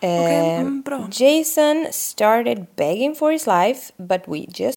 Eh, 0.00 0.20
Okej, 0.20 0.56
mm. 0.56 1.10
Jason 1.12 1.86
started 1.90 2.66
begging 2.76 3.14
for 3.14 3.30
his 3.30 3.46
life 3.46 3.92
but 3.96 4.28
we 4.28 4.46
just 4.48 4.76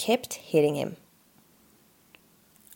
kept 0.00 0.34
hitting 0.34 0.74
him. 0.74 0.94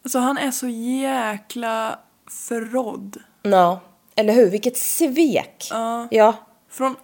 Alltså 0.02 0.18
han 0.18 0.38
är 0.38 0.50
så 0.50 0.68
jäkla 0.68 1.98
förrådd. 2.30 3.16
Ja, 3.42 3.80
eller 4.16 4.32
hur? 4.34 4.50
Vilket 4.50 4.76
svek. 4.76 5.68
Ja. 5.70 6.08
Ja. 6.10 6.34
Från 6.68 6.96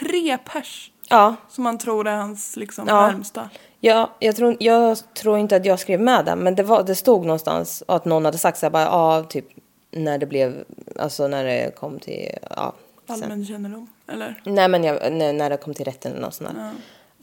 tre 0.00 0.38
pers 0.38 0.90
Ja. 1.08 1.36
som 1.48 1.64
man 1.64 1.78
tror 1.78 2.08
är 2.08 2.16
hans 2.16 2.56
liksom 2.56 2.84
Ja. 2.88 3.06
närmsta. 3.10 3.50
Ja, 3.80 4.10
jag 4.18 4.36
tror, 4.36 4.56
jag 4.60 5.14
tror 5.14 5.38
inte 5.38 5.56
att 5.56 5.64
jag 5.66 5.78
skrev 5.80 6.00
med 6.00 6.24
det, 6.24 6.36
men 6.36 6.54
det, 6.54 6.62
var, 6.62 6.82
det 6.82 6.94
stod 6.94 7.24
någonstans 7.26 7.82
att 7.88 8.04
någon 8.04 8.24
hade 8.24 8.38
sagt 8.38 8.58
så 8.58 8.66
här, 8.66 8.70
bara, 8.70 8.82
ja, 8.84 9.24
typ 9.28 9.46
när 9.90 10.18
det 10.18 10.26
blev, 10.26 10.64
alltså 10.98 11.28
när 11.28 11.44
det 11.44 11.76
kom 11.76 11.98
till, 11.98 12.28
ja. 12.50 12.72
sen- 13.06 13.22
Allmän 13.22 13.46
kännedom. 13.46 13.90
Eller? 14.06 14.42
Nej, 14.44 14.68
men 14.68 14.84
jag, 14.84 15.12
när, 15.12 15.32
när 15.32 15.50
det 15.50 15.56
kom 15.56 15.74
till 15.74 15.84
rätten 15.84 16.12
eller 16.12 16.22
något 16.22 16.34
sånt 16.34 16.50
där. 16.54 16.70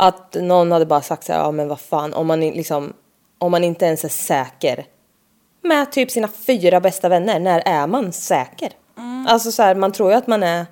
Att 0.01 0.35
någon 0.41 0.71
hade 0.71 0.85
bara 0.85 1.01
sagt 1.01 1.23
så 1.25 1.33
här, 1.33 1.39
ja 1.39 1.51
men 1.51 1.67
vad 1.67 1.79
fan, 1.79 2.13
om 2.13 2.27
man, 2.27 2.39
liksom, 2.39 2.93
om 3.37 3.51
man 3.51 3.63
inte 3.63 3.85
ens 3.85 4.03
är 4.05 4.09
säker 4.09 4.85
med 5.61 5.91
typ 5.91 6.11
sina 6.11 6.27
fyra 6.27 6.79
bästa 6.79 7.09
vänner, 7.09 7.39
när 7.39 7.61
är 7.65 7.87
man 7.87 8.11
säker? 8.13 8.71
Alltså 9.27 9.51
så 9.51 9.63
här, 9.63 9.75
man 9.75 9.91
tror 9.91 10.11
ju 10.11 10.17
att 10.17 10.27
man 10.27 10.43
är, 10.43 10.65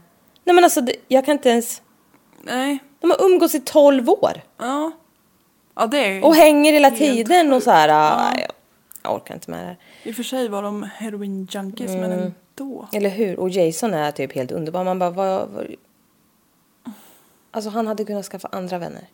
nej 0.43 0.55
men 0.55 0.63
alltså 0.63 0.81
det, 0.81 0.95
jag 1.07 1.25
kan 1.25 1.31
inte 1.31 1.49
ens, 1.49 1.81
Nej. 2.41 2.79
de 2.99 3.09
har 3.11 3.25
umgåtts 3.25 3.55
i 3.55 3.59
12 3.59 4.09
år. 4.09 4.41
Ja. 4.57 4.91
Ja 5.75 5.85
det 5.87 5.97
är 5.97 6.25
Och 6.25 6.35
hänger 6.35 6.73
hela 6.73 6.91
tiden 6.91 7.53
och 7.53 7.63
så 7.63 7.71
här, 7.71 7.87
Ja. 7.89 8.31
ja. 8.33 8.39
jag, 8.39 8.51
jag 9.03 9.15
orkar 9.15 9.33
inte 9.33 9.51
med 9.51 9.59
det 9.59 9.65
här. 9.65 9.77
I 10.03 10.11
och 10.11 10.15
för 10.15 10.23
sig 10.23 10.47
var 10.47 10.63
de 10.63 10.83
heroin 10.83 11.47
junkies 11.51 11.91
men 11.91 12.11
Mm. 12.11 12.31
ändå. 12.59 12.87
Eller 12.93 13.09
hur? 13.09 13.39
Och 13.39 13.49
Jason 13.49 13.93
är 13.93 14.11
typ 14.11 14.33
helt 14.35 14.51
underbar. 14.51 14.83
Man 14.83 14.99
bara, 14.99 15.09
vad, 15.09 15.49
vad... 15.49 15.65
Alltså 17.51 17.69
han 17.69 17.87
hade 17.87 18.05
kunnat 18.05 18.25
skaffa 18.25 18.49
andra 18.51 18.77
vänner. 18.77 19.07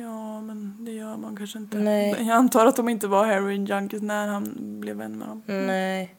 Ja 0.00 0.40
men 0.40 0.84
det 0.84 0.92
gör 0.92 1.16
man 1.16 1.36
kanske 1.36 1.58
inte. 1.58 1.78
Nej. 1.78 2.10
Jag 2.18 2.28
antar 2.36 2.66
att 2.66 2.76
de 2.76 2.88
inte 2.88 3.08
var 3.08 3.26
heroin 3.26 3.66
junkies 3.66 4.02
när 4.02 4.28
han 4.28 4.54
blev 4.80 4.96
vän 4.96 5.18
med 5.18 5.28
dem. 5.28 5.42
Nej. 5.46 6.14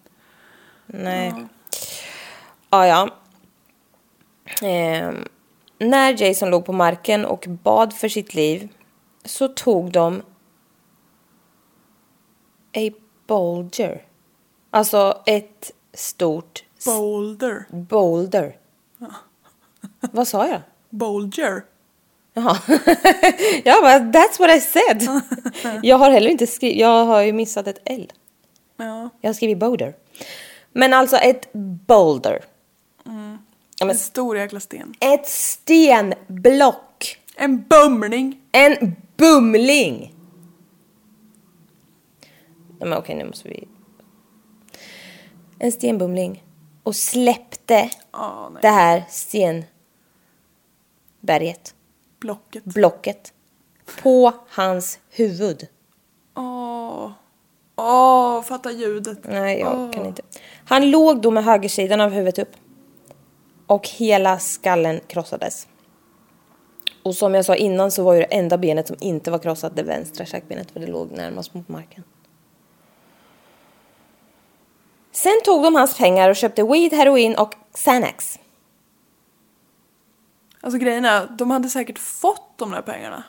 Nej. 0.86 1.34
Ja. 1.38 1.48
Ja, 2.70 2.88
ja. 2.88 3.10
Ehm, 4.68 5.28
när 5.78 6.24
Jason 6.24 6.50
låg 6.50 6.66
på 6.66 6.74
marken 6.74 7.26
och 7.26 7.46
bad 7.50 7.94
för 7.94 8.10
sitt 8.10 8.34
liv 8.34 8.70
så 9.26 9.48
tog 9.48 9.92
de 9.92 10.22
a 12.76 12.92
boulder. 13.28 14.06
Alltså 14.70 15.22
ett 15.26 15.72
stort 15.94 16.64
Boulder. 16.86 17.66
boulder. 17.70 18.58
Vad 20.00 20.28
sa 20.28 20.48
jag? 20.48 20.62
Boulder. 20.90 21.64
Jaha. 22.34 22.58
jag 23.64 23.84
bara, 23.84 24.00
that's 24.00 24.40
what 24.40 24.50
I 24.58 24.60
said. 24.60 25.22
jag 25.84 25.98
har 25.98 26.12
heller 26.12 26.30
inte 26.32 26.48
skrivit, 26.48 26.80
jag 26.80 27.06
har 27.06 27.22
ju 27.22 27.34
missat 27.34 27.68
ett 27.68 27.82
L. 27.86 28.12
Ja. 28.78 29.10
Jag 29.22 29.30
har 29.30 29.34
skrivit 29.34 29.58
boulder. 29.58 29.96
Men 30.74 30.94
alltså 30.94 31.18
ett 31.18 31.54
boulder. 31.88 32.44
Ja, 33.04 33.86
men 33.86 33.90
En 33.90 33.98
stor 33.98 34.38
jäkla 34.38 34.60
sten. 34.60 34.94
ett 35.00 35.28
stenblock. 35.28 37.18
En 37.36 37.64
bumling. 37.68 38.42
En 38.52 38.96
bumling. 39.18 40.16
Ja, 42.80 42.86
men 42.86 42.98
okej, 42.98 43.16
nu 43.16 43.26
måste 43.26 43.50
vi... 43.50 43.68
En 45.60 45.72
stenbumling. 45.72 46.44
Och 46.84 46.96
släppte 46.96 47.76
nej. 47.82 47.92
det 48.62 48.70
här 48.70 49.04
stenberget, 49.10 49.66
Blocket. 52.22 52.64
blocket, 52.64 53.34
på 54.02 54.34
hans 54.50 55.00
huvud. 55.10 55.68
Åh. 56.36 57.12
Åh, 57.76 58.42
fatta 58.42 58.72
ljudet. 58.72 59.20
Nej, 59.24 59.60
jag 59.60 59.80
Åh. 59.80 59.92
kan 59.92 60.06
inte. 60.06 60.22
Han 60.66 60.92
låg 60.92 61.22
då 61.22 61.32
med 61.32 61.44
högersidan 61.44 62.02
av 62.02 62.12
huvudet 62.12 62.40
upp. 62.40 62.56
Och 63.68 63.88
hela 63.88 64.40
skallen 64.40 65.00
krossades. 65.08 65.68
Och 67.04 67.16
som 67.16 67.34
jag 67.34 67.46
sa 67.46 67.56
innan 67.56 67.92
så 67.92 68.04
var 68.04 68.14
ju 68.14 68.20
det 68.20 68.26
enda 68.26 68.58
benet 68.58 68.88
som 68.88 68.96
inte 69.00 69.32
var 69.32 69.40
krossat 69.40 69.76
det 69.76 69.84
vänstra 69.84 70.26
käkbenet 70.26 70.72
för 70.72 70.80
det 70.80 70.88
låg 70.88 71.12
närmast 71.12 71.54
mot 71.54 71.70
marken. 71.70 72.04
Sen 75.12 75.42
tog 75.46 75.64
de 75.64 75.76
hans 75.76 75.98
pengar 75.98 76.30
och 76.30 76.36
köpte 76.36 76.64
weed, 76.64 76.94
heroin 76.94 77.36
och 77.36 77.56
Xanax. 77.74 78.40
Alltså 80.62 80.78
grejen 80.80 81.06
är, 81.06 81.28
de 81.38 81.52
hade 81.52 81.70
säkert 81.70 82.00
fått 82.00 82.58
de 82.58 82.72
där 82.72 82.82
pengarna. 82.82 83.24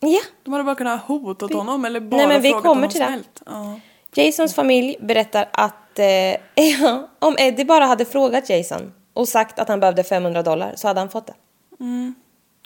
Ja. 0.00 0.20
De 0.44 0.52
hade 0.52 0.64
bara 0.64 0.74
kunnat 0.74 1.00
hotat 1.02 1.52
honom 1.52 1.84
eller 1.84 2.00
bara 2.00 2.16
Nej, 2.16 2.28
men 2.28 2.42
vi 2.42 2.48
frågat 2.48 2.62
kommer 2.62 2.74
honom 2.74 2.90
till 2.90 3.00
det. 3.00 3.22
Ja. 3.46 3.80
Jasons 4.14 4.54
familj 4.54 4.96
berättar 5.00 5.48
att 5.52 5.98
eh, 5.98 6.06
ja, 6.80 7.08
om 7.18 7.36
Eddie 7.38 7.64
bara 7.64 7.84
hade 7.84 8.04
frågat 8.04 8.50
Jason 8.50 8.92
och 9.12 9.28
sagt 9.28 9.58
att 9.58 9.68
han 9.68 9.80
behövde 9.80 10.04
500 10.04 10.42
dollar 10.42 10.72
så 10.76 10.88
hade 10.88 11.00
han 11.00 11.08
fått 11.10 11.26
det. 11.26 11.34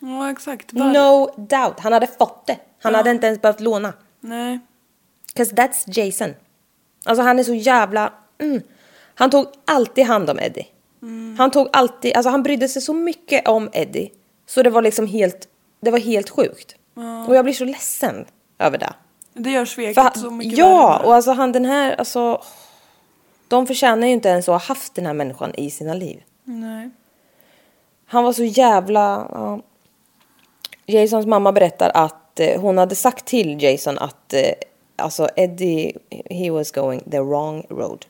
ja, 0.01 0.30
exakt. 0.30 0.72
Var- 0.72 0.84
No 0.92 1.26
doubt. 1.36 1.80
Han 1.80 1.92
hade 1.92 2.07
fått 2.07 2.46
det. 2.46 2.59
Han 2.82 2.94
hade 2.94 3.11
inte 3.11 3.26
ens 3.26 3.42
behövt 3.42 3.61
låna. 3.61 3.92
Nej. 4.20 4.59
'Cause 5.34 5.55
that's 5.55 5.84
Jason. 5.86 6.34
Alltså 7.05 7.22
han 7.22 7.38
är 7.38 7.42
så 7.44 7.55
jävla... 7.55 8.12
Mm. 8.38 8.62
Han 9.14 9.30
tog 9.30 9.46
alltid 9.64 10.07
hand 10.07 10.30
om 10.30 10.38
Eddie. 10.38 10.66
Han 11.38 11.51
tog 11.51 11.68
alltid... 11.72 12.16
Alltså 12.16 12.30
han 12.30 12.42
brydde 12.42 12.68
sig 12.68 12.82
så 12.82 12.94
mycket 12.94 13.48
om 13.48 13.70
Eddie. 13.72 14.11
Så 14.46 14.62
det 14.62 14.70
var 14.70 14.82
liksom 14.82 15.07
helt... 15.07 15.48
Det 15.80 15.90
var 15.90 15.98
helt 15.98 16.30
sjukt. 16.30 16.74
Och 17.28 17.36
jag 17.36 17.44
blir 17.44 17.55
så 17.55 17.64
ledsen 17.64 18.24
över 18.59 18.78
det. 18.78 18.92
Det 19.34 19.51
gör 19.51 19.64
sveket 19.64 19.94
För, 19.94 20.20
så 20.20 20.30
mycket 20.30 20.59
ja, 20.59 20.88
värre. 20.88 21.07
och 21.07 21.14
alltså 21.14 21.30
han 21.32 21.53
den 21.53 21.64
här... 21.64 21.94
Alltså, 21.94 22.42
de 23.48 23.66
förtjänar 23.66 24.07
ju 24.07 24.12
inte 24.12 24.28
ens 24.28 24.48
att 24.48 24.53
ha 24.53 24.68
haft 24.68 24.94
den 24.94 25.07
här 25.07 25.14
människan 25.14 25.55
i 25.55 25.70
sina 25.70 25.94
liv. 25.94 26.22
Nej. 26.44 26.90
Han 28.07 28.24
var 28.24 28.32
så 28.32 28.44
jävla... 28.44 29.28
Ja. 29.30 29.61
Jasons 30.86 31.26
mamma 31.26 31.53
berättar 31.53 31.90
att 31.94 32.40
eh, 32.40 32.61
hon 32.61 32.78
hade 32.78 32.94
sagt 32.94 33.24
till 33.24 33.62
Jason 33.62 33.98
att 33.98 34.32
eh, 34.32 34.40
alltså 34.96 35.28
Eddie, 35.36 35.96
he 36.30 36.51
was 36.51 36.70
going 36.70 37.01
the 37.11 37.20
wrong 37.20 37.66
road. 37.68 38.07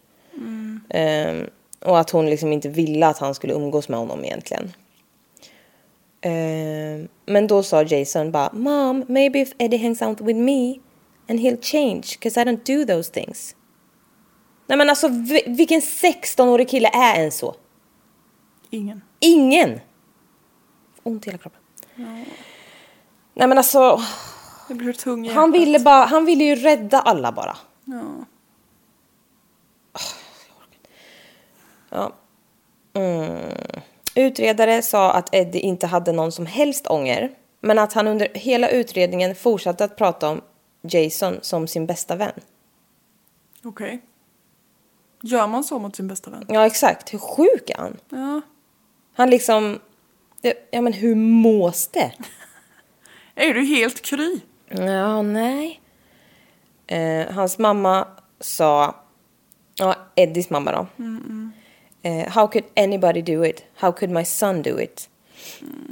Ehm, 0.90 1.50
och 1.84 1.98
att 1.98 2.10
hon 2.10 2.26
liksom 2.26 2.52
inte 2.52 2.68
ville 2.68 3.06
att 3.06 3.18
han 3.18 3.34
skulle 3.34 3.52
umgås 3.54 3.88
med 3.88 3.98
honom 3.98 4.24
egentligen. 4.24 4.72
Ehm, 6.20 7.08
men 7.26 7.46
då 7.46 7.62
sa 7.62 7.82
Jason 7.82 8.32
bara 8.32 8.50
Mom, 8.52 9.04
maybe 9.08 9.38
if 9.38 9.52
Eddie 9.58 9.76
hangs 9.78 10.02
out 10.02 10.20
with 10.20 10.38
me 10.40 10.74
and 11.28 11.38
he'll 11.40 11.62
change 11.62 12.02
because 12.20 12.40
I 12.40 12.44
don't 12.44 12.64
do 12.86 12.94
those 12.94 13.12
things. 13.12 13.56
Nej 14.66 14.78
men 14.78 14.90
alltså 14.90 15.08
vi- 15.08 15.44
vilken 15.46 15.80
16-årig 15.80 16.68
kille 16.68 16.88
är 16.88 17.24
en 17.24 17.30
så? 17.32 17.54
Ingen. 18.70 19.02
Ingen! 19.20 19.80
Ont 21.02 21.26
i 21.26 21.30
hela 21.30 21.38
kroppen. 21.38 21.60
Nej 23.34 23.48
men 23.48 23.58
alltså, 23.58 24.00
han 25.34 25.52
ville, 25.52 25.78
bara, 25.80 26.04
han 26.04 26.24
ville 26.24 26.44
ju 26.44 26.54
rädda 26.54 27.00
alla 27.00 27.32
bara. 27.32 27.56
Ja. 27.84 28.02
Ja. 31.90 32.12
Mm. 32.94 33.54
Utredare 34.14 34.82
sa 34.82 35.12
att 35.12 35.34
Eddie 35.34 35.58
inte 35.58 35.86
hade 35.86 36.12
någon 36.12 36.32
som 36.32 36.46
helst 36.46 36.86
ånger. 36.86 37.30
Men 37.60 37.78
att 37.78 37.92
han 37.92 38.06
under 38.06 38.28
hela 38.34 38.68
utredningen 38.68 39.34
fortsatte 39.34 39.84
att 39.84 39.96
prata 39.96 40.28
om 40.28 40.40
Jason 40.82 41.38
som 41.42 41.66
sin 41.66 41.86
bästa 41.86 42.16
vän. 42.16 42.32
Okej. 43.64 44.02
Gör 45.22 45.46
man 45.46 45.64
så 45.64 45.78
mot 45.78 45.96
sin 45.96 46.08
bästa 46.08 46.30
vän? 46.30 46.44
Ja 46.48 46.66
exakt, 46.66 47.14
hur 47.14 47.18
sjuk 47.18 47.70
är 47.70 47.78
han? 47.78 47.96
Ja. 48.08 48.40
Han 49.14 49.30
liksom, 49.30 49.78
ja 50.70 50.80
men 50.80 50.92
hur 50.92 51.14
mås 51.14 51.88
det? 51.88 52.12
Är 53.34 53.54
du 53.54 53.64
helt 53.64 54.02
kry? 54.02 54.40
Ja, 54.68 55.22
nej. 55.22 55.80
Eh, 56.86 57.32
hans 57.32 57.58
mamma 57.58 58.08
sa, 58.40 58.94
ja, 59.74 59.96
Eddies 60.14 60.50
mamma 60.50 60.72
då. 60.72 60.86
Eh, 62.02 62.28
how 62.28 62.46
could 62.46 62.64
anybody 62.76 63.22
do 63.22 63.44
it? 63.44 63.64
How 63.74 63.92
could 63.92 64.10
my 64.10 64.24
son 64.24 64.62
do 64.62 64.80
it? 64.80 65.08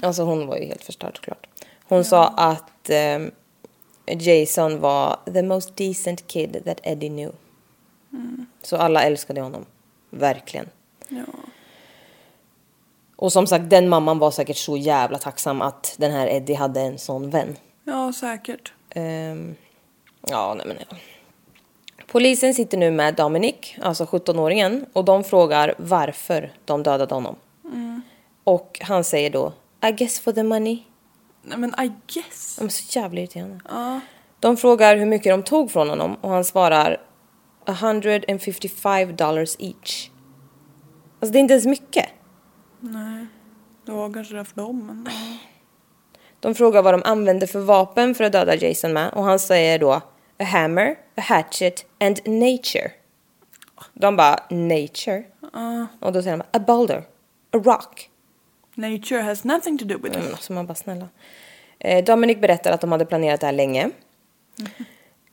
Alltså 0.02 0.22
hon 0.22 0.46
var 0.46 0.56
ju 0.56 0.64
helt 0.64 0.84
förstörd 0.84 1.16
såklart. 1.16 1.46
Hon 1.84 2.04
sa 2.04 2.26
att 2.26 2.90
ehm, 2.90 3.30
Jason 4.06 4.80
var 4.80 5.16
the 5.32 5.42
most 5.42 5.76
decent 5.76 6.26
kid 6.26 6.62
that 6.64 6.80
Eddie 6.82 7.08
knew. 7.08 7.32
Så 8.62 8.76
alla 8.76 9.02
älskade 9.02 9.40
honom. 9.40 9.66
Verkligen. 10.10 10.68
Ja. 11.08 11.24
Och 13.16 13.32
som 13.32 13.46
sagt, 13.46 13.70
den 13.70 13.88
mamman 13.88 14.18
var 14.18 14.30
säkert 14.30 14.56
så 14.56 14.76
jävla 14.76 15.18
tacksam 15.18 15.62
att 15.62 15.94
den 15.98 16.12
här 16.12 16.26
Eddie 16.26 16.54
hade 16.54 16.80
en 16.80 16.98
sån 16.98 17.30
vän. 17.30 17.56
Ja, 17.84 18.12
säkert. 18.12 18.72
Ehm, 18.90 19.56
ja, 20.20 20.54
nej 20.54 20.66
men 20.66 20.76
ja. 20.90 20.96
Polisen 22.12 22.54
sitter 22.54 22.78
nu 22.78 22.90
med 22.90 23.14
Dominic, 23.14 23.76
alltså 23.82 24.04
17-åringen, 24.04 24.86
och 24.92 25.04
de 25.04 25.24
frågar 25.24 25.74
varför 25.78 26.52
de 26.64 26.82
dödade 26.82 27.14
honom. 27.14 27.36
Och 28.44 28.80
han 28.82 29.04
säger 29.04 29.30
då, 29.30 29.52
I 29.88 29.92
guess 29.92 30.20
for 30.20 30.32
the 30.32 30.42
money. 30.42 30.78
Nej 31.42 31.58
men 31.58 31.74
I 31.80 31.92
guess. 32.06 32.56
De 32.58 32.64
är 32.64 32.68
så 32.68 32.98
jävla 32.98 33.20
irriterande. 33.20 33.60
Ja. 33.68 34.00
De 34.40 34.56
frågar 34.56 34.96
hur 34.96 35.06
mycket 35.06 35.32
de 35.32 35.42
tog 35.42 35.70
från 35.70 35.88
honom 35.88 36.16
och 36.20 36.30
han 36.30 36.44
svarar 36.44 37.00
155 37.66 39.16
dollars 39.16 39.56
each. 39.58 40.10
Alltså 41.20 41.32
det 41.32 41.38
är 41.38 41.40
inte 41.40 41.54
ens 41.54 41.66
mycket. 41.66 42.06
Nej. 42.80 43.26
Det 43.86 43.92
var 43.92 44.12
kanske 44.12 44.34
det 44.34 44.44
för 44.44 44.56
dem 44.56 44.86
men. 44.86 45.08
De 46.40 46.54
frågar 46.54 46.82
vad 46.82 46.94
de 46.94 47.02
använde 47.04 47.46
för 47.46 47.60
vapen 47.60 48.14
för 48.14 48.24
att 48.24 48.32
döda 48.32 48.54
Jason 48.54 48.92
med 48.92 49.12
och 49.12 49.24
han 49.24 49.38
säger 49.38 49.78
då 49.78 50.00
a 50.38 50.44
hammer, 50.44 50.98
a 51.16 51.20
hatchet 51.20 51.86
and 52.00 52.20
nature. 52.26 52.90
De 53.94 54.16
bara 54.16 54.44
nature? 54.50 55.24
Och 56.00 56.12
då 56.12 56.22
säger 56.22 56.36
de 56.36 56.44
a 56.50 56.58
boulder, 56.58 56.98
a 57.52 57.58
rock. 57.58 58.10
Nature 58.74 59.22
has 59.22 59.44
nothing 59.44 59.78
to 59.78 59.84
do 59.84 59.98
with 59.98 60.18
it. 60.18 60.32
alltså 60.32 60.52
man 60.52 60.66
bara 60.66 60.74
snälla. 60.74 61.08
Eh, 61.78 62.04
Dominic 62.04 62.38
berättar 62.38 62.72
att 62.72 62.80
de 62.80 62.92
hade 62.92 63.06
planerat 63.06 63.40
det 63.40 63.46
här 63.46 63.52
länge. 63.52 63.90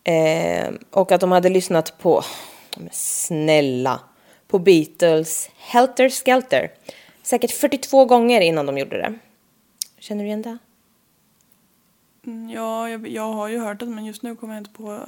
Eh, 0.07 0.71
och 0.91 1.11
att 1.11 1.21
de 1.21 1.31
hade 1.31 1.49
lyssnat 1.49 1.97
på, 1.97 2.23
men 2.77 2.89
snälla, 2.91 3.99
på 4.47 4.59
Beatles 4.59 5.49
Helter 5.57 6.09
Skelter. 6.09 6.71
Säkert 7.23 7.51
42 7.51 8.05
gånger 8.05 8.41
innan 8.41 8.65
de 8.65 8.77
gjorde 8.77 8.97
det. 8.97 9.13
Känner 9.99 10.23
du 10.23 10.27
igen 10.27 10.41
det? 10.41 10.57
Ja, 12.53 12.89
jag, 12.89 13.07
jag 13.07 13.33
har 13.33 13.47
ju 13.47 13.59
hört 13.59 13.79
det 13.79 13.85
men 13.85 14.05
just 14.05 14.23
nu 14.23 14.35
kommer 14.35 14.53
jag 14.53 14.61
inte 14.61 14.71
på... 14.71 14.99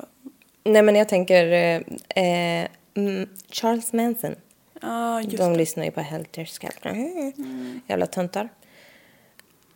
Nej 0.63 0.81
men 0.81 0.95
jag 0.95 1.09
tänker 1.09 1.51
eh, 1.51 1.81
eh, 2.25 2.67
mm, 2.93 3.29
Charles 3.51 3.93
Manson. 3.93 4.35
Ja, 4.81 5.21
just 5.21 5.37
de 5.37 5.51
det. 5.51 5.57
lyssnar 5.57 5.85
ju 5.85 5.91
på 5.91 6.01
Helter 6.01 6.45
Skelter. 6.45 6.89
Mm. 6.89 7.81
Jävla 7.87 8.05
töntar. 8.05 8.49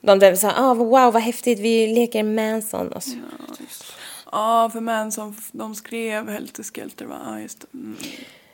De 0.01 0.19
blev 0.19 0.35
så 0.35 0.47
här, 0.47 0.55
ah, 0.71 0.73
wow 0.73 1.13
vad 1.13 1.21
häftigt, 1.21 1.59
vi 1.59 1.87
leker 1.87 2.23
Manson. 2.23 2.93
Alltså, 2.93 3.11
Ja, 4.31 4.69
för 4.73 4.79
Manson, 4.79 5.35
de 5.51 5.75
skrev 5.75 6.29
Helter 6.29 6.63
Skelter 6.63 7.05
va? 7.05 7.21
Ja, 7.25 7.39
just 7.39 7.61
det. 7.61 7.77
Mm. 7.77 7.95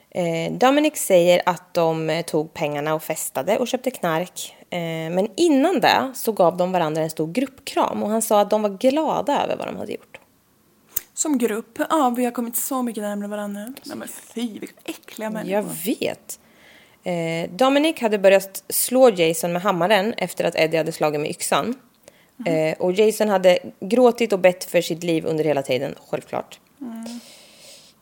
Eh, 0.10 0.52
Dominic 0.52 0.96
säger 0.96 1.42
att 1.46 1.74
de 1.74 2.10
eh, 2.10 2.26
tog 2.26 2.54
pengarna 2.54 2.94
och 2.94 3.04
festade 3.04 3.58
och 3.58 3.68
köpte 3.68 3.92
knark. 3.92 4.56
Eh, 4.70 4.80
men 4.80 5.28
innan 5.36 5.80
det 5.80 6.12
så 6.16 6.32
gav 6.32 6.58
de 6.58 6.72
varandra 6.72 7.02
en 7.02 7.10
stor 7.10 7.28
gruppkram 7.28 8.04
och 8.04 8.10
han 8.10 8.22
sa 8.22 8.42
att 8.42 8.50
de 8.50 8.62
var 8.62 8.70
glada 8.70 9.44
över 9.44 9.56
vad 9.56 9.68
de 9.68 9.78
hade 9.78 9.92
gjort. 9.92 10.20
Som 11.14 11.38
grupp, 11.38 11.80
ja 11.90 12.14
vi 12.18 12.26
har 12.26 12.32
kommit 12.32 12.56
så 12.56 12.84
mycket 12.84 13.04
närmare 13.04 13.28
varandra. 13.28 13.74
Nej 13.84 13.98
men 13.98 14.08
fy, 14.08 14.60
vilka 14.60 14.76
äckliga 14.86 15.30
människor. 15.30 15.54
Jag 15.54 15.64
vet. 15.64 16.40
Dominic 17.50 18.00
hade 18.02 18.20
börjat 18.20 18.64
slå 18.70 19.10
Jason 19.10 19.54
med 19.54 19.62
hammaren 19.62 20.14
efter 20.14 20.44
att 20.44 20.56
Eddie 20.56 20.78
hade 20.78 20.92
slagit 20.92 21.22
med 21.22 21.30
yxan. 21.30 21.76
Eh, 22.46 22.78
och 22.80 22.92
Jason 22.92 23.30
hade 23.30 23.60
gråtit 23.80 24.34
och 24.34 24.40
bett 24.40 24.64
för 24.64 24.82
sitt 24.82 25.04
liv 25.04 25.26
under 25.26 25.44
hela 25.44 25.62
tiden, 25.62 25.96
självklart. 26.10 26.60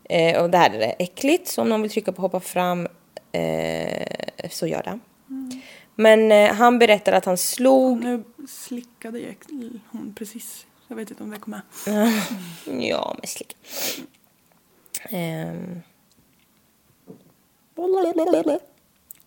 Eh, 0.10 0.44
och 0.44 0.50
det 0.50 0.58
här 0.58 0.70
är 0.70 0.80
det 0.80 0.96
äckligt, 1.00 1.48
så 1.48 1.62
om 1.62 1.70
någon 1.70 1.82
vill 1.82 1.92
trycka 1.92 2.12
på 2.12 2.22
hoppa 2.22 2.40
fram 2.40 2.88
eh, 3.32 4.08
så 4.50 4.68
gör 4.68 4.84
det. 4.84 5.00
Men 5.96 6.32
eh, 6.32 6.54
han 6.54 6.80
berättar 6.80 7.14
att 7.14 7.26
han 7.26 7.38
slog... 7.38 8.04
Nu 8.04 8.24
slickade 8.50 9.20
jag 9.20 9.36
hon 9.92 10.14
precis. 10.18 10.66
Jag 10.88 10.96
vet 10.96 11.10
inte 11.10 11.24
om 11.24 11.30
det 11.30 11.40
kom 11.40 11.52
med. 11.52 11.62
Ja, 12.90 13.16
men 13.20 13.28
slick. 13.28 13.58
Ehm. 15.10 15.82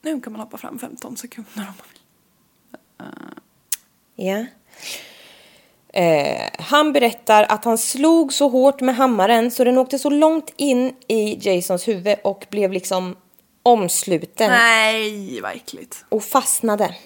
Nu 0.03 0.21
kan 0.21 0.33
man 0.33 0.41
hoppa 0.41 0.59
fram 0.59 0.79
15 0.79 1.17
sekunder 1.17 1.51
om 1.57 1.65
man 1.65 1.75
vill. 1.93 2.01
Ja. 4.27 4.47
Eh, 5.93 6.51
han 6.59 6.93
berättar 6.93 7.47
att 7.49 7.65
han 7.65 7.79
slog 7.79 8.33
så 8.33 8.49
hårt 8.49 8.81
med 8.81 8.97
hammaren 8.97 9.51
så 9.51 9.65
den 9.65 9.79
åkte 9.79 9.99
så 9.99 10.11
långt 10.11 10.53
in 10.57 10.95
i 11.09 11.39
Jasons 11.41 11.89
huvud 11.89 12.17
och 12.25 12.47
blev 12.51 12.73
liksom 12.73 13.17
omsluten 13.63 14.51
Nej, 14.51 15.41
vad 15.41 15.53
äckligt. 15.53 16.05
och 16.09 16.25
fastnade. 16.25 16.97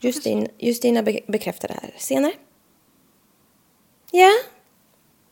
Justin, 0.00 0.48
Justina 0.58 1.02
be 1.02 1.20
bekräftar 1.26 1.68
det 1.68 1.74
här 1.82 1.94
senare. 1.96 2.32
Ja. 4.10 4.30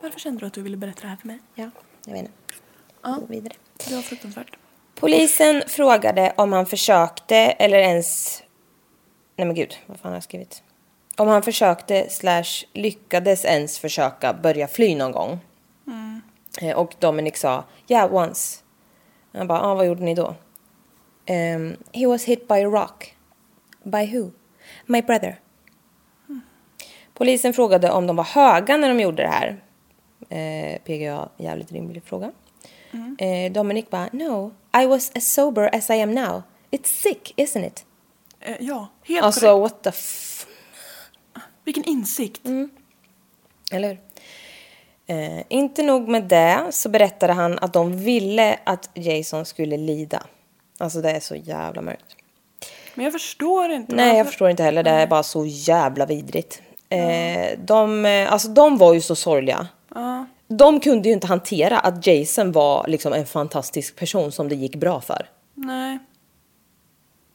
Varför 0.01 0.21
kände 0.21 0.41
du 0.41 0.47
att 0.47 0.53
du 0.53 0.63
ville 0.63 0.77
berätta 0.77 1.01
det 1.03 1.09
här 1.09 1.17
för 1.17 1.27
mig? 1.27 1.39
Ja, 1.55 1.71
jag 2.07 2.13
vet 2.13 2.23
inte. 2.23 2.33
gå 3.03 3.27
vidare. 3.27 3.55
Det 3.89 3.95
var 3.95 4.03
fruktansvärt. 4.03 4.57
Polisen 4.95 5.63
frågade 5.67 6.33
om 6.37 6.53
han 6.53 6.67
försökte 6.67 7.37
eller 7.37 7.79
ens... 7.79 8.42
Nej 9.37 9.47
men 9.47 9.55
gud, 9.55 9.75
vad 9.87 9.99
fan 10.01 10.11
har 10.11 10.17
jag 10.17 10.23
skrivit? 10.23 10.63
Om 11.17 11.29
han 11.29 11.43
försökte 11.43 12.11
slash 12.11 12.65
lyckades 12.73 13.45
ens 13.45 13.79
försöka 13.79 14.33
börja 14.33 14.69
fly 14.69 14.95
någon 14.95 15.13
gång. 15.13 15.39
Eh, 16.63 16.77
Och 16.77 16.95
Dominic 16.99 17.37
sa 17.39 17.65
yeah 17.89 18.15
once. 18.15 18.59
Han 19.33 19.47
bara, 19.47 19.61
ah, 19.61 19.75
vad 19.75 19.87
gjorde 19.87 20.03
ni 20.03 20.15
då? 20.15 20.35
Ehm, 21.27 21.77
he 21.93 22.07
was 22.07 22.25
hit 22.25 22.49
by 22.49 22.55
a 22.55 22.65
rock. 22.69 23.17
By 23.83 24.07
who? 24.19 24.31
My 24.87 25.03
brother. 25.03 25.41
Polisen 27.15 27.53
frågade 27.53 27.91
om 27.91 28.07
de 28.07 28.17
var 28.17 28.25
höga 28.25 28.77
när 28.77 28.89
de 28.89 29.01
gjorde 29.01 29.23
det 29.23 29.29
här. 29.29 29.63
Eh, 30.29 30.79
PGA, 30.83 31.29
jävligt 31.37 31.73
rimlig 31.73 32.03
fråga. 32.05 32.33
Eh, 33.19 33.53
Dominic 33.53 33.91
bara, 33.91 34.09
no, 34.13 34.53
I 34.83 34.87
was 34.87 35.13
as 35.15 35.35
sober 35.35 35.75
as 35.75 35.91
I 35.91 36.01
am 36.03 36.15
now. 36.15 36.43
It's 36.71 36.87
sick, 37.03 37.33
isn't 37.37 37.67
it? 37.67 37.85
Eh, 38.43 38.57
ja, 38.61 38.89
helt 39.05 39.25
Alltså, 39.25 39.41
korrekt. 39.41 39.61
what 39.73 39.83
the 39.83 39.89
f... 39.89 40.47
Vilken 41.65 41.85
insikt. 41.85 42.47
Mm. 42.47 42.71
Eller 43.73 43.89
hur? 43.89 43.99
Eh, 45.07 45.43
inte 45.49 45.83
nog 45.83 46.09
med 46.09 46.25
det 46.25 46.67
så 46.71 46.89
berättade 46.89 47.33
han 47.33 47.59
att 47.59 47.73
de 47.73 47.97
ville 47.99 48.59
att 48.65 48.91
Jason 48.95 49.45
skulle 49.45 49.77
lida. 49.77 50.23
Alltså 50.79 51.01
det 51.01 51.11
är 51.11 51.21
så 51.21 51.35
jävla 51.37 51.83
mörkt. 51.83 52.05
Men 52.95 53.05
jag 53.05 53.13
förstår 53.13 53.71
inte. 53.71 53.95
Nej, 53.97 54.09
jag 54.09 54.15
varför- 54.17 54.31
förstår 54.31 54.51
inte 54.51 54.63
heller. 54.63 54.83
Det 54.83 54.91
är 54.91 55.07
bara 55.07 55.23
så 55.23 55.47
jävla 55.47 56.07
vidrigt. 56.07 56.63
Eh, 56.89 57.59
de, 57.59 58.07
eh, 58.07 58.33
alltså, 58.33 58.49
de 58.49 58.79
var 58.79 58.95
ju 58.95 59.01
så 59.01 59.17
sorgliga. 59.17 59.67
De 60.49 60.81
kunde 60.81 61.09
ju 61.09 61.15
inte 61.15 61.27
hantera 61.27 61.79
att 61.79 62.07
Jason 62.07 62.53
var 62.53 62.87
liksom 62.89 63.13
en 63.13 63.27
fantastisk 63.27 63.97
person 63.97 64.33
som 64.33 64.49
det 64.49 64.55
gick 64.55 64.77
bra 64.77 65.01
för. 65.01 65.29
Nej, 65.55 65.99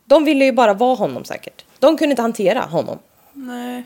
De 0.08 0.26
ville 0.26 0.46
ju 0.46 0.52
bara 0.52 0.74
vara 0.74 0.96
honom 0.96 1.26
säkert. 1.26 1.66
De 1.80 1.98
kunde 1.98 2.12
inte 2.12 2.22
hantera 2.22 2.62
honom. 2.62 3.00
nej. 3.34 3.84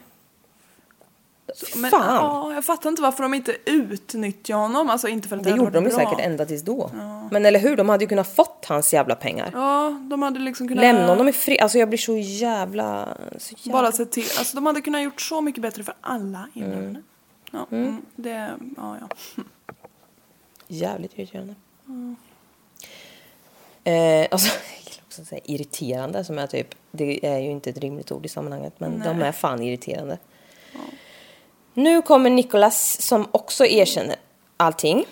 Men, 1.76 1.92
Fan! 1.92 2.16
Ja, 2.16 2.54
jag 2.54 2.66
fattar 2.66 2.90
inte 2.90 3.02
varför 3.02 3.24
de 3.24 3.34
inte 3.34 3.56
utnyttjar 3.66 4.56
honom. 4.56 4.90
Alltså 4.90 5.08
inte 5.08 5.28
för 5.28 5.38
att 5.38 5.44
Det 5.44 5.50
gjorde 5.50 5.72
de 5.72 5.86
ju 5.86 5.92
säkert 5.92 6.20
ända 6.20 6.46
tills 6.46 6.62
då. 6.62 6.92
Men 7.32 7.46
eller 7.46 7.60
hur, 7.60 7.76
de 7.76 7.90
hade 7.90 8.04
ju 8.04 8.08
kunnat 8.08 8.36
fått 8.36 8.66
hans 8.68 8.94
jävla 8.94 9.16
pengar. 9.16 9.50
Ja, 9.54 10.00
de 10.10 10.22
hade 10.22 10.40
liksom 10.40 10.68
kunnat... 10.68 10.82
Lämna 10.82 11.08
honom 11.08 11.28
i 11.28 11.34
fred. 11.34 11.62
Alltså 11.62 11.78
jag 11.78 11.90
blir 11.90 11.98
så 11.98 12.18
jävla... 12.18 13.18
Så 13.38 13.56
jävla... 13.58 13.82
Bara 13.82 13.92
se 13.92 14.06
till. 14.06 14.28
Alltså 14.40 14.56
de 14.56 14.66
hade 14.66 14.82
kunnat 14.82 15.04
gjort 15.04 15.22
så 15.22 15.42
mycket 15.42 15.62
bättre 15.62 15.84
för 15.84 15.94
alla 16.02 16.48
inblandade. 16.54 17.02
Ja, 17.52 17.68
mm. 17.72 18.02
det, 18.16 18.52
ja, 18.78 18.98
ja. 19.02 19.08
Jävligt 20.68 21.20
irriterande. 21.20 21.56
Eh, 23.84 24.28
alltså, 24.32 24.52
att 25.20 25.28
säga 25.28 25.42
irriterande 25.46 26.24
som 26.24 26.40
är 26.40 26.48
typ, 26.48 26.76
det 26.92 27.26
är 27.26 27.40
ju 27.40 27.52
inte 27.52 27.70
ett 27.70 27.78
rimligt 27.78 28.12
ord 28.12 28.26
i 28.26 28.30
sammanhanget 28.30 28.74
men 28.78 29.00
de 29.00 29.22
är 29.22 29.32
fan 29.32 29.62
irriterande. 29.62 30.18
Nu 31.74 32.02
kommer 32.02 32.30
Nicholas 32.30 33.02
som 33.02 33.28
också 33.32 33.66
erkänner 33.66 34.16
allting. 34.58 35.06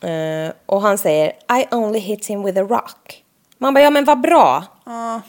Eh, 0.00 0.52
och 0.66 0.82
han 0.82 0.98
säger 0.98 1.28
I 1.28 1.74
only 1.74 1.98
hit 1.98 2.26
him 2.26 2.42
with 2.42 2.58
a 2.58 2.62
rock. 2.62 3.24
Man 3.58 3.74
bara, 3.74 3.84
ja 3.84 3.90
men 3.90 4.04
vad 4.04 4.20
bra. 4.20 4.64
ja 4.84 5.20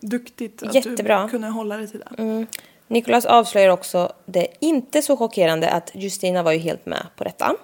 duktigt 0.00 0.62
att 0.62 0.74
Jättebra. 0.74 1.22
du 1.22 1.28
kunde 1.28 1.48
hålla 1.48 1.76
dig 1.76 1.88
till 1.88 2.00
det. 2.16 2.46
Nicholas 2.86 3.26
avslöjar 3.26 3.68
också 3.68 4.12
det 4.26 4.46
inte 4.60 5.02
så 5.02 5.16
chockerande 5.16 5.70
att 5.70 5.90
Justina 5.94 6.42
var 6.42 6.52
ju 6.52 6.58
helt 6.58 6.86
med 6.86 7.06
på 7.16 7.24
detta. 7.24 7.56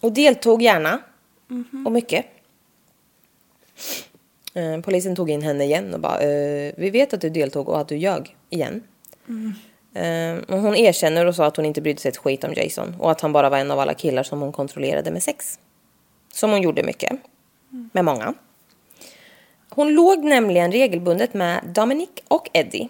Och 0.00 0.12
deltog 0.12 0.62
gärna. 0.62 0.98
Och 1.86 1.92
mycket. 1.92 2.26
Eh, 4.54 4.80
polisen 4.80 5.16
tog 5.16 5.30
in 5.30 5.42
henne 5.42 5.64
igen 5.64 5.94
och 5.94 6.00
bara, 6.00 6.20
eh, 6.20 6.72
vi 6.76 6.90
vet 6.90 7.14
att 7.14 7.20
du 7.20 7.30
deltog 7.30 7.68
och 7.68 7.80
att 7.80 7.88
du 7.88 7.96
ljög 7.96 8.36
igen. 8.50 8.82
Eh, 9.94 10.54
och 10.54 10.58
hon 10.60 10.76
erkänner 10.76 11.26
och 11.26 11.34
sa 11.34 11.46
att 11.46 11.56
hon 11.56 11.66
inte 11.66 11.80
brydde 11.80 12.00
sig 12.00 12.08
ett 12.08 12.16
skit 12.16 12.44
om 12.44 12.54
Jason 12.54 12.96
och 12.98 13.10
att 13.10 13.20
han 13.20 13.32
bara 13.32 13.50
var 13.50 13.58
en 13.58 13.70
av 13.70 13.78
alla 13.78 13.94
killar 13.94 14.22
som 14.22 14.40
hon 14.40 14.52
kontrollerade 14.52 15.10
med 15.10 15.22
sex. 15.22 15.58
Som 16.32 16.50
hon 16.50 16.62
gjorde 16.62 16.82
mycket. 16.82 17.12
Med 17.92 18.04
många. 18.04 18.34
Hon 19.70 19.94
låg 19.94 20.24
nämligen 20.24 20.72
regelbundet 20.72 21.34
med 21.34 21.60
Dominic 21.74 22.08
och 22.28 22.50
Eddie. 22.52 22.88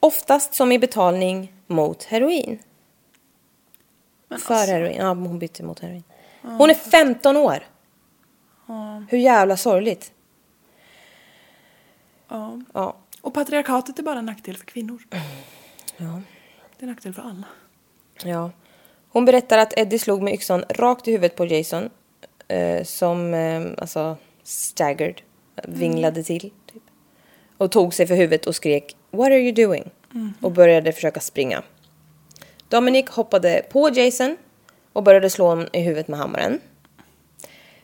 Oftast 0.00 0.54
som 0.54 0.72
i 0.72 0.78
betalning 0.78 1.52
mot 1.66 2.04
heroin. 2.04 2.58
För 4.38 4.66
heroin. 4.66 4.96
Ja, 4.96 5.08
hon 5.08 5.38
bytte 5.38 5.62
mot 5.62 5.80
heroin. 5.80 6.04
Hon 6.42 6.70
är 6.70 6.74
15 6.74 7.36
år. 7.36 7.58
Hur 9.08 9.18
jävla 9.18 9.56
sorgligt. 9.56 10.12
Ja. 12.30 12.60
Ja. 12.74 12.96
Och 13.20 13.34
patriarkatet 13.34 13.98
är 13.98 14.02
bara 14.02 14.18
en 14.18 14.26
nackdel 14.26 14.56
för 14.56 14.66
kvinnor. 14.66 15.02
Ja. 15.96 16.22
Det 16.78 16.84
är 16.84 16.88
en 16.88 16.88
nackdel 16.88 17.14
för 17.14 17.22
alla. 17.22 17.44
ja. 18.24 18.50
Hon 19.12 19.24
berättar 19.24 19.58
att 19.58 19.78
Eddie 19.78 19.98
slog 19.98 20.22
med 20.22 20.34
yxan 20.34 20.64
rakt 20.68 21.08
i 21.08 21.12
huvudet 21.12 21.36
på 21.36 21.46
Jason. 21.46 21.90
Eh, 22.48 22.84
som, 22.84 23.34
eh, 23.34 23.62
alltså, 23.78 24.16
staggered. 24.42 25.20
Vinglade 25.64 26.22
till, 26.22 26.40
typ. 26.40 26.82
Och 27.56 27.72
tog 27.72 27.94
sig 27.94 28.06
för 28.06 28.14
huvudet 28.14 28.46
och 28.46 28.54
skrek 28.54 28.96
What 29.10 29.26
are 29.26 29.38
you 29.40 29.52
doing? 29.52 29.90
Och 30.40 30.52
började 30.52 30.92
försöka 30.92 31.20
springa. 31.20 31.62
Dominic 32.68 33.10
hoppade 33.10 33.62
på 33.70 33.88
Jason 33.88 34.36
och 34.92 35.02
började 35.02 35.30
slå 35.30 35.46
honom 35.46 35.68
i 35.72 35.80
huvudet 35.80 36.08
med 36.08 36.18
hammaren. 36.18 36.60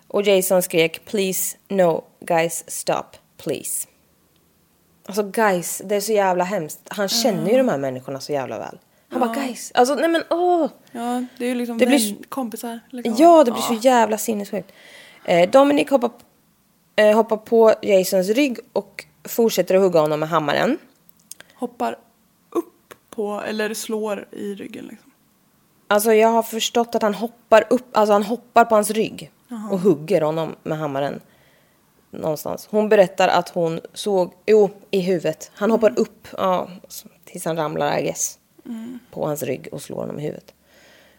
Och 0.08 0.22
Jason 0.22 0.62
skrek 0.62 1.04
Please, 1.04 1.56
no, 1.68 2.04
guys, 2.20 2.64
stop, 2.70 3.04
please. 3.36 3.88
Alltså 5.06 5.22
guys, 5.22 5.82
det 5.84 5.96
är 5.96 6.00
så 6.00 6.12
jävla 6.12 6.44
hemskt. 6.44 6.80
Han 6.88 7.08
känner 7.08 7.50
ju 7.50 7.56
de 7.56 7.68
här 7.68 7.78
människorna 7.78 8.20
så 8.20 8.32
jävla 8.32 8.58
väl. 8.58 8.78
Han 9.08 9.20
bara 9.20 9.34
guys, 9.34 9.72
alltså 9.74 9.94
nej 9.94 10.08
men 10.08 10.22
åh. 10.30 10.68
Ja, 10.92 11.24
det 11.38 11.44
är 11.44 11.48
ju 11.48 11.54
liksom 11.54 11.78
Det 11.78 11.86
blir 11.86 12.16
kompisar. 12.28 12.80
Liksom. 12.90 13.14
Ja, 13.18 13.44
det 13.44 13.50
blir 13.50 13.62
så 13.62 13.74
jävla 13.74 14.18
sinnessjukt. 14.18 14.72
Eh, 15.24 15.50
Dominic 15.50 15.90
hoppar, 15.90 16.10
eh, 16.96 17.14
hoppar 17.16 17.36
på 17.36 17.74
Jasons 17.82 18.28
rygg 18.28 18.58
och 18.72 19.04
fortsätter 19.24 19.74
att 19.74 19.80
hugga 19.82 20.00
honom 20.00 20.20
med 20.20 20.28
hammaren. 20.28 20.78
Hoppar 21.54 21.98
upp 22.50 22.94
på, 23.10 23.42
eller 23.46 23.74
slår 23.74 24.28
i 24.30 24.54
ryggen 24.54 24.84
liksom. 24.84 25.10
Alltså 25.88 26.12
jag 26.12 26.28
har 26.28 26.42
förstått 26.42 26.94
att 26.94 27.02
han 27.02 27.14
hoppar 27.14 27.64
upp, 27.70 27.96
alltså 27.96 28.12
han 28.12 28.22
hoppar 28.22 28.64
på 28.64 28.74
hans 28.74 28.90
rygg 28.90 29.30
och 29.70 29.78
hugger 29.78 30.20
honom 30.20 30.56
med 30.62 30.78
hammaren. 30.78 31.20
Någonstans. 32.10 32.68
Hon 32.70 32.88
berättar 32.88 33.28
att 33.28 33.48
hon 33.48 33.80
såg, 33.94 34.34
jo, 34.46 34.70
i 34.90 35.00
huvudet. 35.00 35.50
Han 35.54 35.70
hoppar 35.70 35.98
upp, 35.98 36.28
ja, 36.36 36.68
tills 37.24 37.44
han 37.44 37.56
ramlar 37.56 37.98
I 37.98 38.02
guess. 38.02 38.38
På 39.10 39.26
hans 39.26 39.42
rygg 39.42 39.68
och 39.72 39.82
slår 39.82 39.96
honom 39.96 40.18
i 40.18 40.22
huvudet. 40.22 40.54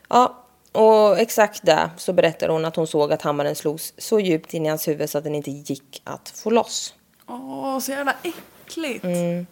Ja, 0.10 0.44
och 0.72 1.20
exakt 1.20 1.66
där 1.66 1.90
så 1.98 2.14
berättar 2.14 2.50
hon 2.50 2.66
att 2.66 2.76
hon 2.76 2.88
såg 2.88 3.14
att 3.14 3.22
hammaren 3.22 3.56
slogs 3.56 3.94
så 3.98 4.20
djupt 4.20 4.54
in 4.54 4.66
i 4.66 4.70
hans 4.70 4.88
huvud 4.88 5.10
så 5.10 5.18
att 5.18 5.24
den 5.24 5.36
inte 5.36 5.52
gick 5.52 6.02
att 6.04 6.30
få 6.30 6.50
loss. 6.50 6.94
Åh, 7.28 7.80
så 7.80 7.92
jävla 7.92 8.16
äckligt. 8.24 9.04
Mm. 9.04 9.48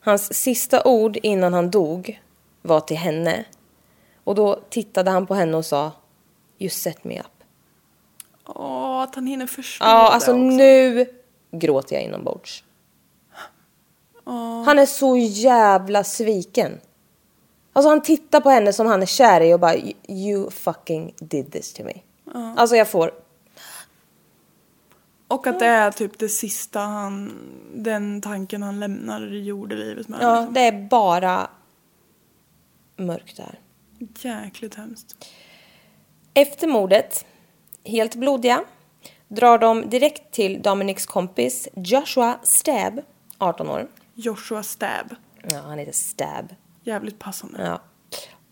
Hans 0.00 0.34
sista 0.34 0.84
ord 0.84 1.16
innan 1.22 1.54
han 1.54 1.70
dog 1.70 2.20
var 2.62 2.80
till 2.80 2.96
henne. 2.96 3.44
Och 4.24 4.34
då 4.34 4.60
tittade 4.70 5.10
han 5.10 5.26
på 5.26 5.34
henne 5.34 5.56
och 5.56 5.66
sa 5.66 5.92
You 6.58 6.70
set 6.70 7.04
me 7.04 7.20
up. 7.20 7.37
Åh, 8.48 9.02
att 9.02 9.14
han 9.14 9.26
hinner 9.26 9.46
förstå 9.46 9.84
Ja, 9.84 9.94
det 9.94 10.08
alltså 10.08 10.30
också. 10.30 10.40
nu 10.40 11.06
gråter 11.50 11.96
jag 11.96 12.04
inombords. 12.04 12.64
Han 14.64 14.78
är 14.78 14.86
så 14.86 15.16
jävla 15.16 16.04
sviken. 16.04 16.80
Alltså 17.72 17.88
han 17.88 18.02
tittar 18.02 18.40
på 18.40 18.50
henne 18.50 18.72
som 18.72 18.86
han 18.86 19.02
är 19.02 19.06
kär 19.06 19.40
i 19.40 19.54
och 19.54 19.60
bara 19.60 19.76
You 20.08 20.50
fucking 20.50 21.14
did 21.18 21.52
this 21.52 21.72
to 21.72 21.82
me. 21.84 21.92
Alltså 22.56 22.76
jag 22.76 22.88
får... 22.88 23.10
Och 25.28 25.46
att 25.46 25.58
det 25.58 25.66
är 25.66 25.90
typ 25.90 26.18
det 26.18 26.28
sista 26.28 26.80
han, 26.80 27.32
den 27.74 28.20
tanken 28.20 28.62
han 28.62 28.80
lämnar 28.80 29.26
jordelivet 29.26 30.08
med. 30.08 30.18
Ja, 30.22 30.40
liksom. 30.40 30.54
det 30.54 30.60
är 30.60 30.88
bara 30.88 31.50
mörkt 32.96 33.36
där. 33.36 33.58
Jäkligt 34.18 34.74
hemskt. 34.74 35.16
Efter 36.34 36.66
mordet, 36.66 37.26
helt 37.88 38.14
blodiga, 38.14 38.64
drar 39.28 39.58
de 39.58 39.90
direkt 39.90 40.32
till 40.32 40.62
Dominics 40.62 41.06
kompis 41.06 41.68
Joshua 41.74 42.38
Stab, 42.42 43.00
18 43.38 43.68
år. 43.68 43.88
Joshua 44.14 44.62
Stab. 44.62 45.14
Ja, 45.50 45.58
han 45.58 45.78
heter 45.78 45.92
Stab. 45.92 46.54
Jävligt 46.82 47.18
passande. 47.18 47.64
Ja. 47.64 47.80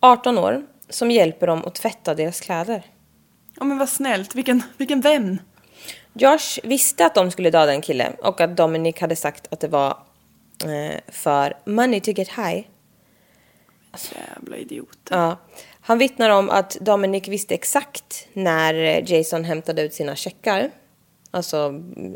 18 0.01 0.39
år, 0.39 0.67
som 0.89 1.11
hjälper 1.11 1.47
dem 1.47 1.65
att 1.65 1.75
tvätta 1.75 2.15
deras 2.15 2.41
kläder. 2.41 2.83
Ja 3.59 3.65
men 3.65 3.79
vad 3.79 3.89
snällt, 3.89 4.35
vilken, 4.35 4.63
vilken 4.77 5.01
vän. 5.01 5.41
Josh 6.13 6.61
visste 6.63 7.07
att 7.07 7.15
de 7.15 7.31
skulle 7.31 7.51
döda 7.51 7.73
en 7.73 7.83
kille 7.83 8.13
och 8.23 8.41
att 8.41 8.57
Dominic 8.57 9.01
hade 9.01 9.17
sagt 9.17 9.53
att 9.53 9.61
det 9.61 9.69
var 9.69 9.99
eh, 10.65 11.01
för 11.09 11.55
money 11.65 12.01
to 12.01 12.11
get 12.11 12.29
high. 12.29 12.67
Jävla 14.15 14.57
idiot. 14.57 14.99
Ja. 15.11 15.37
Han 15.87 15.99
vittnar 15.99 16.31
om 16.31 16.51
att 16.51 16.77
Dominic 16.81 17.29
visste 17.29 17.55
exakt 17.55 18.29
när 18.33 18.75
Jason 19.13 19.45
hämtade 19.45 19.83
ut 19.83 19.95
sina 19.95 20.17
checkar. 20.17 20.71
Alltså 21.31 21.57
mm, 21.57 22.15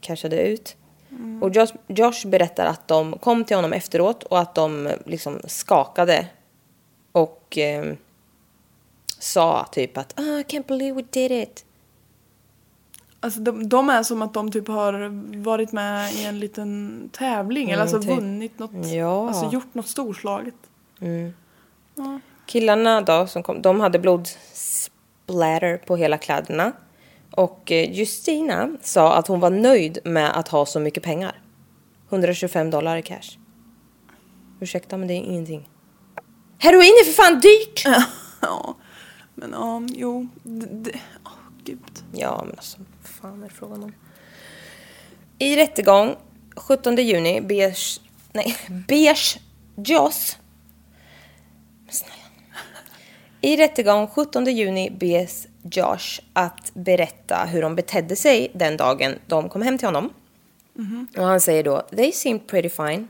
cashade 0.00 0.42
ut. 0.48 0.76
Och 1.42 1.50
Josh, 1.50 1.72
Josh 1.86 2.26
berättar 2.26 2.66
att 2.66 2.88
de 2.88 3.18
kom 3.18 3.44
till 3.44 3.56
honom 3.56 3.72
efteråt 3.72 4.22
och 4.22 4.38
att 4.38 4.54
de 4.54 4.90
liksom 5.06 5.40
skakade. 5.46 6.26
Och 7.12 7.58
eh, 7.58 7.94
sa 9.18 9.66
typ 9.72 9.98
att 9.98 10.18
oh, 10.20 10.40
I 10.40 10.42
can't 10.42 10.66
believe 10.66 10.92
we 10.96 11.04
did 11.10 11.32
it. 11.32 11.64
Alltså 13.20 13.40
de, 13.40 13.68
de 13.68 13.90
är 13.90 14.02
som 14.02 14.22
att 14.22 14.34
de 14.34 14.50
typ 14.50 14.68
har 14.68 15.10
varit 15.42 15.72
med 15.72 16.12
i 16.14 16.24
en 16.24 16.38
liten 16.40 17.10
tävling 17.12 17.70
eller 17.70 17.82
alltså 17.82 18.00
typ. 18.02 18.10
vunnit 18.10 18.58
något, 18.58 18.86
Ja. 18.86 19.28
alltså 19.28 19.50
gjort 19.52 19.74
något 19.74 19.88
storslaget. 19.88 20.54
Killarna 22.48 23.00
då, 23.00 23.26
som 23.26 23.42
kom, 23.42 23.62
de 23.62 23.80
hade 23.80 23.98
blodsplatter 23.98 25.76
på 25.76 25.96
hela 25.96 26.18
kläderna. 26.18 26.72
Och 27.30 27.72
eh, 27.72 27.92
Justina 27.92 28.76
sa 28.82 29.14
att 29.14 29.26
hon 29.26 29.40
var 29.40 29.50
nöjd 29.50 29.98
med 30.04 30.38
att 30.38 30.48
ha 30.48 30.66
så 30.66 30.80
mycket 30.80 31.02
pengar. 31.02 31.40
125 32.08 32.70
dollar 32.70 32.96
i 32.96 33.02
cash. 33.02 33.38
Ursäkta, 34.60 34.96
men 34.96 35.08
det 35.08 35.14
är 35.14 35.16
ingenting. 35.16 35.68
Heroin 36.58 36.88
är 37.00 37.04
för 37.04 37.12
fan 37.12 37.40
dyrt! 37.40 37.84
ja, 38.40 38.76
men 39.34 39.50
ja, 39.52 39.82
jo. 39.88 40.28
Det, 40.42 40.66
det, 40.66 41.00
åh, 41.24 41.32
gud. 41.64 42.02
Ja, 42.12 42.42
men 42.46 42.56
alltså, 42.56 42.78
vad 42.78 43.10
fan 43.10 43.42
är 43.42 43.48
det 43.48 43.54
frågan 43.54 43.82
om? 43.82 43.92
I 45.38 45.56
rättegång 45.56 46.16
17 46.56 46.96
juni 46.96 47.40
beige... 47.40 48.00
Nej, 48.32 48.56
beige 48.68 49.38
Joss... 49.76 50.36
I 53.40 53.56
rättegång 53.56 54.06
17 54.06 54.44
juni 54.44 54.90
bes 54.90 55.46
Josh 55.62 56.20
att 56.32 56.74
berätta 56.74 57.44
hur 57.44 57.62
de 57.62 57.74
betedde 57.74 58.16
sig 58.16 58.50
den 58.54 58.76
dagen 58.76 59.18
de 59.26 59.48
kom 59.48 59.62
hem 59.62 59.78
till 59.78 59.88
honom. 59.88 60.12
Och 61.16 61.24
han 61.24 61.40
säger 61.40 61.64
då, 61.64 61.80
they 61.80 62.12
seemed 62.12 62.46
pretty 62.46 62.68
fine. 62.68 63.08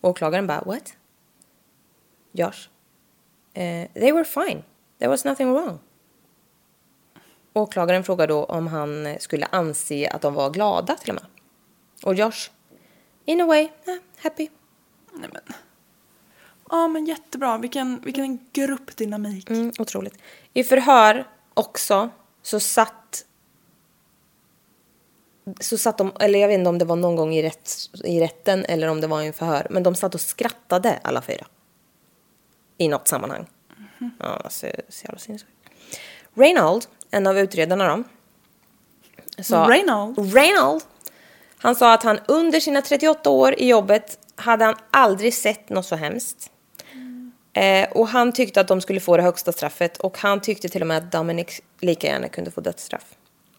Åklagaren 0.00 0.46
bara, 0.46 0.60
what? 0.60 0.96
Josh? 2.32 2.68
Eh, 3.54 3.88
they 3.94 4.12
were 4.12 4.24
fine. 4.24 4.62
There 4.98 5.08
was 5.08 5.24
nothing 5.24 5.52
wrong. 5.52 5.78
Åklagaren 7.52 8.04
frågar 8.04 8.26
då 8.26 8.44
om 8.44 8.66
han 8.66 9.16
skulle 9.18 9.46
anse 9.46 10.08
att 10.08 10.22
de 10.22 10.34
var 10.34 10.50
glada 10.50 10.96
till 10.96 11.10
och 11.10 11.14
med. 11.14 11.24
Och 12.02 12.14
Josh? 12.14 12.50
In 13.24 13.40
a 13.40 13.46
way, 13.46 13.68
yeah, 13.86 14.00
happy. 14.16 14.48
Nej 15.12 15.28
men. 15.32 15.54
Ja 16.70 16.88
men 16.88 17.06
jättebra, 17.06 17.58
vilken, 17.58 18.00
vilken 18.00 18.38
gruppdynamik. 18.52 19.50
Mm, 19.50 19.72
otroligt. 19.78 20.14
I 20.52 20.64
förhör 20.64 21.28
också 21.54 22.10
så 22.42 22.60
satt 22.60 23.24
så 25.60 25.78
satt 25.78 25.98
de, 25.98 26.12
eller 26.20 26.38
jag 26.38 26.48
vet 26.48 26.58
inte 26.58 26.68
om 26.68 26.78
det 26.78 26.84
var 26.84 26.96
någon 26.96 27.16
gång 27.16 27.34
i, 27.34 27.42
rätt, 27.42 27.70
i 28.04 28.20
rätten 28.20 28.64
eller 28.64 28.88
om 28.88 29.00
det 29.00 29.06
var 29.06 29.22
i 29.22 29.26
en 29.26 29.32
förhör, 29.32 29.66
men 29.70 29.82
de 29.82 29.94
satt 29.94 30.14
och 30.14 30.20
skrattade 30.20 31.00
alla 31.04 31.22
fyra. 31.22 31.46
I 32.78 32.88
något 32.88 33.08
sammanhang. 33.08 33.46
Ja, 34.18 34.40
alltså, 34.44 34.66
så 34.88 35.04
jävla 35.04 35.18
sinnessjukt. 35.18 35.52
Reynold, 36.34 36.86
en 37.10 37.26
av 37.26 37.38
utredarna 37.38 37.96
då. 37.96 38.04
Sa, 39.42 39.66
Reynold? 39.68 40.34
Reynold! 40.34 40.82
Han 41.58 41.74
sa 41.74 41.92
att 41.92 42.02
han 42.02 42.20
under 42.28 42.60
sina 42.60 42.82
38 42.82 43.30
år 43.30 43.54
i 43.58 43.68
jobbet 43.68 44.18
hade 44.36 44.64
han 44.64 44.74
aldrig 44.90 45.34
sett 45.34 45.68
något 45.68 45.86
så 45.86 45.96
hemskt. 45.96 46.50
Eh, 47.54 47.92
och 47.92 48.08
han 48.08 48.32
tyckte 48.32 48.60
att 48.60 48.68
de 48.68 48.80
skulle 48.80 49.00
få 49.00 49.16
det 49.16 49.22
högsta 49.22 49.52
straffet 49.52 49.96
och 49.96 50.18
han 50.18 50.40
tyckte 50.40 50.68
till 50.68 50.80
och 50.80 50.86
med 50.86 50.96
att 50.98 51.12
Dominic 51.12 51.60
lika 51.80 52.06
gärna 52.06 52.28
kunde 52.28 52.50
få 52.50 52.60
dödsstraff. 52.60 53.14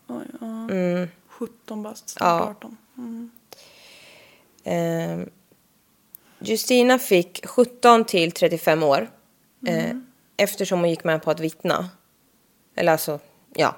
Oj, 0.08 0.26
ja. 0.42 1.08
17 1.28 1.84
bast, 1.84 2.10
snart 2.10 2.32
Mm. 2.32 2.38
Ja. 2.38 2.50
18. 2.50 2.78
Mm. 2.98 3.32
Eh, 4.64 5.28
Justina 6.40 7.00
fick 7.00 7.48
17 7.48 8.06
till 8.06 8.32
35 8.32 8.84
år. 8.84 9.10
Eh, 9.68 9.96
eftersom 10.38 10.80
hon 10.80 10.90
gick 10.90 11.04
med 11.04 11.24
på 11.24 11.32
att 11.32 11.40
vittna. 11.40 11.90
Eller 12.76 12.92
alltså, 12.92 13.20
ja. 13.54 13.76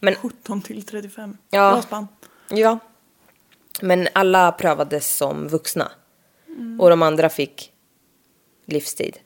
Men 0.00 0.14
17 0.14 0.62
till 0.62 0.82
35. 0.82 1.36
Ja. 1.50 1.70
Bra 1.70 1.82
spann. 1.82 2.08
Ja. 2.48 2.78
Men 3.80 4.08
alla 4.12 4.52
prövades 4.52 5.16
som 5.16 5.48
vuxna. 5.48 5.90
Och 6.80 6.90
de 6.90 7.02
andra 7.02 7.28
fick 7.28 7.72
livstid. 8.64 9.18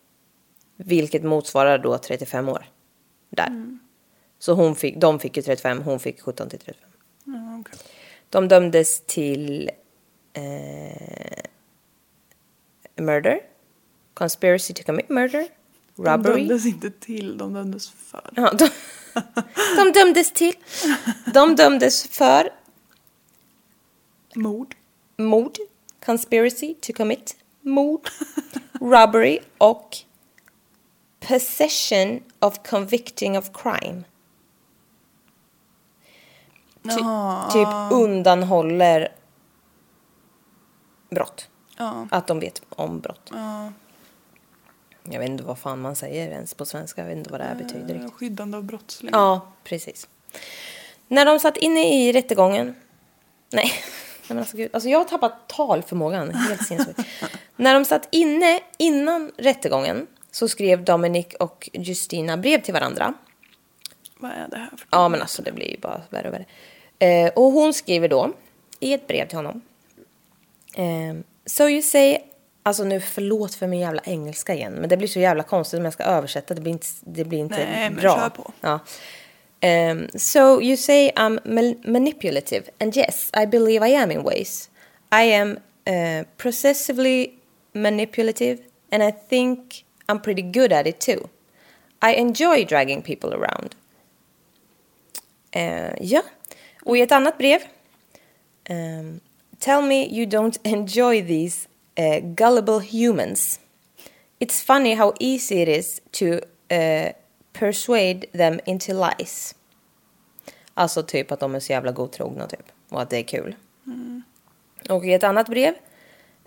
Vilket 0.84 1.22
motsvarar 1.24 1.78
då 1.78 1.98
35 1.98 2.48
år. 2.48 2.66
Där. 3.30 3.78
Så 4.38 4.52
hon 4.52 4.76
fick, 4.76 4.96
de 4.96 5.18
fick 5.20 5.36
ju 5.36 5.42
35, 5.42 5.82
hon 5.82 6.00
fick 6.00 6.20
17 6.20 6.48
till 6.48 6.58
35. 6.58 6.90
Ja, 7.24 7.58
okej. 7.60 7.78
De 8.30 8.48
dömdes 8.48 9.00
till 9.06 9.70
eh, 10.32 11.42
murder, 12.96 13.40
conspiracy 14.14 14.74
to 14.74 14.82
commit 14.82 15.08
murder, 15.08 15.46
De 15.96 16.06
robbery. 16.06 16.38
dömdes 16.40 16.66
inte 16.66 16.90
till, 16.90 17.38
de 17.38 17.54
dömdes 17.54 17.90
för. 17.90 18.30
Ja, 18.36 18.52
de, 18.52 18.68
de 19.76 19.92
dömdes 19.92 20.32
till. 20.32 20.54
De 21.34 21.56
dömdes 21.56 22.06
för 22.08 22.50
Mord. 24.34 24.74
mord, 25.16 25.56
conspiracy 26.04 26.74
to 26.80 26.92
commit 26.92 27.36
mord, 27.60 28.08
robbery 28.80 29.38
och 29.58 29.96
possession 31.20 32.22
of 32.38 32.62
convicting 32.62 33.38
of 33.38 33.50
crime. 33.52 34.04
Ty, 36.82 36.90
Jaha. 37.00 37.50
typ 37.50 37.68
undanhåller 37.92 39.08
brott. 41.10 41.48
Ja. 41.76 42.08
Att 42.10 42.26
de 42.26 42.40
vet 42.40 42.62
om 42.68 43.00
brott. 43.00 43.30
Ja. 43.32 43.72
Jag 45.02 45.20
vet 45.20 45.28
inte 45.28 45.44
vad 45.44 45.58
fan 45.58 45.80
man 45.80 45.96
säger 45.96 46.30
ens 46.30 46.54
på 46.54 46.66
svenska. 46.66 47.00
Jag 47.00 47.08
vet 47.08 47.16
inte 47.16 47.30
vad 47.30 47.40
det 47.40 47.44
här 47.44 47.54
betyder 47.54 47.94
riktigt. 47.94 48.14
Skyddande 48.14 48.56
av 48.56 48.64
brottslingar. 48.64 49.18
Ja, 49.18 49.40
precis. 49.64 50.08
När 51.08 51.26
de 51.26 51.38
satt 51.38 51.56
inne 51.56 51.94
i 51.94 52.12
rättegången... 52.12 52.66
Nej, 52.66 52.74
nej 53.50 53.72
men 54.28 54.38
alltså, 54.38 54.56
gud. 54.56 54.70
alltså 54.72 54.88
jag 54.88 54.98
har 54.98 55.04
tappat 55.04 55.48
talförmågan. 55.48 56.30
Helt 56.30 56.66
sinnessjukt. 56.66 57.00
När 57.56 57.74
de 57.74 57.84
satt 57.84 58.08
inne 58.10 58.60
innan 58.78 59.32
rättegången 59.36 60.06
så 60.30 60.48
skrev 60.48 60.84
Dominic 60.84 61.26
och 61.40 61.70
Justina 61.72 62.36
brev 62.36 62.62
till 62.62 62.74
varandra. 62.74 63.14
Vad 64.16 64.30
är 64.30 64.48
det 64.50 64.56
här 64.56 64.70
för 64.70 64.86
Ja, 64.90 65.08
men 65.08 65.20
alltså 65.20 65.42
det 65.42 65.52
blir 65.52 65.70
ju 65.70 65.78
bara 65.78 66.02
värre 66.10 66.28
och 66.28 66.34
värre. 66.34 66.46
Eh, 66.98 67.32
och 67.32 67.52
hon 67.52 67.74
skriver 67.74 68.08
då 68.08 68.32
i 68.80 68.92
ett 68.92 69.06
brev 69.06 69.28
till 69.28 69.36
honom. 69.36 69.60
Eh, 70.74 71.14
so 71.46 71.68
you 71.68 71.82
say, 71.82 72.18
alltså 72.62 72.84
nu 72.84 73.00
förlåt 73.00 73.54
för 73.54 73.66
min 73.66 73.80
jävla 73.80 74.02
engelska 74.04 74.54
igen, 74.54 74.72
men 74.72 74.88
det 74.88 74.96
blir 74.96 75.08
så 75.08 75.20
jävla 75.20 75.42
konstigt 75.42 75.78
om 75.78 75.84
jag 75.84 75.92
ska 75.92 76.04
översätta, 76.04 76.54
det 76.54 76.60
blir 76.60 76.72
inte, 76.72 76.86
det 77.00 77.24
blir 77.24 77.38
inte 77.38 77.56
Nej, 77.56 77.90
men 77.90 78.00
bra. 78.00 78.16
kör 78.16 78.28
på. 78.28 78.52
Ja. 78.60 78.80
Um, 79.62 80.08
so 80.14 80.62
you 80.62 80.76
say 80.76 81.10
I'm 81.10 81.38
manipulative, 81.90 82.62
and 82.80 82.96
yes, 82.96 83.30
I 83.42 83.46
believe 83.46 83.88
I 83.88 83.94
am 83.94 84.10
in 84.10 84.22
ways. 84.22 84.70
I 85.12 85.34
am 85.34 85.58
uh, 85.88 86.24
possessively 86.36 87.30
manipulative, 87.72 88.58
and 88.92 89.02
I 89.02 89.12
think 89.28 89.84
I'm 90.10 90.20
pretty 90.20 90.42
good 90.42 90.72
at 90.72 90.86
it 90.86 91.00
too. 91.00 91.28
I 92.02 92.14
enjoy 92.14 92.64
dragging 92.64 93.02
people 93.02 93.34
around. 93.34 93.74
Eh, 95.50 95.92
ja, 96.00 96.22
och 96.84 96.96
i 96.96 97.00
ett 97.00 97.12
annat 97.12 97.38
brev. 97.38 97.60
ehm, 98.64 99.20
Tell 99.58 99.82
me 99.82 100.06
you 100.06 100.26
don't 100.26 100.58
enjoy 100.64 101.22
these 101.26 101.68
eh, 101.94 102.20
gullible 102.24 102.80
humans. 102.80 103.60
It's 104.38 104.64
funny 104.64 104.94
how 104.94 105.12
easy 105.20 105.62
it 105.62 105.68
is 105.68 106.00
to 106.10 106.24
eh, 106.74 107.12
persuade 107.52 108.26
them 108.32 108.60
into 108.66 108.92
lies. 108.92 109.54
Alltså 110.74 111.02
typ 111.02 111.32
att 111.32 111.40
de 111.40 111.54
är 111.54 111.60
så 111.60 111.72
jävla 111.72 111.92
godtrogna 111.92 112.46
typ. 112.46 112.72
Och 112.88 113.02
att 113.02 113.10
det 113.10 113.16
är 113.16 113.22
kul. 113.22 113.54
Och 114.88 115.04
i 115.06 115.12
ett 115.12 115.24
annat 115.24 115.48
brev. 115.48 115.74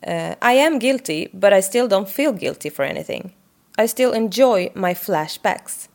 eh, 0.01 0.31
I 0.55 0.61
am 0.61 0.79
guilty 0.79 1.27
but 1.31 1.53
I 1.53 1.61
still 1.61 1.87
don't 1.89 2.05
feel 2.05 2.33
guilty 2.33 2.69
for 2.69 2.83
anything. 2.83 3.35
I 3.77 3.87
still 3.87 4.13
enjoy 4.13 4.69
my 4.75 4.93
flashbacks. 4.95 5.89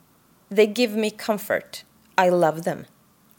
They 0.55 0.65
give 0.65 0.97
me 0.97 1.09
comfort. 1.09 1.85
I 2.25 2.29
love 2.29 2.63
them. 2.63 2.85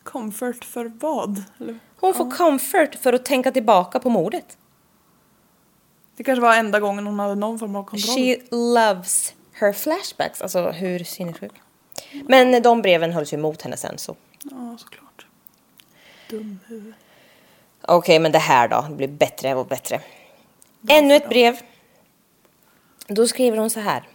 Comfort 0.03 0.65
för 0.65 0.93
vad? 1.01 1.43
Eller, 1.61 1.79
Hon 2.01 2.15
får 2.15 2.31
comfort 2.31 2.95
för 2.95 3.13
att 3.13 3.25
tänka 3.25 3.53
tillbaka 3.53 3.99
på 4.01 4.11
mordet. 4.11 4.59
det 6.17 6.25
kanske 6.25 6.41
var 6.43 6.55
enda 6.55 6.81
gången 6.81 7.07
hon 7.07 7.19
hade 7.19 7.35
någon 7.35 7.59
form 7.59 7.77
av 7.77 7.85
kontroll. 7.85 8.17
She 8.17 8.37
loves 8.51 9.35
her 9.53 9.73
flashbacks. 9.73 10.43
Alltså 10.43 10.71
hur 10.71 10.99
sinnessjuk. 11.05 11.53
Men 12.29 12.63
de 12.63 12.83
breven 12.83 13.13
hölls 13.13 13.33
ju 13.33 13.39
emot 13.39 13.63
henne 13.63 13.77
sen 13.77 13.99
så. 13.99 14.17
Ja, 14.43 14.77
såklart. 14.79 15.27
Dumhuvud. 16.31 16.95
Okej, 17.83 18.19
men 18.19 18.33
det 18.33 18.39
här 18.39 18.69
då? 18.69 18.87
Det 18.89 18.95
blir 18.95 19.09
bättre 19.09 19.55
och 19.55 19.67
bättre. 19.67 20.01
Ännu 20.89 21.15
ett 21.15 21.29
brev. 21.29 21.61
Då 23.07 23.27
skriver 23.29 23.59
hon 23.59 23.71
så 23.71 23.81
här. 23.81 24.09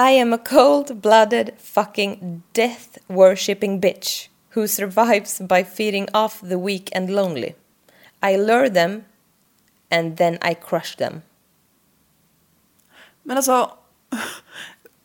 I 0.00 0.10
am 0.10 0.32
a 0.32 0.38
cold-blooded 0.38 1.54
fucking 1.58 2.42
death 2.52 2.98
worshipping 3.08 3.80
bitch 3.80 4.28
who 4.50 4.68
survives 4.68 5.40
by 5.40 5.64
feeding 5.64 6.08
off 6.14 6.40
the 6.40 6.56
weak 6.56 6.88
and 6.92 7.10
lonely. 7.10 7.54
I 8.22 8.36
lure 8.36 8.68
them 8.68 9.04
and 9.90 10.16
then 10.16 10.38
I 10.50 10.54
crush 10.54 10.96
them. 10.96 11.22
Men 13.22 13.36
alltså, 13.36 13.70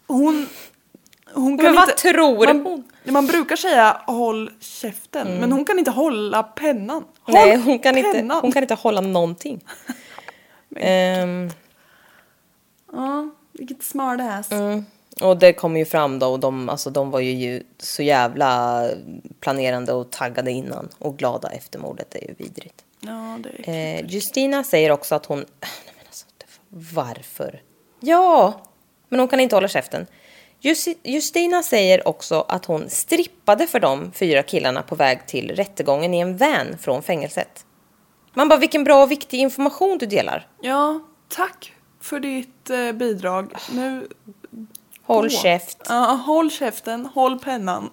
hon... 0.07 0.49
Hon 1.33 1.55
Men 1.55 1.75
vad 1.75 1.97
tror 1.97 2.45
man, 2.45 2.65
hon? 2.65 3.13
Man 3.13 3.27
brukar 3.27 3.55
säga 3.55 4.01
håll 4.07 4.51
käften, 4.59 5.39
men 5.39 5.51
hon 5.51 5.65
kan 5.65 5.79
inte 5.79 5.91
hålla 5.91 6.43
pennan. 6.43 7.05
Håll 7.21 7.33
Nej, 7.35 7.57
hon 7.57 7.79
kan, 7.79 7.97
inte, 7.97 8.11
pennan. 8.11 8.41
hon 8.41 8.51
kan 8.51 8.63
inte 8.63 8.73
hålla 8.75 9.01
någonting. 9.01 9.65
Ehm, 10.75 11.49
Ja, 12.91 13.29
vilket 13.53 13.83
smartass. 13.83 14.51
Mm. 14.51 14.85
och 15.21 15.37
det 15.37 15.53
kom 15.53 15.77
ju 15.77 15.85
fram 15.85 16.19
då 16.19 16.27
och 16.27 16.39
de, 16.39 16.69
alltså, 16.69 16.89
de 16.89 17.11
var 17.11 17.19
ju 17.19 17.63
så 17.79 18.03
jävla 18.03 18.85
planerande 19.39 19.93
och 19.93 20.11
taggade 20.11 20.51
innan 20.51 20.89
och 20.99 21.17
glada 21.17 21.49
efter 21.49 21.79
mordet. 21.79 22.07
Det 22.11 22.23
är 22.23 22.27
ju 22.27 22.33
vidrigt. 22.37 22.83
Ja, 22.99 23.39
det 23.43 23.71
är 23.71 23.99
Eh, 23.99 24.05
Justina 24.07 24.63
säger 24.63 24.91
också 24.91 25.15
att 25.15 25.25
hon... 25.25 25.37
Nej, 25.61 25.69
men 25.97 26.05
alltså, 26.07 26.25
varför? 26.69 27.61
Ja, 27.99 28.61
men 29.09 29.19
hon 29.19 29.29
kan 29.29 29.39
inte 29.39 29.55
hålla 29.55 29.67
käften. 29.67 30.07
Justi- 30.61 30.97
Justina 31.03 31.63
säger 31.63 32.07
också 32.07 32.45
att 32.47 32.65
hon 32.65 32.89
strippade 32.89 33.67
för 33.67 33.79
de 33.79 34.11
fyra 34.11 34.43
killarna 34.43 34.81
på 34.81 34.95
väg 34.95 35.27
till 35.27 35.51
rättegången 35.55 36.13
i 36.13 36.19
en 36.19 36.37
van 36.37 36.77
från 36.79 37.03
fängelset. 37.03 37.65
Man 38.33 38.49
bara, 38.49 38.59
vilken 38.59 38.83
bra 38.83 39.03
och 39.03 39.11
viktig 39.11 39.37
information 39.39 39.97
du 39.97 40.05
delar. 40.05 40.47
Ja, 40.61 40.99
tack 41.29 41.72
för 42.03 42.19
ditt 42.19 42.69
eh, 42.69 42.91
bidrag. 42.91 43.53
Nu... 43.71 44.07
Håll 45.03 45.23
gå. 45.23 45.29
käft. 45.29 45.77
Ja, 45.89 46.21
håll 46.25 46.51
käften, 46.51 47.05
håll 47.05 47.39
pennan. 47.39 47.89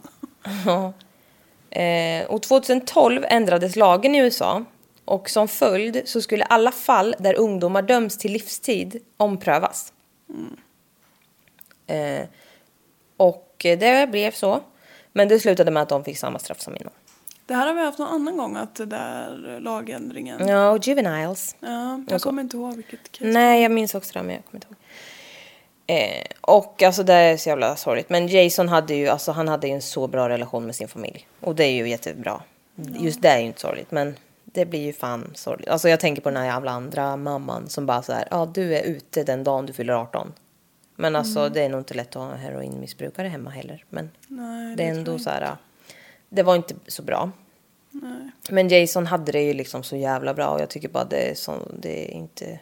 Eh, 1.73 2.27
och 2.27 2.43
2012 2.43 3.25
ändrades 3.29 3.77
lagen 3.77 4.15
i 4.15 4.19
USA 4.19 4.65
och 5.05 5.31
som 5.31 5.49
följd 5.49 6.03
så 6.05 6.23
skulle 6.23 6.45
alla 6.45 6.73
fall 6.73 7.15
där 7.19 7.39
ungdomar 7.39 7.83
döms 7.83 8.19
till 8.19 8.33
livstid 8.33 9.03
omprövas. 9.17 9.93
Eh, 11.87 12.27
och 13.17 13.57
det 13.59 14.11
blev 14.11 14.31
så. 14.31 14.61
Men 15.13 15.29
det 15.29 15.41
slutade 15.41 15.71
med 15.71 15.83
att 15.83 15.89
de 15.89 16.05
fick 16.05 16.19
samma 16.19 16.39
straff 16.39 16.61
som 16.61 16.77
innan. 16.77 16.93
Det 17.51 17.57
här 17.57 17.66
har 17.66 17.74
vi 17.74 17.80
haft 17.80 17.98
någon 17.98 18.09
annan 18.09 18.36
gång, 18.36 18.57
att 18.57 18.74
det 18.74 18.86
där 18.86 19.59
lagändringen. 19.61 20.48
Ja, 20.48 20.70
och 20.70 20.86
juveniles. 20.86 21.57
Ja, 21.61 22.03
jag 22.09 22.20
kommer 22.20 22.42
inte 22.42 22.57
ihåg 22.57 22.76
vilket 22.76 23.12
case. 23.12 23.24
Nej, 23.24 23.62
jag 23.62 23.72
minns 23.72 23.94
också 23.94 24.12
det, 24.12 24.22
men 24.22 24.34
jag 24.34 24.44
kommer 24.44 24.57
inte 24.57 24.66
ihåg. 24.66 24.76
Eh, 25.86 26.26
och 26.40 26.82
alltså 26.82 27.03
det 27.03 27.14
är 27.14 27.36
så 27.36 27.48
jävla 27.48 27.76
sorgligt. 27.76 28.11
Men 28.11 28.28
Jason 28.28 28.68
hade 28.68 28.94
ju, 28.94 29.09
alltså 29.09 29.32
han 29.32 29.48
hade 29.48 29.68
ju 29.68 29.74
en 29.74 29.82
så 29.82 30.07
bra 30.07 30.28
relation 30.28 30.66
med 30.66 30.74
sin 30.74 30.88
familj. 30.88 31.28
Och 31.40 31.55
det 31.55 31.64
är 31.64 31.72
ju 31.72 31.88
jättebra. 31.88 32.42
Just 32.98 33.22
det 33.22 33.28
är 33.28 33.38
ju 33.38 33.46
inte 33.46 33.61
sorgligt, 33.61 33.90
men 33.90 34.16
det 34.44 34.66
blir 34.66 34.80
ju 34.80 34.92
fan 34.92 35.30
sorgligt. 35.34 35.68
Alltså 35.68 35.88
jag 35.88 36.01
tänker 36.01 36.22
på 36.22 36.28
den 36.28 36.36
här 36.36 36.46
jävla 36.46 36.70
andra 36.70 37.16
mamman 37.16 37.68
som 37.68 37.86
bara 37.86 38.03
så 38.03 38.12
här, 38.12 38.28
ja 38.30 38.51
du 38.55 38.76
är 38.76 38.82
ute 38.82 39.24
den 39.24 39.44
dagen 39.44 39.66
du 39.66 39.72
fyller 39.72 39.92
18. 39.92 40.32
Men 40.96 41.16
alltså 41.16 41.48
det 41.48 41.62
är 41.62 41.68
nog 41.68 41.80
inte 41.80 41.94
lätt 41.94 42.16
att 42.16 42.22
ha 42.22 42.32
en 42.32 42.38
heroinmissbrukare 42.38 43.28
hemma 43.28 43.51
heller. 43.51 43.84
Men 43.88 44.11
Nej, 44.28 44.76
det 44.76 44.82
är 44.82 44.88
tror 44.88 44.98
ändå 44.98 45.18
så 45.18 45.30
här, 45.30 45.57
det 46.28 46.42
var 46.42 46.57
inte 46.57 46.74
så 46.86 47.03
bra. 47.03 47.30
Men 48.49 48.68
Jason 48.68 49.07
hade 49.07 49.32
det 49.32 49.43
ju 49.43 49.55
liksom 49.55 49.82
så 49.82 49.97
jävla 49.97 50.34
bra 50.34 50.49
och 50.49 50.61
jag 50.61 50.70
tycker 50.70 50.88
bara 50.88 51.05
det 51.05 51.30
är, 51.30 51.34
så, 51.34 51.57
det 51.78 52.11
är 52.11 52.11
inte... 52.11 52.61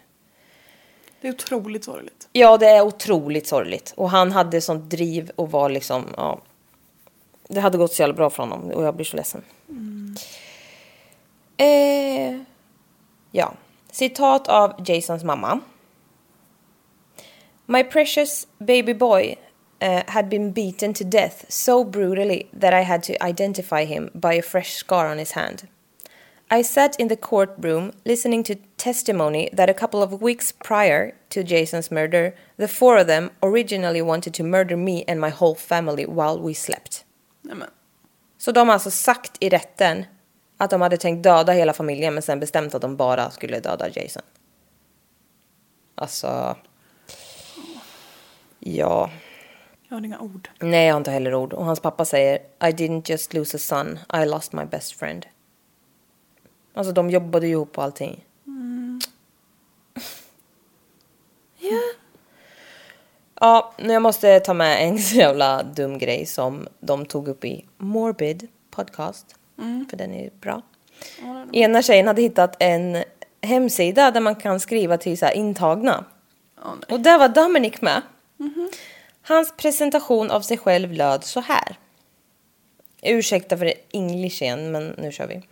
Det 1.20 1.29
är 1.29 1.33
otroligt 1.33 1.85
sorgligt. 1.85 2.29
Ja, 2.33 2.59
det 2.59 2.66
är 2.66 2.83
otroligt 2.83 3.47
sorgligt. 3.47 3.93
Och 3.97 4.11
han 4.11 4.33
hade 4.33 4.61
sånt 4.61 4.91
driv 4.91 5.31
och 5.37 5.51
var 5.51 5.68
liksom, 5.68 6.05
ja. 6.16 6.41
Det 7.49 7.61
hade 7.61 7.79
gått 7.79 7.93
så 7.93 8.03
jävla 8.03 8.14
bra 8.14 8.31
för 8.31 8.43
honom 8.43 8.70
och 8.70 8.85
jag 8.85 8.95
blir 8.95 9.07
så 9.07 9.16
ledsen. 9.16 9.43
Eh, 11.57 12.41
ja, 13.31 13.55
citat 13.91 14.49
av 14.49 14.85
Jasons 14.87 15.24
mamma. 15.24 15.61
My 17.66 17.85
precious 17.85 18.47
baby 18.59 18.95
boy 18.95 19.37
uh, 19.81 20.03
had 20.09 20.29
been 20.29 20.53
beaten 20.53 20.93
to 20.95 21.05
death 21.05 21.45
so 21.49 21.85
brutally 21.85 22.49
that 22.53 22.74
I 22.74 22.83
had 22.83 23.03
to 23.05 23.22
identify 23.22 23.85
him 23.85 24.11
by 24.14 24.35
a 24.35 24.43
fresh 24.43 24.74
scar 24.74 25.09
on 25.09 25.18
his 25.18 25.33
hand. 25.33 25.68
I 26.51 26.62
sat 26.62 26.99
in 26.99 27.09
the 27.09 27.16
courtroom 27.16 27.93
listening 28.05 28.43
to 28.45 28.55
testimony 28.76 29.51
that 29.53 29.68
a 29.68 29.74
couple 29.74 30.03
of 30.03 30.22
weeks 30.22 30.53
prior 30.53 31.12
to 31.31 31.43
Jason's 31.43 31.91
murder, 31.91 32.35
the 32.57 32.68
four 32.68 32.97
of 32.99 33.07
them 33.07 33.31
originally 33.43 34.01
wanted 34.01 34.33
to 34.35 34.43
murder 34.43 34.76
me 34.76 35.05
and 35.07 35.20
my 35.20 35.31
whole 35.31 35.55
family 35.55 36.07
while 36.07 36.39
we 36.39 36.55
slept. 36.55 37.05
Nej, 37.43 37.57
men. 37.57 37.70
Så 38.39 38.53
de 38.53 38.68
har 38.68 38.74
alltså 38.74 38.91
sagt 38.91 39.33
i 39.41 39.49
rätten 39.49 40.05
att 40.57 40.70
de 40.70 40.81
hade 40.81 40.97
tänkt 40.97 41.22
döda 41.22 41.53
hela 41.53 41.72
familjen 41.72 42.14
men 42.14 42.22
sen 42.22 42.41
bestämt 42.41 42.74
att 42.74 42.83
de 42.83 42.97
bara 42.97 43.31
skulle 43.31 43.61
döda 43.61 43.89
Jason. 43.89 44.22
Alltså... 45.95 46.57
Ja. 48.61 49.11
Jag 49.89 49.97
har 49.97 50.05
inga 50.05 50.18
ord. 50.20 50.49
Nej, 50.59 50.86
jag 50.86 50.95
har 50.95 50.99
inte 50.99 51.11
heller 51.11 51.34
ord. 51.34 51.53
Och 51.53 51.64
hans 51.64 51.80
pappa 51.80 52.05
säger 52.05 52.36
I 52.39 52.72
didn't 52.72 53.11
just 53.11 53.34
lose 53.34 53.57
a 53.57 53.61
son, 53.61 53.99
I 54.22 54.26
lost 54.26 54.53
my 54.53 54.64
best 54.64 54.93
friend. 54.93 55.26
Alltså 56.74 56.93
de 56.93 57.11
jobbade 57.11 57.47
ju 57.47 57.53
ihop 57.53 57.78
och 57.78 57.84
allting. 57.84 58.24
Ja. 61.59 61.80
Ja, 63.41 63.74
nu 63.78 63.93
jag 63.93 64.03
måste 64.03 64.41
ta 64.41 64.55
med 64.55 64.89
en 64.89 64.99
så 64.99 65.16
jävla 65.16 65.62
dum 65.62 65.99
grej 65.99 66.26
som 66.26 66.68
de 66.80 67.07
tog 67.07 67.28
upp 67.28 67.45
i 67.45 67.64
Morbid 67.76 68.49
podcast. 68.70 69.34
För 69.91 69.97
den 69.97 70.14
är 70.14 70.30
bra. 70.41 70.62
Ena 71.53 71.82
tjejen 71.82 72.07
hade 72.07 72.22
hittat 72.22 72.57
en 72.59 73.05
hemsida 73.43 74.11
där 74.11 74.20
man 74.20 74.36
kan 74.36 74.61
skriva 74.61 74.97
till 74.99 75.18
så 75.18 75.30
intagna. 75.30 76.05
Och 76.89 77.01
där 77.01 77.18
var 77.18 77.28
Dominic 77.28 77.82
med. 77.82 78.03
Hans 79.29 79.53
presentation 79.57 80.31
av 80.31 80.41
sig 80.41 80.59
själv 80.59 80.93
löd 80.93 81.24
så 81.24 81.41
här. 81.41 81.79
Ursäkta 83.03 83.57
för 83.57 83.72
English 83.93 84.43
igen, 84.43 84.72
men 84.72 84.95
nu 84.99 85.12
kör 85.12 85.26
vi. 85.26 85.43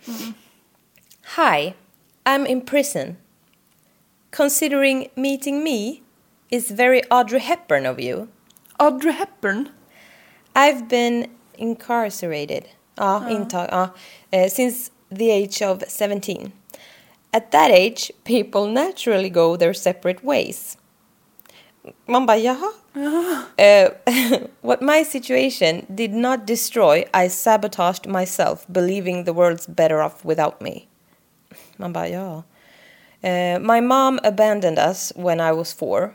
Hi, 1.35 1.73
I'm 2.23 2.47
in 2.47 2.65
prison. 2.65 3.15
Considering 4.35 5.07
meeting 5.15 5.63
me 5.63 5.95
is 6.49 6.71
very 6.71 7.01
Audrey 7.09 7.39
Hepburn 7.39 7.85
of 7.85 7.99
you. 7.99 8.27
Audrey 8.79 9.11
Hepburn. 9.11 9.69
I've 10.53 10.87
been 10.87 11.25
incarcerated. 11.55 12.63
Ja, 12.95 13.29
intag, 13.29 13.67
ja, 13.71 13.89
eh, 14.31 14.49
since 14.51 14.91
the 15.09 15.31
age 15.31 15.61
of 15.61 15.83
17. 15.87 16.51
At 17.31 17.51
that 17.51 17.71
age, 17.71 18.11
people 18.23 18.67
naturally 18.67 19.29
go 19.29 19.57
their 19.57 19.73
separate 19.73 20.23
ways. 20.23 20.77
Man 22.07 22.25
bara, 22.25 22.39
jaha? 22.39 23.45
Eh, 23.57 23.89
what 24.61 24.81
my 24.81 25.03
situation 25.03 25.85
did 25.93 26.13
not 26.13 26.45
destroy, 26.45 27.05
I 27.13 27.27
sabotaged 27.27 28.07
myself, 28.07 28.65
believing 28.71 29.23
the 29.23 29.33
world's 29.33 29.67
better 29.67 30.01
off 30.01 30.25
without 30.25 30.61
me. 30.61 30.87
Man 31.77 31.93
bara, 31.93 32.09
ja. 32.09 32.43
Eh, 33.23 33.57
my 33.57 33.79
mom 33.81 34.19
abandoned 34.23 34.79
us 34.79 35.11
when 35.15 35.39
I 35.39 35.51
was 35.51 35.73
four. 35.73 36.13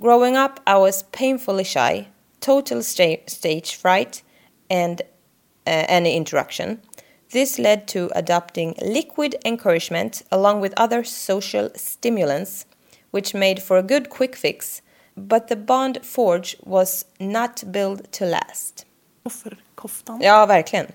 Growing 0.00 0.36
up, 0.36 0.60
I 0.66 0.76
was 0.76 1.02
painfully 1.04 1.64
shy, 1.64 2.08
total 2.40 2.82
sta- 2.82 3.24
stage 3.26 3.74
fright, 3.74 4.22
and 4.70 5.02
uh, 5.66 5.84
any 5.88 6.16
interaction. 6.16 6.80
This 7.30 7.58
led 7.58 7.86
to 7.88 8.10
adopting 8.14 8.74
liquid 8.80 9.36
encouragement 9.44 10.22
along 10.32 10.60
with 10.60 10.72
other 10.76 11.04
social 11.04 11.70
stimulants, 11.74 12.64
which 13.10 13.34
made 13.34 13.62
for 13.62 13.76
a 13.76 13.82
good 13.82 14.08
quick 14.08 14.34
fix, 14.34 14.80
but 15.18 15.48
the 15.48 15.56
bond 15.56 15.98
forged 16.02 16.56
was 16.64 17.04
not 17.18 17.64
built 17.72 18.12
to 18.12 18.24
last. 18.24 18.86
Offerkoftan. 19.24 20.22
Ja, 20.22 20.46
verkligen. 20.46 20.92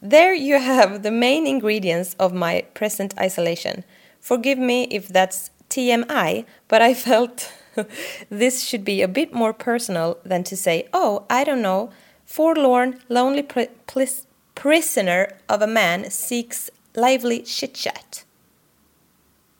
There 0.00 0.34
you 0.34 0.58
have 0.58 1.02
the 1.02 1.10
main 1.10 1.46
ingredients 1.46 2.14
of 2.18 2.32
my 2.32 2.64
present 2.74 3.14
isolation. 3.18 3.84
Forgive 4.20 4.58
me 4.58 4.84
if 4.84 5.08
that's 5.08 5.50
TMI, 5.68 6.44
but 6.68 6.82
I 6.82 6.94
felt 6.94 7.52
this 8.30 8.62
should 8.62 8.84
be 8.84 9.02
a 9.02 9.08
bit 9.08 9.32
more 9.32 9.52
personal 9.52 10.18
than 10.24 10.44
to 10.44 10.56
say, 10.56 10.88
oh, 10.92 11.24
I 11.30 11.44
don't 11.44 11.62
know, 11.62 11.90
forlorn, 12.24 13.00
lonely 13.08 13.42
pri- 13.42 13.68
prisoner 14.54 15.28
of 15.48 15.62
a 15.62 15.66
man 15.66 16.10
seeks 16.10 16.70
lively 16.94 17.42
chit 17.42 17.74
chat. 17.74 18.24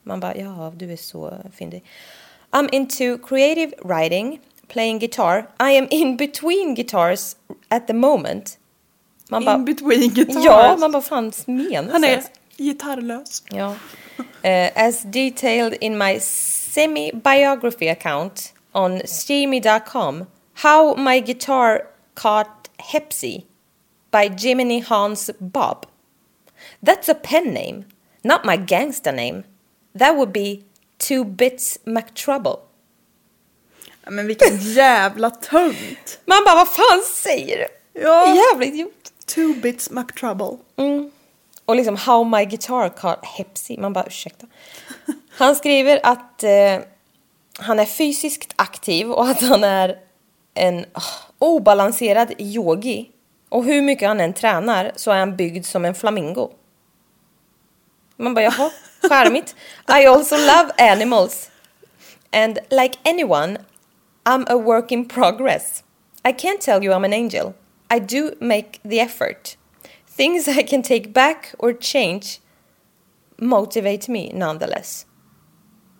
Man 0.03 0.19
bara, 0.19 0.35
ja, 0.35 0.73
du 0.77 0.91
är 0.91 0.95
så 0.95 1.37
fyndig. 1.53 1.83
I'm 2.53 2.69
into 2.71 3.17
creative 3.17 3.73
writing, 3.83 4.39
playing 4.67 4.99
guitar. 4.99 5.47
I 5.59 5.71
am 5.71 5.87
in 5.91 6.17
between 6.17 6.73
guitars 6.75 7.35
at 7.69 7.87
the 7.87 7.93
moment. 7.93 8.57
Man 9.29 9.43
In 9.47 9.65
between 9.65 10.13
guitars. 10.13 10.43
Ja, 10.43 10.75
man 10.77 10.91
bara, 10.91 11.01
fan 11.01 11.31
menas 11.47 11.91
Han 11.91 12.03
är 12.03 12.23
gitarrlös. 12.57 13.43
Ja. 13.51 13.75
Eh, 14.43 14.71
as 14.75 15.03
detailed 15.03 15.73
in 15.81 15.97
my 15.97 16.19
semi-biography 16.19 17.87
account 17.87 18.53
on 18.73 19.01
steamy.com 19.05 20.27
How 20.63 20.95
My 20.95 21.19
Guitar 21.19 21.87
Caught 22.15 22.69
Hepsi 22.79 23.45
by 24.11 24.29
Jiminy 24.29 24.79
Hans 24.79 25.29
Bob. 25.39 25.85
That's 26.81 27.09
a 27.09 27.15
pen 27.15 27.53
name, 27.53 27.85
not 28.23 28.45
my 28.45 28.57
gangster 28.57 29.11
name. 29.11 29.43
That 29.93 30.15
would 30.15 30.31
be 30.31 30.63
Two 30.97 31.23
Bits 31.23 31.79
McTrouble. 31.83 32.55
Ja, 34.03 34.11
Men 34.11 34.27
vilken 34.27 34.57
jävla 34.73 35.29
tönt! 35.29 36.19
Man 36.25 36.43
bara, 36.45 36.55
vad 36.55 36.67
fan 36.67 37.01
säger 37.13 37.57
du? 37.57 37.67
Ja. 38.01 38.35
Jävla 38.35 38.65
idiot. 38.65 39.13
Two 39.25 39.53
bits 39.61 39.89
McTrouble. 39.91 40.57
Och 41.65 41.75
liksom 41.75 41.95
How 41.95 42.23
My 42.23 42.45
Guitar 42.45 42.89
Caught 42.89 43.25
Hepsi. 43.25 43.77
Man 43.77 43.93
bara 43.93 44.05
ursäkta. 44.05 44.47
Han 45.29 45.55
skriver 45.55 45.99
att 46.03 46.43
eh, 46.43 46.79
han 47.59 47.79
är 47.79 47.85
fysiskt 47.85 48.53
aktiv 48.55 49.11
och 49.11 49.27
att 49.27 49.41
han 49.41 49.63
är 49.63 49.99
en 50.53 50.85
ah, 50.93 51.01
obalanserad 51.39 52.33
yogi. 52.39 53.11
Och 53.49 53.65
hur 53.65 53.81
mycket 53.81 54.07
han 54.07 54.19
än 54.19 54.33
tränar 54.33 54.91
så 54.95 55.11
är 55.11 55.19
han 55.19 55.35
byggd 55.35 55.65
som 55.65 55.85
en 55.85 55.95
flamingo. 55.95 56.49
Man 58.15 58.33
bara 58.33 58.43
jaha, 58.45 58.71
charmigt. 59.07 59.53
I 59.87 60.05
also 60.05 60.37
love 60.37 60.71
animals. 60.77 61.49
And 62.31 62.59
like 62.71 62.97
anyone, 63.05 63.59
I'm 64.25 64.45
a 64.47 64.57
work 64.57 64.91
in 64.91 65.05
progress. 65.05 65.83
I 66.25 66.33
can't 66.33 66.61
tell 66.61 66.83
you 66.83 66.91
I'm 66.91 67.05
an 67.05 67.13
angel. 67.13 67.55
I 67.89 67.99
do 67.99 68.35
make 68.39 68.79
the 68.83 68.99
effort. 68.99 69.55
Things 70.05 70.47
I 70.47 70.63
can 70.63 70.81
take 70.81 71.13
back 71.13 71.55
or 71.59 71.73
change 71.73 72.39
motivate 73.39 74.09
me 74.09 74.31
nonetheless. 74.33 75.05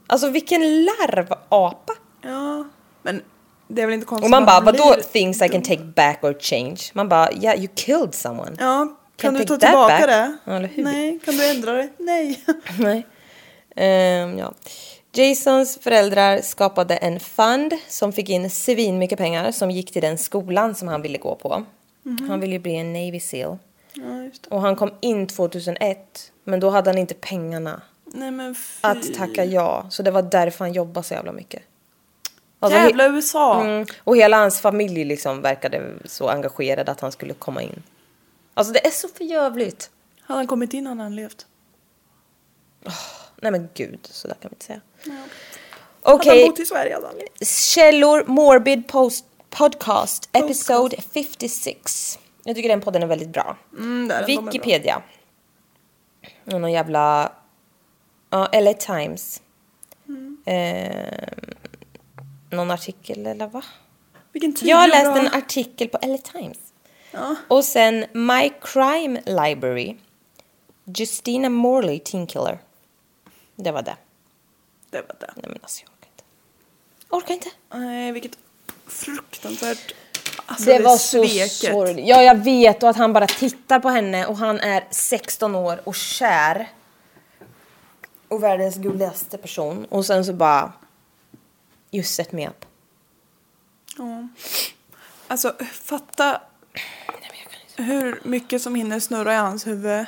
Alltså 0.07 0.29
vilken 0.29 0.85
larvapa! 0.85 1.93
Ja, 2.21 2.65
men 3.03 3.21
det 3.67 3.81
är 3.81 3.85
väl 3.85 3.93
inte 3.93 4.05
konstigt 4.05 4.25
Och 4.25 4.29
man 4.31 4.45
bara, 4.45 4.61
vadå 4.61 4.95
things 5.11 5.41
I 5.41 5.49
can 5.49 5.61
take 5.61 5.83
back 5.83 6.23
or 6.23 6.33
change? 6.39 6.77
Man 6.93 7.09
bara, 7.09 7.31
yeah 7.31 7.59
you 7.59 7.67
killed 7.75 8.15
someone. 8.15 8.55
Ja, 8.59 8.97
kan 9.17 9.33
du 9.33 9.45
ta 9.45 9.57
tillbaka 9.57 9.87
back. 9.87 10.07
det? 10.07 10.37
Ja, 10.43 10.55
eller 10.55 10.67
hur? 10.67 10.83
Nej, 10.83 11.19
kan 11.25 11.37
du 11.37 11.49
ändra 11.49 11.73
det? 11.73 11.89
Nej. 11.97 12.43
Nej. 12.79 13.05
Ehm, 13.75 14.37
ja. 14.37 14.53
Jasons 15.11 15.77
föräldrar 15.81 16.41
skapade 16.41 16.95
en 16.95 17.19
fund 17.19 17.73
som 17.87 18.13
fick 18.13 18.29
in 18.29 18.49
svin 18.49 18.99
mycket 18.99 19.17
pengar 19.17 19.51
som 19.51 19.71
gick 19.71 19.91
till 19.91 20.01
den 20.01 20.17
skolan 20.17 20.75
som 20.75 20.87
han 20.87 21.01
ville 21.01 21.17
gå 21.17 21.35
på. 21.35 21.63
Han 22.27 22.39
ville 22.39 22.53
ju 22.53 22.59
bli 22.59 22.75
en 22.75 22.93
Navy 22.93 23.19
SEAL. 23.19 23.57
Ja. 23.93 24.03
Och 24.49 24.61
han 24.61 24.75
kom 24.75 24.91
in 25.01 25.27
2001, 25.27 26.31
men 26.43 26.59
då 26.59 26.69
hade 26.69 26.89
han 26.89 26.97
inte 26.97 27.13
pengarna 27.13 27.81
Nej 28.13 28.31
men 28.31 28.55
att 28.81 29.13
tacka 29.13 29.45
ja. 29.45 29.85
Så 29.89 30.03
det 30.03 30.11
var 30.11 30.21
därför 30.21 30.65
han 30.65 30.73
jobbade 30.73 31.07
så 31.07 31.13
jävla 31.13 31.31
mycket. 31.31 31.63
Alltså, 32.59 32.79
Jävla 32.79 33.07
USA! 33.07 33.61
Mm, 33.61 33.85
och 34.03 34.17
hela 34.17 34.37
hans 34.37 34.61
familj 34.61 35.03
liksom 35.03 35.41
verkade 35.41 35.81
så 36.05 36.27
engagerad 36.27 36.89
att 36.89 36.99
han 36.99 37.11
skulle 37.11 37.33
komma 37.33 37.61
in. 37.61 37.83
Alltså 38.57 38.73
det 38.73 38.87
är 38.87 38.91
så 38.91 39.07
förjävligt. 39.07 39.91
Hade 40.21 40.39
han 40.39 40.47
kommit 40.47 40.73
in 40.73 40.87
hade 40.87 41.01
han 41.03 41.15
levt. 41.15 41.45
Nej 43.41 43.51
men 43.51 43.69
gud, 43.73 43.99
så 44.11 44.27
där 44.27 44.35
kan 44.35 44.49
vi 44.49 44.55
inte 44.55 44.65
säga. 44.65 44.81
Hade 46.03 46.17
Okej, 46.17 46.41
han 46.41 46.49
bott 46.49 46.59
i 46.59 46.65
Sverige 46.65 46.93
hade 46.93 47.07
han 47.07 47.15
levt. 47.15 47.47
källor 47.47 48.23
Morbid 48.27 48.87
Post 48.87 49.25
Podcast, 49.49 50.29
episode 50.33 50.97
56. 51.13 52.19
Jag 52.43 52.55
tycker 52.55 52.69
den 52.69 52.81
podden 52.81 53.03
är 53.03 53.07
väldigt 53.07 53.29
bra. 53.29 53.57
Mm, 53.77 54.07
där, 54.07 54.25
bra. 54.25 54.41
Wikipedia. 54.41 55.01
Och 56.45 56.61
någon 56.61 56.71
jävla... 56.71 57.31
Ja, 58.29 58.49
LA 58.53 58.73
Times. 58.73 59.41
Mm. 60.07 60.37
Eh, 60.45 61.27
någon 62.49 62.71
artikel 62.71 63.25
eller 63.25 63.47
va? 63.47 63.63
Vilken 64.31 64.55
tid 64.55 64.69
Jag 64.69 64.77
har 64.77 64.83
och 64.83 64.89
läst 64.89 65.13
bra. 65.13 65.17
en 65.17 65.27
artikel 65.33 65.87
på 65.87 65.99
LA 66.01 66.17
Times. 66.17 66.57
Ja. 67.11 67.35
Och 67.47 67.65
sen 67.65 68.05
My 68.13 68.51
Crime 68.61 69.21
Library. 69.25 69.95
Justina 70.85 71.49
Morley, 71.49 71.99
Teen 71.99 72.27
Killer. 72.27 72.59
Det 73.55 73.71
var 73.71 73.81
det. 73.81 73.97
Det 74.89 75.01
var 75.01 75.15
det. 75.19 75.33
Nej 75.35 75.45
men 75.47 75.59
alltså 75.61 75.83
jag 75.83 75.91
orkar 75.93 76.09
inte. 76.11 76.23
Orkar 77.09 77.33
inte. 77.33 77.49
Nej, 77.79 78.11
vilket 78.11 78.37
fruktansvärt... 78.87 79.93
Alltså, 80.45 80.65
det 80.65 80.79
var 80.79 80.97
så 80.97 81.27
sveket. 81.27 81.51
sorgligt. 81.51 82.07
Ja, 82.07 82.23
jag 82.23 82.35
vet. 82.35 82.83
Och 82.83 82.89
att 82.89 82.95
han 82.95 83.13
bara 83.13 83.27
tittar 83.27 83.79
på 83.79 83.89
henne 83.89 84.25
och 84.25 84.37
han 84.37 84.59
är 84.59 84.87
16 84.91 85.55
år 85.55 85.81
och 85.83 85.95
kär. 85.95 86.69
Och 88.27 88.43
världens 88.43 88.75
gulligaste 88.75 89.37
person. 89.37 89.85
Och 89.85 90.05
sen 90.05 90.25
så 90.25 90.33
bara... 90.33 90.73
You 91.91 92.03
set 92.03 92.31
me 92.31 92.47
up. 92.47 92.65
Ja. 93.97 94.27
Alltså, 95.27 95.55
fatta 95.71 96.41
hur 97.75 98.19
mycket 98.23 98.61
som 98.61 98.75
hinner 98.75 98.99
snurra 98.99 99.33
i 99.33 99.37
hans 99.37 99.67
huvud 99.67 100.05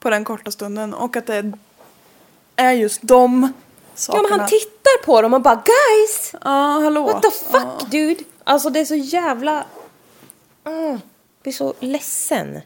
på 0.00 0.10
den 0.10 0.24
korta 0.24 0.50
stunden 0.50 0.94
och 0.94 1.16
att 1.16 1.26
det 1.26 1.52
är 2.56 2.72
just 2.72 3.00
de 3.02 3.42
Ja, 3.42 3.52
sakerna. 3.94 4.28
men 4.28 4.40
han 4.40 4.48
tittar 4.48 5.04
på 5.04 5.22
dem 5.22 5.34
och 5.34 5.40
bara 5.40 5.54
guys! 5.54 6.32
Ja, 6.32 6.80
hallå. 6.82 7.06
What 7.06 7.22
the 7.22 7.30
fuck 7.30 7.90
dude? 7.90 8.24
Alltså 8.44 8.70
det 8.70 8.80
är 8.80 8.84
så 8.84 8.94
jävla... 8.94 9.64
Mm, 10.64 10.88
jag 10.90 11.00
blir 11.42 11.52
så 11.52 11.74
ledsen. 11.80 12.60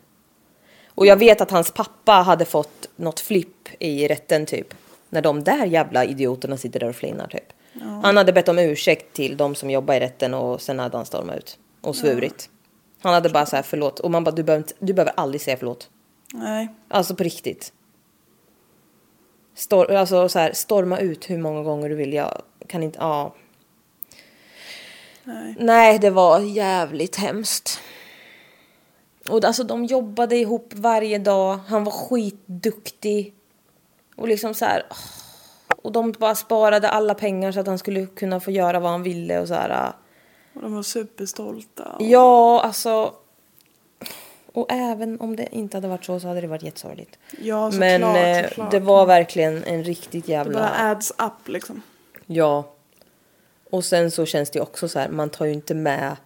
Och 0.95 1.07
jag 1.07 1.17
vet 1.17 1.41
att 1.41 1.51
hans 1.51 1.71
pappa 1.71 2.13
hade 2.13 2.45
fått 2.45 2.89
något 2.97 3.21
flipp 3.21 3.69
i 3.79 4.09
rätten 4.09 4.47
typ. 4.47 4.75
När 5.09 5.23
de 5.23 5.45
där 5.45 5.65
jävla 5.67 6.05
idioterna 6.05 6.57
sitter 6.57 6.81
där 6.81 6.89
och 6.89 6.97
flinar 6.97 7.27
typ. 7.27 7.53
Han 8.03 8.17
hade 8.17 8.33
bett 8.33 8.49
om 8.49 8.59
ursäkt 8.59 9.13
till 9.13 9.37
de 9.37 9.55
som 9.55 9.71
jobbar 9.71 9.95
i 9.95 10.01
rätten 10.01 10.35
och 10.35 10.63
sen 10.63 10.79
hade 10.79 10.97
han 10.97 11.07
stormat 11.07 11.37
ut. 11.37 11.59
Och 11.81 11.97
svurit. 11.97 12.49
Han 13.01 13.15
hade 13.15 13.29
bara 13.29 13.47
så 13.47 13.57
här 13.57 13.63
förlåt. 13.63 14.01
Och 14.01 14.11
man 14.11 14.25
bara 14.25 14.31
du 14.31 14.43
behöver, 14.43 14.63
inte, 14.63 14.75
du 14.79 14.93
behöver 14.93 15.13
aldrig 15.17 15.41
säga 15.41 15.57
förlåt. 15.57 15.91
Nej. 16.35 16.75
Alltså 16.89 17.15
på 17.15 17.23
riktigt. 17.23 17.73
Stor, 19.55 19.93
alltså 19.93 20.29
så 20.29 20.39
här, 20.39 20.53
storma 20.53 20.99
ut 20.99 21.31
hur 21.31 21.39
många 21.39 21.63
gånger 21.63 21.89
du 21.89 21.95
vill. 21.95 22.13
Jag 22.13 22.43
kan 22.67 22.83
inte, 22.83 22.99
ja. 22.99 23.35
Nej. 25.25 25.57
Nej, 25.59 25.99
det 25.99 26.11
var 26.11 26.41
jävligt 26.41 27.17
hemskt. 27.17 27.81
Och 29.29 29.45
alltså 29.45 29.65
de 29.65 29.85
jobbade 29.85 30.37
ihop 30.37 30.73
varje 30.77 31.19
dag. 31.19 31.59
Han 31.69 31.85
var 31.85 31.93
skitduktig. 31.93 33.35
Och 34.17 34.29
liksom 34.29 34.55
så 34.55 34.65
här. 34.65 34.83
Och 35.83 35.93
de 35.93 36.13
bara 36.13 36.35
sparade 36.35 36.89
alla 36.89 37.15
pengar 37.15 37.53
så 37.53 37.61
att 37.61 37.67
han 37.67 37.79
skulle 37.79 38.07
kunna 38.07 38.41
få 38.41 38.51
göra 38.51 38.81
vad 38.81 38.91
han 38.91 39.03
ville 39.03 39.41
och 39.41 39.49
så 39.49 39.55
här. 39.55 39.93
Och 40.61 40.65
de 40.67 40.75
var 40.75 40.83
superstolta. 40.83 41.97
Ja, 42.01 42.63
alltså. 42.63 43.15
Och 44.53 44.67
även 44.73 45.21
om 45.21 45.37
det 45.37 45.49
inte 45.57 45.77
hade 45.77 45.89
varit 45.89 46.05
så 46.05 46.21
så 46.21 46.29
hade 46.29 46.41
det 46.41 46.47
varit 46.47 46.63
jättesorgligt. 46.63 47.19
Ja, 47.43 47.71
såklart, 47.71 47.81
Men 47.81 48.03
eh, 48.43 48.49
såklart. 48.49 48.71
det 48.71 48.81
var 48.81 49.07
verkligen 49.07 49.65
en 49.65 49.85
riktigt 49.85 50.27
Det 50.27 50.33
jävla... 50.33 50.53
bara 50.59 50.91
adds 50.91 51.11
up 51.11 51.49
liksom. 51.49 51.83
Ja. 52.27 52.73
Och 53.71 53.85
sen 53.85 54.11
så 54.11 54.27
känns 54.27 54.51
det 54.51 54.59
ju 54.59 54.63
också 54.63 54.89
så 54.89 54.99
här, 54.99 55.09
man 55.09 55.31
tar 55.31 55.45
ju 55.47 55.53
inte 55.53 55.75
med... 55.75 56.17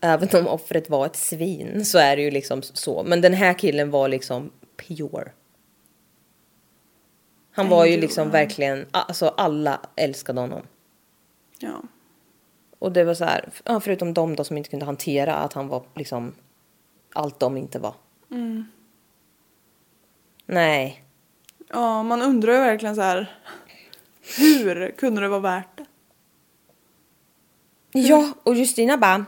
Även 0.00 0.28
om 0.40 0.46
offret 0.48 0.90
var 0.90 1.06
ett 1.06 1.16
svin 1.16 1.84
så 1.84 1.98
är 1.98 2.16
det 2.16 2.22
ju 2.22 2.30
liksom 2.30 2.62
så. 2.62 3.02
Men 3.02 3.20
den 3.20 3.34
här 3.34 3.54
killen 3.58 3.90
var 3.90 4.08
liksom 4.08 4.50
pure. 4.76 5.32
Han 7.52 7.68
var 7.68 7.84
ju 7.84 7.96
liksom 7.96 8.30
verkligen, 8.30 8.86
alltså 8.90 9.28
alla 9.28 9.80
älskade 9.96 10.40
honom. 10.40 10.62
Ja. 11.58 11.82
Och 12.82 12.92
det 12.92 13.04
var 13.04 13.14
så 13.14 13.24
här, 13.24 13.48
förutom 13.80 14.14
de 14.14 14.36
då 14.36 14.44
som 14.44 14.56
inte 14.56 14.70
kunde 14.70 14.86
hantera 14.86 15.34
att 15.36 15.52
han 15.52 15.68
var 15.68 15.82
liksom 15.94 16.34
allt 17.12 17.40
de 17.40 17.56
inte 17.56 17.78
var. 17.78 17.94
Mm. 18.30 18.64
Nej. 20.46 21.04
Ja, 21.68 22.02
man 22.02 22.22
undrar 22.22 22.52
ju 22.52 22.60
verkligen 22.60 22.94
så 22.94 23.00
här. 23.02 23.36
Hur 24.38 24.90
kunde 24.90 25.20
det 25.20 25.28
vara 25.28 25.40
värt 25.40 25.78
det? 25.78 25.84
Ja, 28.00 28.32
och 28.42 28.54
Justina 28.54 28.96
bara 28.96 29.24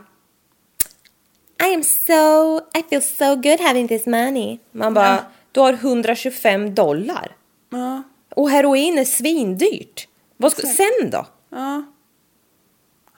I 1.71 1.75
am 1.75 1.83
so, 1.83 2.59
I 2.79 2.83
feel 2.89 3.03
so 3.03 3.35
good 3.37 3.61
having 3.61 3.89
this 3.89 4.07
money. 4.07 4.59
Man 4.73 4.95
bara, 4.95 5.07
Ja. 5.09 5.25
du 5.53 5.61
har 5.61 5.73
125 5.73 6.75
dollar. 6.75 7.37
Ja. 7.71 8.03
Och 8.29 8.51
heroin 8.51 8.99
är 8.99 9.05
svindyrt. 9.05 10.09
Vad 10.37 10.53
ska, 10.53 10.67
sen 10.67 11.11
då? 11.11 11.27
Ja. 11.51 11.85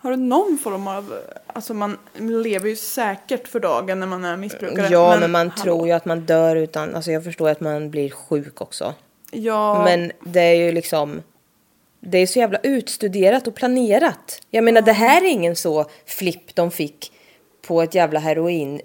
Har 0.07 0.11
du 0.11 0.17
någon 0.17 0.59
form 0.59 0.89
av... 0.89 1.15
Alltså 1.47 1.75
man 1.75 1.99
lever 2.19 2.69
ju 2.69 2.77
säkert 2.77 3.49
för 3.49 3.61
dagen 3.61 4.01
när 4.01 4.07
man 4.07 4.25
är 4.25 4.37
missbrukare. 4.37 4.89
Ja, 4.91 5.17
men, 5.21 5.31
man 5.31 5.51
hallå. 5.51 5.63
tror 5.63 5.87
ju 5.87 5.93
att 5.93 6.05
man 6.05 6.21
dör 6.21 6.57
utan, 6.57 6.95
alltså 6.95 7.11
jag 7.11 7.25
förstår 7.25 7.49
att 7.49 7.61
man 7.61 7.91
blir 7.91 8.11
sjuk 8.11 8.61
också. 8.61 8.95
Ja. 9.31 9.85
Men 9.85 10.13
det 10.21 10.41
är 10.41 10.55
ju 10.55 10.73
liksom, 10.73 11.23
det 12.01 12.19
är 12.19 12.27
så 12.27 12.39
jävla 12.39 12.59
utstuderat 12.63 13.47
och 13.47 13.55
planerat. 13.55 14.43
Jag 14.51 14.65
menar 14.65 14.83
det 14.83 14.93
här 14.93 15.23
är 15.25 15.29
ingen 15.29 15.57
så 15.57 15.85
flipp 16.07 16.55
de 16.55 16.71
fick 16.71 17.13
på 17.67 17.83
ett 17.83 17.95
jävla 17.95 18.21
heroinrus. 18.21 18.85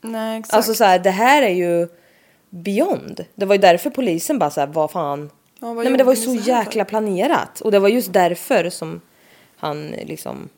Nej, 0.00 0.38
exakt. 0.40 0.54
Alltså 0.54 0.74
så 0.74 0.84
här, 0.84 0.98
det 0.98 1.10
här 1.10 1.42
är 1.42 1.54
ju 1.54 1.88
beyond. 2.50 3.24
Det 3.34 3.46
var 3.46 3.54
ju 3.54 3.60
därför 3.60 3.90
polisen 3.90 4.38
bara 4.38 4.50
så 4.50 4.60
här, 4.60 4.66
vad 4.66 4.90
fan, 4.90 5.30
Ja, 5.60 5.66
vad 5.66 5.76
Nej 5.76 5.90
men 5.90 5.98
det 5.98 6.04
var 6.04 6.14
ju 6.14 6.20
så 6.20 6.38
för? 6.38 6.48
jäkla 6.48 6.84
planerat. 6.84 7.60
Och 7.60 7.70
det 7.70 7.78
var 7.78 7.88
just 7.88 8.12
därför 8.12 8.70
som 8.70 9.00
han 9.58 9.86
liksom... 9.90 10.48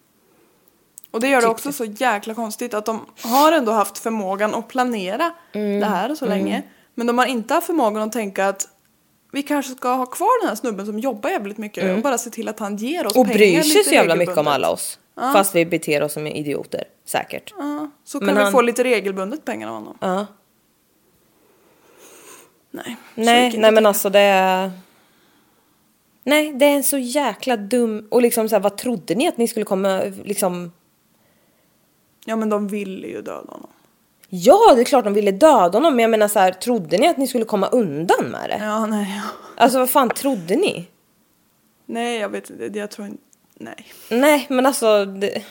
Och 1.10 1.20
det 1.20 1.28
gör 1.28 1.36
det 1.36 1.40
tyckte- 1.40 1.50
också 1.50 1.72
så 1.72 1.84
jäkla 1.84 2.34
konstigt 2.34 2.74
att 2.74 2.84
de 2.86 3.06
har 3.22 3.52
ändå 3.52 3.72
haft 3.72 3.98
förmågan 3.98 4.54
att 4.54 4.68
planera 4.68 5.30
Mm. 5.52 5.80
det 5.80 5.86
här 5.86 6.14
så 6.14 6.26
länge. 6.26 6.62
Men 6.94 7.06
de 7.06 7.18
har 7.18 7.26
inte 7.26 7.54
haft 7.54 7.66
förmågan 7.66 8.02
att 8.02 8.12
tänka 8.12 8.48
att 8.48 8.68
vi 9.32 9.42
kanske 9.42 9.72
ska 9.74 9.94
ha 9.94 10.06
kvar 10.06 10.40
den 10.40 10.48
här 10.48 10.56
snubben 10.56 10.86
som 10.86 10.98
jobbar 10.98 11.30
jävligt 11.30 11.58
mycket 11.58 11.96
och 11.96 12.02
bara 12.02 12.18
se 12.18 12.30
till 12.30 12.48
att 12.48 12.58
han 12.58 12.76
ger 12.76 13.06
oss 13.06 13.16
Mm. 13.16 13.20
Och 13.20 13.26
pengar 13.36 13.38
bryr 13.38 13.62
sig 13.62 13.84
så 13.84 13.94
jävla 13.94 14.16
mycket 14.16 14.36
om 14.38 14.46
alla 14.46 14.70
oss. 14.70 14.98
Fast 15.16 15.54
vi 15.54 15.66
beter 15.66 16.02
oss 16.02 16.12
som 16.12 16.26
idioter. 16.26 16.84
Säkert. 17.04 17.54
Ja, 17.58 17.90
så 18.04 18.18
Men 18.18 18.28
kan 18.28 18.36
vi 18.36 18.42
han- 18.42 18.52
få 18.52 18.60
lite 18.60 18.84
regelbundet 18.84 19.44
pengar 19.44 19.68
av 19.68 19.74
honom. 19.74 19.96
Ja. 20.00 20.26
Nej, 22.70 22.96
Nej, 23.14 23.58
nej 23.58 23.72
men 23.72 23.86
alltså 23.86 24.10
det 24.10 24.20
är... 24.20 24.70
Nej, 26.28 26.52
det 26.52 26.64
är 26.64 26.74
en 26.74 26.84
så 26.84 26.98
jäkla 26.98 27.56
dum... 27.56 28.08
Och 28.10 28.22
liksom 28.22 28.48
så 28.48 28.54
här, 28.54 28.60
vad 28.60 28.76
trodde 28.76 29.14
ni 29.14 29.28
att 29.28 29.36
ni 29.36 29.48
skulle 29.48 29.64
komma 29.64 30.02
liksom... 30.24 30.72
Ja 32.24 32.36
men 32.36 32.48
de 32.48 32.68
ville 32.68 33.06
ju 33.06 33.22
döda 33.22 33.52
honom. 33.52 33.70
Ja, 34.28 34.74
det 34.74 34.80
är 34.80 34.84
klart 34.84 35.04
de 35.04 35.14
ville 35.14 35.32
döda 35.32 35.78
honom, 35.78 35.96
men 35.96 36.02
jag 36.02 36.10
menar 36.10 36.28
så 36.28 36.38
här, 36.38 36.52
trodde 36.52 36.98
ni 36.98 37.08
att 37.08 37.16
ni 37.16 37.26
skulle 37.26 37.44
komma 37.44 37.66
undan 37.66 38.24
med 38.24 38.50
det? 38.50 38.58
Ja, 38.64 38.86
nej. 38.86 39.14
Ja. 39.16 39.22
Alltså 39.56 39.78
vad 39.78 39.90
fan 39.90 40.10
trodde 40.10 40.56
ni? 40.56 40.88
Nej, 41.86 42.18
jag 42.18 42.28
vet 42.28 42.50
inte. 42.50 42.78
Jag 42.78 42.90
tror 42.90 43.06
inte... 43.06 43.22
Nej. 43.54 43.86
Nej, 44.10 44.46
men 44.48 44.66
alltså... 44.66 45.04
Det... 45.04 45.42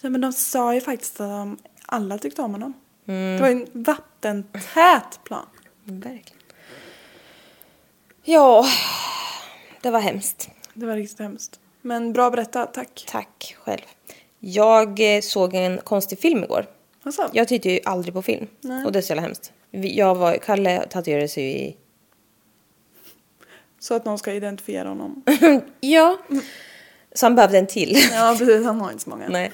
Nej, 0.00 0.10
men 0.10 0.20
de 0.20 0.32
sa 0.32 0.74
ju 0.74 0.80
faktiskt 0.80 1.20
att 1.20 1.28
de 1.28 1.58
alla 1.86 2.18
tyckte 2.18 2.42
om 2.42 2.52
honom. 2.52 2.74
Mm. 3.06 3.36
Det 3.36 3.42
var 3.42 3.48
en 3.48 3.66
vattentät 3.72 5.20
plan. 5.24 5.46
Verkligen. 5.84 6.40
Ja, 8.24 8.66
det 9.84 9.90
var 9.90 10.00
hemskt. 10.00 10.50
Det 10.74 10.86
var 10.86 10.96
riktigt 10.96 11.18
hemskt. 11.18 11.60
Men 11.82 12.12
bra 12.12 12.30
berättat, 12.30 12.74
tack. 12.74 13.04
Tack 13.08 13.56
själv. 13.58 13.80
Jag 14.40 15.16
eh, 15.16 15.20
såg 15.20 15.54
en 15.54 15.78
konstig 15.78 16.18
film 16.18 16.44
igår. 16.44 16.66
Alltså, 17.02 17.30
Jag 17.32 17.48
tittar 17.48 17.70
ju 17.70 17.80
aldrig 17.84 18.14
på 18.14 18.22
film. 18.22 18.46
Och 18.86 18.92
det 18.92 18.98
är 18.98 19.00
så 19.02 19.10
jävla 19.10 19.22
hemskt. 19.22 19.52
Jag 19.70 20.14
var, 20.14 20.36
Kalle 20.36 20.86
tatuerade 20.90 21.28
sig 21.28 21.44
ju 21.44 21.50
i... 21.50 21.76
Så 23.78 23.94
att 23.94 24.04
någon 24.04 24.18
ska 24.18 24.32
identifiera 24.32 24.88
honom. 24.88 25.22
Ja. 25.80 26.18
Så 27.14 27.26
han 27.26 27.34
behövde 27.34 27.58
en 27.58 27.66
till. 27.66 27.96
ja, 28.12 28.36
precis. 28.38 28.64
Han 28.64 28.80
har 28.80 28.90
inte 28.90 29.04
så 29.04 29.10
många. 29.10 29.28
nej. 29.28 29.52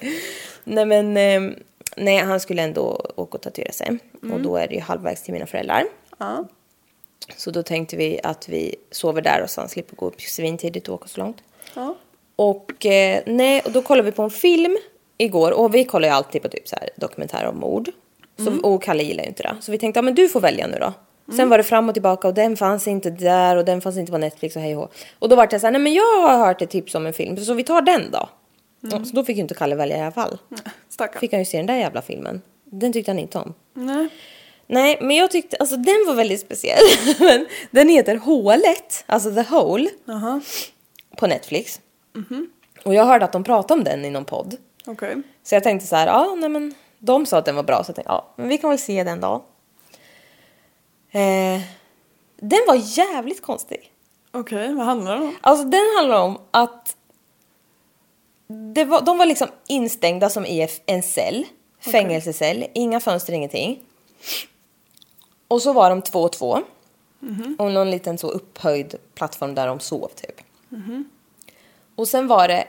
nej 0.65 0.87
men... 0.87 1.17
eh, 1.17 1.57
Nej, 1.97 2.17
han 2.19 2.41
skulle 2.41 2.63
ändå 2.63 3.13
åka 3.17 3.37
och 3.37 3.43
tatuera 3.43 3.73
sig. 3.73 3.99
Och 4.33 4.41
då 4.41 4.57
är 4.57 4.69
det 4.69 4.75
ju 4.75 4.81
halvvägs 4.81 5.23
till 5.23 5.33
mina 5.33 5.47
föräldrar. 5.47 5.85
Ja. 6.19 6.49
Så 7.37 7.51
då 7.51 7.63
tänkte 7.63 7.97
vi 7.97 8.21
att 8.23 8.49
vi 8.49 8.77
sover 8.91 9.23
där 9.23 9.43
och 9.43 9.49
han 9.57 9.69
slipper 9.69 9.97
gå 9.97 10.07
upp 10.07 10.21
svintidigt 10.21 10.89
och 10.89 10.95
åka 10.95 11.09
så 11.09 11.21
långt. 11.21 11.37
ja. 11.75 11.97
Och 12.37 12.87
eh, 12.87 13.23
nej, 13.27 13.63
och 13.65 13.73
då 13.73 13.83
kollade 13.83 14.11
vi 14.11 14.17
på 14.17 14.23
en 14.23 14.31
film 14.31 14.77
igår 15.19 15.51
och 15.51 15.75
vi 15.75 15.85
kollar 15.85 16.09
ju 16.09 16.15
alltid 16.15 16.43
på 16.43 16.49
typ 16.49 16.69
så 16.69 16.77
här 16.81 16.89
dokumentärer 16.97 17.47
om 17.47 17.59
mord. 17.59 17.91
Så, 18.45 18.61
Och 18.63 18.83
Kalle 18.83 19.03
gillar 19.03 19.23
ju 19.23 19.29
inte 19.29 19.43
det. 19.43 19.57
Så 19.61 19.73
vi 19.73 19.79
tänkte, 19.79 19.99
ja 19.99 20.03
men 20.03 20.15
du 20.15 20.29
får 20.29 20.41
välja 20.41 20.67
nu 20.67 20.79
då. 20.81 20.93
Sen 21.37 21.49
var 21.49 21.59
det 21.59 21.65
fram 21.65 21.89
och 21.89 21.95
tillbaka 21.95 22.29
och 22.29 22.35
den 22.35 22.57
fanns 22.57 22.89
inte 22.89 23.11
där 23.11 23.57
och 23.57 23.65
den 23.65 23.81
fanns 23.81 23.97
inte 23.97 24.13
på 24.13 24.19
Netflix 24.19 24.57
och 24.57 24.63
hej 24.63 24.77
och. 24.77 24.93
Och 25.19 25.29
då 25.29 25.37
var 25.37 25.47
det 25.47 25.61
så 25.61 25.67
här, 25.67 25.73
nej 25.73 25.81
men 25.81 25.93
jag 25.95 26.23
har 26.29 26.47
hört 26.47 26.63
ett 26.63 26.71
tips 26.71 26.95
om 26.95 27.07
en 27.07 27.13
film 27.13 27.37
så 27.37 27.55
vi 27.55 27.65
tar 27.65 27.83
den 27.83 28.11
då. 28.11 28.29
Ja, 28.81 29.05
Så 29.05 29.17
då 29.17 29.25
fick 29.25 29.37
ju 29.37 29.43
inte 29.43 29.55
Kalle 29.55 29.75
välja 29.75 29.97
i 29.97 30.01
alla 30.01 30.13
fall. 30.13 30.39
Stackarn. 30.89 31.21
Fick 31.21 31.33
han 31.33 31.41
ju 31.41 31.45
se 31.45 31.57
den 31.57 31.67
där 31.67 31.77
jävla 31.77 32.03
filmen. 32.03 32.43
Den 32.65 32.93
tyckte 32.93 33.11
han 33.11 33.19
inte 33.19 33.39
om. 33.39 33.55
Nej. 33.75 34.09
Nej, 34.73 34.99
men 35.01 35.17
jag 35.17 35.31
tyckte, 35.31 35.57
alltså 35.57 35.77
den 35.77 36.05
var 36.07 36.15
väldigt 36.15 36.41
speciell. 36.41 36.83
Den 37.71 37.89
heter 37.89 38.17
Hålet, 38.17 39.05
alltså 39.07 39.35
The 39.35 39.43
Hole, 39.43 39.91
Jaha. 40.05 40.41
på 41.17 41.27
Netflix. 41.27 41.81
Och 42.85 42.95
jag 42.95 43.05
hörde 43.05 43.25
att 43.25 43.33
de 43.33 43.45
pratade 43.45 43.79
om 43.79 43.85
den 43.85 44.05
i 44.05 44.11
någon 44.11 44.25
podd. 44.25 44.57
Okej. 44.87 45.17
Så 45.43 45.55
jag 45.55 45.63
tänkte 45.63 45.87
så 45.87 45.97
här, 45.97 46.07
ja, 46.07 46.35
nej 46.39 46.49
men 46.49 46.75
de 46.99 47.27
sa 47.27 47.39
att 47.39 47.45
den 47.45 47.57
var 47.57 47.63
bra, 47.63 47.85
så 47.85 47.91
jag 47.91 47.97
tänkte, 47.97 48.13
ja, 48.13 48.33
men 48.37 48.49
vi 48.49 48.59
kan 48.59 48.71
väl 48.71 48.79
se 48.79 49.05
den 49.05 49.21
då. 49.21 49.45
Eh, 51.11 51.61
den 52.37 52.61
var 52.67 52.99
jävligt 52.99 53.43
konstig. 53.43 53.93
Okej, 54.33 54.75
vad 54.75 54.87
handlar 54.87 55.17
det 55.17 55.23
om? 55.23 55.37
Alltså 55.41 55.65
den 55.65 55.87
handlar 55.97 56.23
om 56.25 56.39
att 56.51 56.97
det 58.75 58.85
var, 58.85 59.01
de 59.01 59.19
var 59.19 59.27
liksom 59.27 59.49
instängda 59.69 60.31
som 60.31 60.47
i 60.47 60.69
en 60.87 61.03
cell, 61.03 61.47
fängelsecell, 61.81 62.67
inga 62.75 63.01
fönster, 63.01 63.33
ingenting. 63.33 63.79
Och 65.51 65.63
så 65.63 65.73
var 65.73 65.91
de 65.91 66.03
två 66.03 66.23
och 66.23 66.33
två. 66.33 66.63
Och 67.59 67.73
någon 67.73 67.91
liten 67.91 68.19
så 68.19 68.31
upphöjd 68.31 68.95
plattform 69.15 69.55
där 69.55 69.67
de 69.67 69.81
sov 69.81 70.09
typ. 70.09 70.41
Och 71.95 72.09
sen 72.09 72.27
var 72.27 72.49
det 72.49 72.67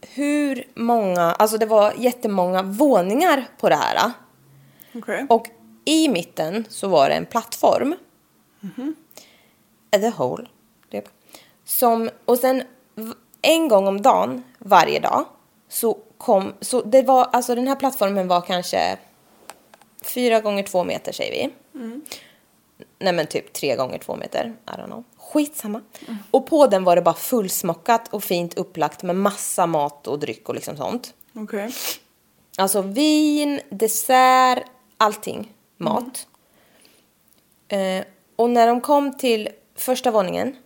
hur 0.00 0.64
många, 0.74 1.22
alltså 1.22 1.58
det 1.58 1.66
var 1.66 1.92
jättemånga 1.96 2.62
våningar 2.62 3.48
på 3.60 3.68
det 3.68 3.74
här. 3.74 4.12
Okej. 4.94 5.26
Och 5.28 5.46
i 5.84 6.08
mitten 6.08 6.64
så 6.68 6.88
var 6.88 7.08
det 7.08 7.14
en 7.14 7.26
plattform. 7.26 7.96
The 9.90 10.08
hole. 10.08 10.46
Typ. 10.90 11.04
Som, 11.64 12.10
och 12.24 12.38
sen 12.38 12.62
en 13.42 13.68
gång 13.68 13.86
om 13.86 14.02
dagen, 14.02 14.42
varje 14.58 15.00
dag, 15.00 15.24
så 15.68 15.98
kom, 16.18 16.52
så 16.60 16.82
det 16.82 17.02
var, 17.02 17.24
alltså 17.32 17.54
den 17.54 17.68
här 17.68 17.76
plattformen 17.76 18.28
var 18.28 18.40
kanske 18.40 18.98
fyra 20.02 20.40
gånger 20.40 20.62
två 20.62 20.84
meter 20.84 21.12
säger 21.12 21.32
vi. 21.32 21.54
Nej 22.98 23.12
men 23.12 23.26
typ 23.26 23.52
tre 23.52 23.76
gånger 23.76 23.98
två 23.98 24.16
meter, 24.16 24.56
I 24.66 24.70
don't 24.70 24.86
know. 24.86 25.04
Skitsamma. 25.16 25.80
Och 26.30 26.46
på 26.46 26.66
den 26.66 26.84
var 26.84 26.96
det 26.96 27.02
bara 27.02 27.14
fullsmockat 27.14 28.08
och 28.12 28.24
fint 28.24 28.58
upplagt 28.58 29.02
med 29.02 29.16
massa 29.16 29.66
mat 29.66 30.06
och 30.06 30.18
dryck 30.18 30.48
och 30.48 30.54
liksom 30.54 30.76
sånt. 30.76 31.14
Okej. 31.34 31.72
Alltså 32.56 32.82
vin, 32.82 33.60
dessert, 33.70 34.62
allting. 34.96 35.54
Mat. 35.76 36.26
Eh, 37.68 38.04
och 38.36 38.50
när 38.50 38.66
de 38.66 38.80
kom 38.80 39.12
till 39.16 39.48
första 39.74 40.10
våningen 40.10 40.56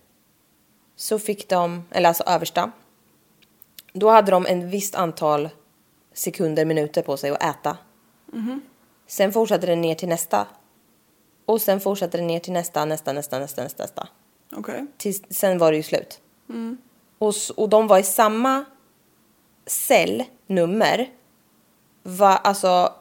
så 0.95 1.19
fick 1.19 1.49
de, 1.49 1.83
eller 1.91 2.07
alltså 2.07 2.23
översta, 2.23 2.71
då 3.93 4.09
hade 4.09 4.31
de 4.31 4.45
en 4.45 4.69
visst 4.69 4.95
antal 4.95 5.49
sekunder, 6.13 6.65
minuter 6.65 7.01
på 7.01 7.17
sig 7.17 7.29
att 7.29 7.43
äta. 7.43 7.77
Sen 9.07 9.33
fortsatte 9.33 9.67
det 9.67 9.75
ner 9.75 9.95
till 9.95 10.09
nästa. 10.09 10.47
Och 11.45 11.61
sen 11.61 11.79
fortsatte 11.79 12.17
det 12.17 12.23
ner 12.23 12.39
till 12.39 12.53
nästa, 12.53 12.85
nästa, 12.85 13.13
nästa, 13.13 13.39
nästa, 13.39 13.63
nästa. 13.63 13.83
nästa. 13.83 14.07
Okej. 14.55 14.85
Tills, 14.97 15.21
sen 15.29 15.57
var 15.57 15.71
det 15.71 15.77
ju 15.77 15.83
slut. 15.83 16.19
Och, 17.19 17.29
s- 17.29 17.49
och 17.49 17.69
de 17.69 17.87
var 17.87 17.97
i 17.99 18.03
samma 18.03 18.65
cellnummer 19.65 21.09
va, 22.03 22.37
alltså, 22.37 22.93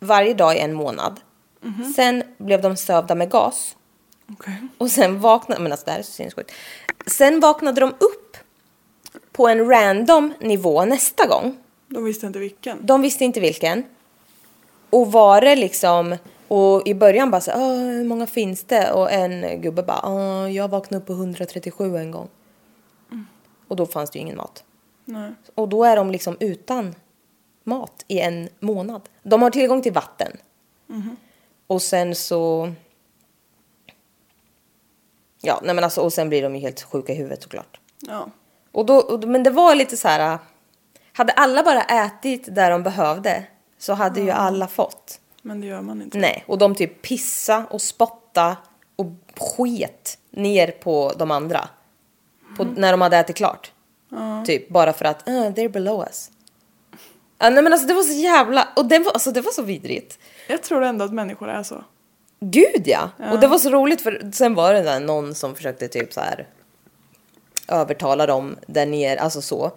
varje 0.00 0.34
dag 0.34 0.56
i 0.56 0.58
en 0.58 0.72
månad. 0.74 1.20
Sen 1.96 2.22
blev 2.38 2.62
de 2.62 2.76
sövda 2.76 3.14
med 3.14 3.30
gas. 3.30 3.76
Okej. 4.32 4.56
Och 4.78 4.90
sen 4.90 5.20
vaknade, 5.20 5.62
men 5.62 5.72
alltså 5.72 5.84
det 5.84 5.92
här 5.92 5.98
är 5.98 6.02
så 6.02 6.12
sinnessjukt. 6.12 6.52
Sen 7.06 7.40
vaknade 7.40 7.80
de 7.80 7.90
upp 7.90 8.36
på 9.32 9.48
en 9.48 9.68
random 9.68 10.34
nivå 10.40 10.84
nästa 10.84 11.26
gång. 11.26 11.56
De 11.88 12.04
visste 12.04 12.26
inte 12.26 12.38
vilken. 12.38 12.86
De 12.86 13.02
visste 13.02 13.24
inte 13.24 13.40
vilken. 13.40 13.84
Och 14.90 15.12
var 15.12 15.40
det 15.40 15.56
liksom, 15.56 16.16
och 16.50 16.88
i 16.88 16.94
början 16.94 17.30
bara 17.30 17.40
så 17.40 17.52
"Åh, 17.54 17.76
hur 17.78 18.04
många 18.04 18.26
finns 18.26 18.64
det? 18.64 18.92
Och 18.92 19.12
en 19.12 19.60
gubbe 19.62 19.82
bara, 19.82 20.00
"Åh, 20.04 20.52
jag 20.52 20.68
vaknade 20.68 21.02
upp 21.02 21.06
på 21.06 21.12
137 21.12 21.96
en 21.96 22.10
gång. 22.10 22.28
Och 23.68 23.76
då 23.76 23.86
fanns 23.86 24.10
det 24.10 24.18
ju 24.18 24.22
ingen 24.22 24.36
mat. 24.36 24.64
Nej. 25.04 25.32
Och 25.54 25.68
då 25.68 25.84
är 25.84 25.96
de 25.96 26.10
liksom 26.10 26.36
utan 26.40 26.94
mat 27.64 28.04
i 28.08 28.20
en 28.20 28.48
månad. 28.60 29.08
De 29.22 29.42
har 29.42 29.50
tillgång 29.50 29.82
till 29.82 29.92
vatten. 29.92 30.32
Och 31.66 31.82
sen 31.82 32.14
så... 32.14 32.72
Ja, 35.42 35.60
nej 35.62 35.74
men 35.74 35.84
alltså, 35.84 36.00
och 36.00 36.12
sen 36.12 36.28
blir 36.28 36.42
de 36.42 36.54
ju 36.54 36.60
helt 36.60 36.82
sjuka 36.82 37.12
i 37.12 37.16
huvudet 37.16 37.42
såklart. 37.42 37.80
Ja. 38.00 38.30
Och 38.72 38.86
då, 38.86 39.20
men 39.26 39.42
det 39.42 39.50
var 39.50 39.74
lite 39.74 39.96
så 39.96 40.08
här... 40.08 40.38
Hade 41.12 41.32
alla 41.32 41.62
bara 41.62 41.82
ätit 41.82 42.54
där 42.54 42.70
de 42.70 42.82
behövde 42.82 43.44
så 43.78 43.92
hade 43.92 44.20
ju 44.20 44.30
alla 44.30 44.66
fått. 44.66 45.19
Men 45.42 45.60
det 45.60 45.66
gör 45.66 45.82
man 45.82 46.02
inte. 46.02 46.18
Nej, 46.18 46.44
och 46.46 46.58
de 46.58 46.74
typ 46.74 47.02
pissa 47.02 47.66
och 47.70 47.82
spotta 47.82 48.56
och 48.96 49.06
sket 49.36 50.18
ner 50.30 50.70
på 50.70 51.12
de 51.16 51.30
andra. 51.30 51.68
På, 52.56 52.64
När 52.64 52.92
de 52.92 53.00
hade 53.00 53.16
ätit 53.16 53.36
klart. 53.36 53.72
Typ 54.46 54.68
bara 54.68 54.92
för 54.92 55.04
att, 55.04 55.28
uh, 55.28 55.32
they're 55.32 55.68
below 55.68 56.00
us. 56.00 56.30
Ja, 57.38 57.50
nej 57.50 57.62
men 57.62 57.72
alltså 57.72 57.88
det 57.88 57.94
var 57.94 58.02
så 58.02 58.12
jävla, 58.12 58.68
och 58.76 58.86
det 58.86 58.98
var, 58.98 59.12
alltså, 59.12 59.30
det 59.30 59.40
var 59.40 59.52
så 59.52 59.62
vidrigt. 59.62 60.18
Jag 60.48 60.62
tror 60.62 60.82
ändå 60.84 61.04
att 61.04 61.12
människor 61.12 61.48
är 61.48 61.62
så. 61.62 61.84
Gud 62.40 62.82
ja! 62.84 63.10
Och 63.32 63.40
det 63.40 63.46
var 63.46 63.58
så 63.58 63.70
roligt 63.70 64.00
för 64.00 64.30
sen 64.32 64.54
var 64.54 64.74
det 64.74 64.82
där 64.82 65.00
någon 65.00 65.34
som 65.34 65.54
försökte 65.54 65.88
typ 65.88 66.12
så 66.12 66.20
här 66.20 66.46
övertala 67.68 68.26
dem 68.26 68.56
där 68.66 68.86
nere, 68.86 69.20
alltså 69.20 69.42
så. 69.42 69.72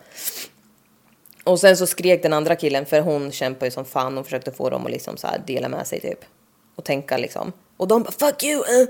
Och 1.43 1.59
sen 1.59 1.77
så 1.77 1.87
skrek 1.87 2.23
den 2.23 2.33
andra 2.33 2.55
killen 2.55 2.85
för 2.85 3.01
hon 3.01 3.31
kämpade 3.31 3.65
ju 3.65 3.71
som 3.71 3.85
fan 3.85 4.17
och 4.17 4.25
försökte 4.25 4.51
få 4.51 4.69
dem 4.69 4.85
att 4.85 4.91
liksom 4.91 5.17
så 5.17 5.27
här 5.27 5.41
dela 5.47 5.69
med 5.69 5.87
sig 5.87 5.99
typ. 5.99 6.19
Och 6.75 6.83
tänka 6.83 7.17
liksom. 7.17 7.51
Och 7.77 7.87
de 7.87 8.03
bara 8.03 8.11
fuck 8.11 8.43
you! 8.43 8.59
eh." 8.59 8.89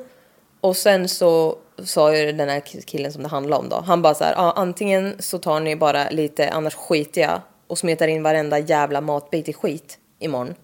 Och 0.62 0.78
sen 0.78 1.08
så 1.10 1.58
sa 1.84 2.16
ju 2.16 2.32
den 2.32 2.50
här 2.50 2.60
killen 2.60 3.14
som 3.14 3.24
det 3.24 3.30
handlar 3.30 3.58
om 3.58 3.70
då. 3.70 3.84
Han 3.86 4.02
bara 4.02 4.14
så 4.14 4.24
här, 4.24 4.34
ja, 4.34 4.54
antingen 4.56 5.16
så 5.20 5.38
tar 5.38 5.60
ni 5.60 5.76
bara 5.76 6.10
lite 6.10 6.50
annars 6.50 6.76
skiter 6.76 7.22
jag 7.22 7.42
och 7.68 7.78
smetar 7.78 8.08
in 8.08 8.24
varenda 8.24 8.60
jävla 8.60 9.02
matbit 9.02 9.50
i 9.50 9.54
skit 9.54 9.98
imorgon. 10.20 10.56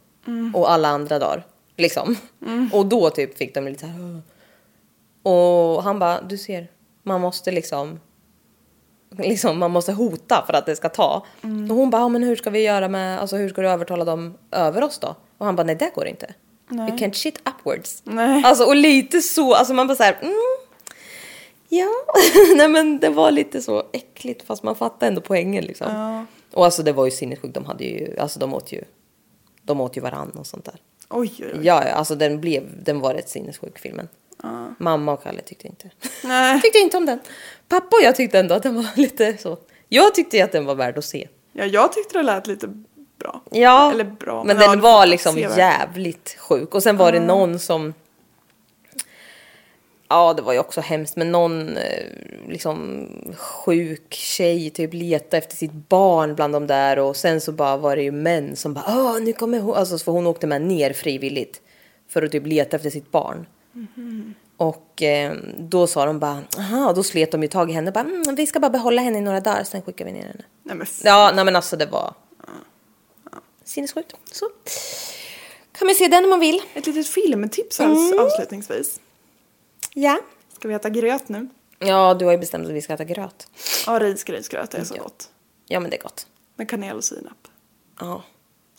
Och 0.54 0.72
alla 0.72 0.88
andra 0.88 1.20
dagar. 1.20 1.46
Liksom. 1.78 2.16
Och 2.74 2.86
då 2.86 3.10
typ 3.10 3.38
fick 3.38 3.54
de 3.54 3.66
lite 3.66 3.80
så 3.80 3.86
här. 3.86 4.22
"Åh." 5.24 5.78
Och 5.78 5.84
han 5.84 6.00
bara, 6.00 6.22
du 6.22 6.38
ser, 6.38 6.68
man 7.04 7.22
måste 7.22 7.52
liksom 7.52 8.00
Liksom, 9.18 9.60
man 9.60 9.72
måste 9.72 9.92
hota 9.92 10.44
för 10.46 10.54
att 10.54 10.66
det 10.66 10.76
ska 10.76 10.90
ta. 10.90 11.26
Och 11.42 11.76
hon 11.76 11.90
bara, 11.90 12.02
ja, 12.02 12.10
men 12.10 12.24
hur 12.24 12.36
ska 12.36 12.50
vi 12.50 12.60
göra 12.60 12.88
med, 12.88 13.20
alltså 13.20 13.36
hur 13.36 13.50
ska 13.50 13.62
du 13.62 13.70
övertala 13.70 14.06
dem 14.06 14.34
över 14.52 14.84
oss 14.84 15.00
då? 15.00 15.16
Och 15.38 15.46
han 15.46 15.56
bara, 15.56 15.64
nej 15.64 15.76
det 15.76 15.92
går 15.96 16.08
inte. 16.08 16.34
You 16.72 16.98
can't 16.98 17.14
shit 17.14 17.40
upwards. 17.50 18.02
Nej. 18.04 18.44
Alltså 18.46 18.64
och 18.64 18.76
lite 18.76 19.22
så, 19.22 19.54
alltså 19.54 19.74
man 19.74 19.88
bara 19.88 19.96
så 19.96 20.04
här, 20.04 20.18
mm, 20.22 20.34
ja, 21.70 21.90
nej 22.56 22.70
men 22.70 23.00
det 23.00 23.10
var 23.10 23.32
lite 23.32 23.62
så 23.62 23.84
äckligt 23.94 24.46
fast 24.46 24.64
man 24.64 24.76
fattar 24.76 25.08
ändå 25.08 25.22
poängen 25.22 25.66
liksom. 25.66 26.26
Och 26.54 26.66
alltså 26.66 26.84
det 26.84 26.92
var 26.92 27.06
ju 27.06 27.12
sinnessjukt, 27.12 27.54
de 27.54 27.66
hade 27.66 27.84
ju, 27.84 28.20
alltså 28.20 28.40
de 28.40 28.54
åt 28.54 28.72
ju, 28.72 28.84
de 29.64 29.82
åt 29.82 29.98
ju 29.98 30.02
varann 30.02 30.32
och 30.32 30.48
sånt 30.48 30.66
där. 30.66 30.76
Oj, 31.10 31.34
oj, 31.40 31.46
oj. 31.54 31.60
Ja, 31.66 31.84
ja, 31.88 31.92
alltså 31.92 32.16
den 32.16 32.42
blev, 32.42 32.84
den 32.84 33.00
var 33.00 33.14
rätt 33.14 33.30
sinnessjuk 33.30 33.80
filmen. 33.80 34.08
Mamma 34.78 35.14
och 35.14 35.24
Kalle 35.24 35.42
tyckte 35.42 35.68
inte. 35.68 35.90
Nej. 36.24 36.62
tyckte 36.64 36.80
inte 36.80 36.98
om 36.98 37.06
den. 37.06 37.20
Pappa 37.68 37.96
och 37.96 38.04
jag 38.04 38.16
tyckte 38.16 38.40
ändå 38.40 38.56
att 38.56 38.64
den 38.64 38.76
var 38.76 38.86
lite 38.96 39.38
så. 39.38 39.58
Jag 39.88 40.16
tyckte 40.16 40.44
att 40.44 40.52
den 40.52 40.66
var 40.66 40.76
värd 40.76 40.98
att 40.98 41.06
se. 41.06 41.28
Ja, 41.54 41.66
jag 41.66 41.94
tyckte 41.94 42.18
det 42.18 42.24
lät 42.24 42.48
lite 42.48 42.68
bra. 43.20 43.42
Ja, 43.52 43.92
Eller 43.92 44.04
bra, 44.04 44.44
men 44.44 44.58
men 44.58 44.66
ja, 44.66 44.72
den 44.72 44.82
var 44.82 45.06
liksom 45.06 45.38
jävligt 45.38 46.36
sjuk. 46.40 46.76
Och 46.76 46.84
sen 46.84 46.98
var 46.98 47.12
det 47.12 47.20
någon 47.20 47.60
som... 47.60 47.94
Ja, 50.08 50.34
det 50.34 50.42
var 50.42 50.54
ju 50.54 50.60
också 50.60 50.82
hemskt, 50.82 51.16
men 51.16 51.32
någon 51.32 51.78
eh, 51.78 52.04
liksom 52.48 53.08
sjuk 53.38 54.14
tjej 54.14 54.70
typ 54.70 54.94
letade 54.94 55.38
efter 55.38 55.56
sitt 55.56 55.72
barn 55.90 56.36
bland 56.36 56.54
de 56.54 56.68
där 56.68 57.00
och 57.00 57.16
sen 57.16 57.42
så 57.42 57.52
bara 57.52 57.78
var 57.78 57.96
det 57.96 58.02
ju 58.02 58.12
män 58.12 58.56
som 58.56 58.74
bara 58.74 58.86
Åh, 58.88 59.20
nu 59.22 59.34
kommer 59.34 59.60
hon, 59.60 59.76
alltså 59.76 59.98
för 59.98 60.12
hon 60.12 60.28
åkte 60.28 60.48
med 60.48 60.62
ner 60.62 60.94
frivilligt 60.94 61.62
för 62.08 62.22
att 62.22 62.32
typ 62.32 62.46
leta 62.46 62.76
efter 62.76 62.90
sitt 62.90 63.12
barn. 63.12 63.46
Och 64.58 65.02
eh, 65.02 65.34
då 65.58 65.88
sa 65.88 66.06
de 66.06 66.20
bara, 66.20 66.44
aha, 66.58 66.88
och 66.90 66.96
då 66.96 67.04
slet 67.04 67.32
de 67.32 67.42
ju 67.42 67.48
tag 67.50 67.70
i 67.70 67.74
henne 67.74 67.92
bara, 67.92 68.00
mm, 68.00 68.36
vi 68.36 68.48
ska 68.48 68.60
bara 68.60 68.70
behålla 68.70 69.02
henne 69.02 69.18
i 69.18 69.22
några 69.22 69.40
dagar, 69.40 69.64
sen 69.64 69.82
skickar 69.82 70.06
vi 70.06 70.12
ner 70.12 70.22
henne. 70.22 70.44
Nej, 70.64 70.76
men 70.76 70.88
Ja, 71.04 71.32
nej 71.36 71.46
men 71.46 71.56
alltså 71.56 71.78
det 71.78 71.86
var 71.86 72.14
sinnessjukt. 73.64 74.16
Så 74.32 74.46
kan 75.72 75.86
man 75.88 75.96
se 75.96 76.08
den 76.08 76.24
om 76.24 76.30
man 76.30 76.40
vill. 76.40 76.62
Ett 76.74 76.88
litet 76.88 77.08
filmtips 77.08 77.80
Mm. 77.80 78.20
avslutningsvis. 78.20 79.00
Ja. 79.94 80.20
Ska 80.56 80.68
vi 80.68 80.74
äta 80.74 80.90
gröt 80.90 81.30
nu? 81.30 81.48
Ja, 81.80 82.14
du 82.14 82.26
har 82.26 82.32
ju 82.32 82.38
bestämt 82.38 82.66
att 82.68 82.74
vi 82.74 82.82
ska 82.82 82.94
äta 82.94 83.04
gröt. 83.04 83.48
Ja, 83.86 84.00
risgrynsgröt 84.00 84.74
är 84.74 84.84
så 84.84 84.96
Ja. 84.98 85.04
gott. 85.04 85.30
Ja, 85.68 85.80
men 85.80 85.90
det 85.92 85.98
är 85.98 86.02
gott. 86.02 86.28
Med 86.56 86.70
kanel 86.70 86.98
och 86.98 87.04
sinap. 87.04 87.48
Ja. 88.00 88.24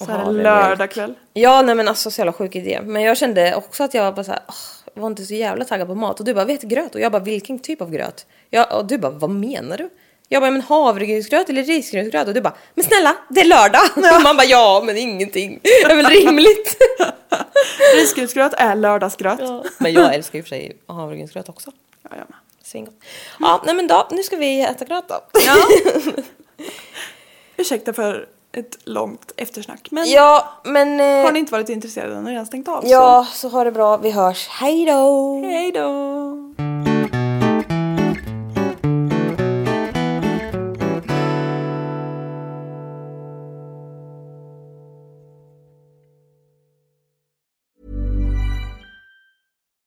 Och 0.01 0.06
Så 0.06 0.12
här 0.12 0.32
lördagkväll. 0.32 1.14
Ja, 1.32 1.62
nej 1.62 1.74
men 1.74 1.89
alltså 1.89 2.10
så 2.10 2.20
jävla 2.20 2.32
sjuk 2.32 2.56
idé. 2.56 2.81
Men 2.85 3.02
jag 3.02 3.16
kände 3.16 3.55
också 3.55 3.85
att 3.85 3.94
jag 3.94 4.02
var 4.05 4.12
bara 4.12 4.24
så 4.24 4.31
här, 4.32 4.43
jag 4.47 4.55
var 4.94 5.06
inte 5.06 5.24
så 5.24 5.34
jävla 5.34 5.64
taggad 5.64 5.88
på 5.88 5.94
mat. 5.94 6.20
Och 6.20 6.26
du 6.26 6.34
bara, 6.34 6.44
vi 6.44 6.54
äter 6.54 6.68
gröt. 6.68 6.94
Och 6.94 7.00
jag 7.00 7.12
bara, 7.12 7.22
vilken 7.22 7.58
typ 7.58 7.80
av 7.80 7.90
gröt? 7.90 8.26
Ja, 8.50 8.78
och 8.78 8.86
du 8.86 8.98
bara, 8.98 9.12
vad 9.12 9.30
menar 9.30 9.78
du? 9.78 9.90
Jag 10.28 10.42
bara, 10.42 10.50
men 10.50 10.60
havregrynsgröt 10.60 11.48
eller 11.48 11.62
risgrynsgröt? 11.64 12.28
Och 12.28 12.34
du 12.34 12.40
bara, 12.40 12.54
men 12.74 12.84
snälla, 12.84 13.16
det 13.28 13.40
är 13.40 13.44
lördag! 13.44 13.82
Och 14.16 14.22
man 14.22 14.36
bara, 14.36 14.46
ja, 14.46 14.82
men 14.86 14.96
ingenting. 14.96 15.60
Det 15.62 15.92
är 15.92 15.96
väl 15.96 16.06
rimligt. 16.06 16.76
Risgrynsgröt 17.96 18.52
är 18.56 18.74
lördagsgröt. 18.74 19.38
Ja. 19.40 19.64
Men 19.78 19.92
jag 19.92 20.14
älskar 20.14 20.38
ju 20.38 20.42
för 20.42 20.48
sig 20.48 20.76
havregrynsgröt 20.86 21.48
också. 21.48 21.70
Ja, 22.02 22.10
jag 22.10 22.18
med. 22.18 22.38
Svingott. 22.62 22.94
Ja, 23.40 23.62
nej 23.66 23.74
men 23.74 23.86
då, 23.86 24.08
nu 24.10 24.22
ska 24.22 24.36
vi 24.36 24.62
äta 24.62 24.84
gröt 24.84 25.08
då. 25.08 25.20
Ja. 25.46 25.56
Ursäkta 27.56 27.92
för 27.92 28.28
ett 28.52 28.78
långt 28.85 29.32
eftersnack. 29.36 29.89
Men 29.90 30.10
Ja, 30.10 30.48
men... 30.64 31.01
eh, 31.01 31.24
har 31.24 31.32
ni 31.32 31.39
inte 31.39 31.52
varit 31.52 31.68
intresserade 31.68 32.20
ni 32.20 32.31
redan 32.31 32.47
stängt 32.47 32.68
av. 32.68 32.82
Ja, 32.86 33.27
så 33.32 33.48
ha 33.48 33.64
det 33.64 33.72
bra. 33.72 33.97
Vi 33.97 34.10
hörs. 34.10 34.48
Hej 34.48 34.86
då! 34.86 34.93
Så. 35.43 35.47
Hej 35.47 35.72
då! 35.72 36.36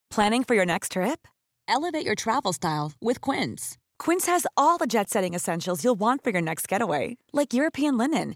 Planning 0.10 0.44
for 0.44 0.56
your 0.56 0.66
next 0.66 0.92
trip? 0.92 1.28
Elevate 1.68 2.06
your 2.06 2.16
travel 2.16 2.54
style 2.54 2.92
with 3.02 3.20
Quince. 3.22 3.78
Quince 3.98 4.28
has 4.28 4.46
all 4.56 4.78
the 4.78 4.86
jet 4.86 5.10
setting 5.10 5.34
essentials 5.34 5.84
you'll 5.84 6.00
want 6.00 6.24
for 6.24 6.30
your 6.30 6.42
next 6.42 6.68
getaway, 6.68 7.18
like 7.32 7.54
European 7.54 7.98
linen, 7.98 8.36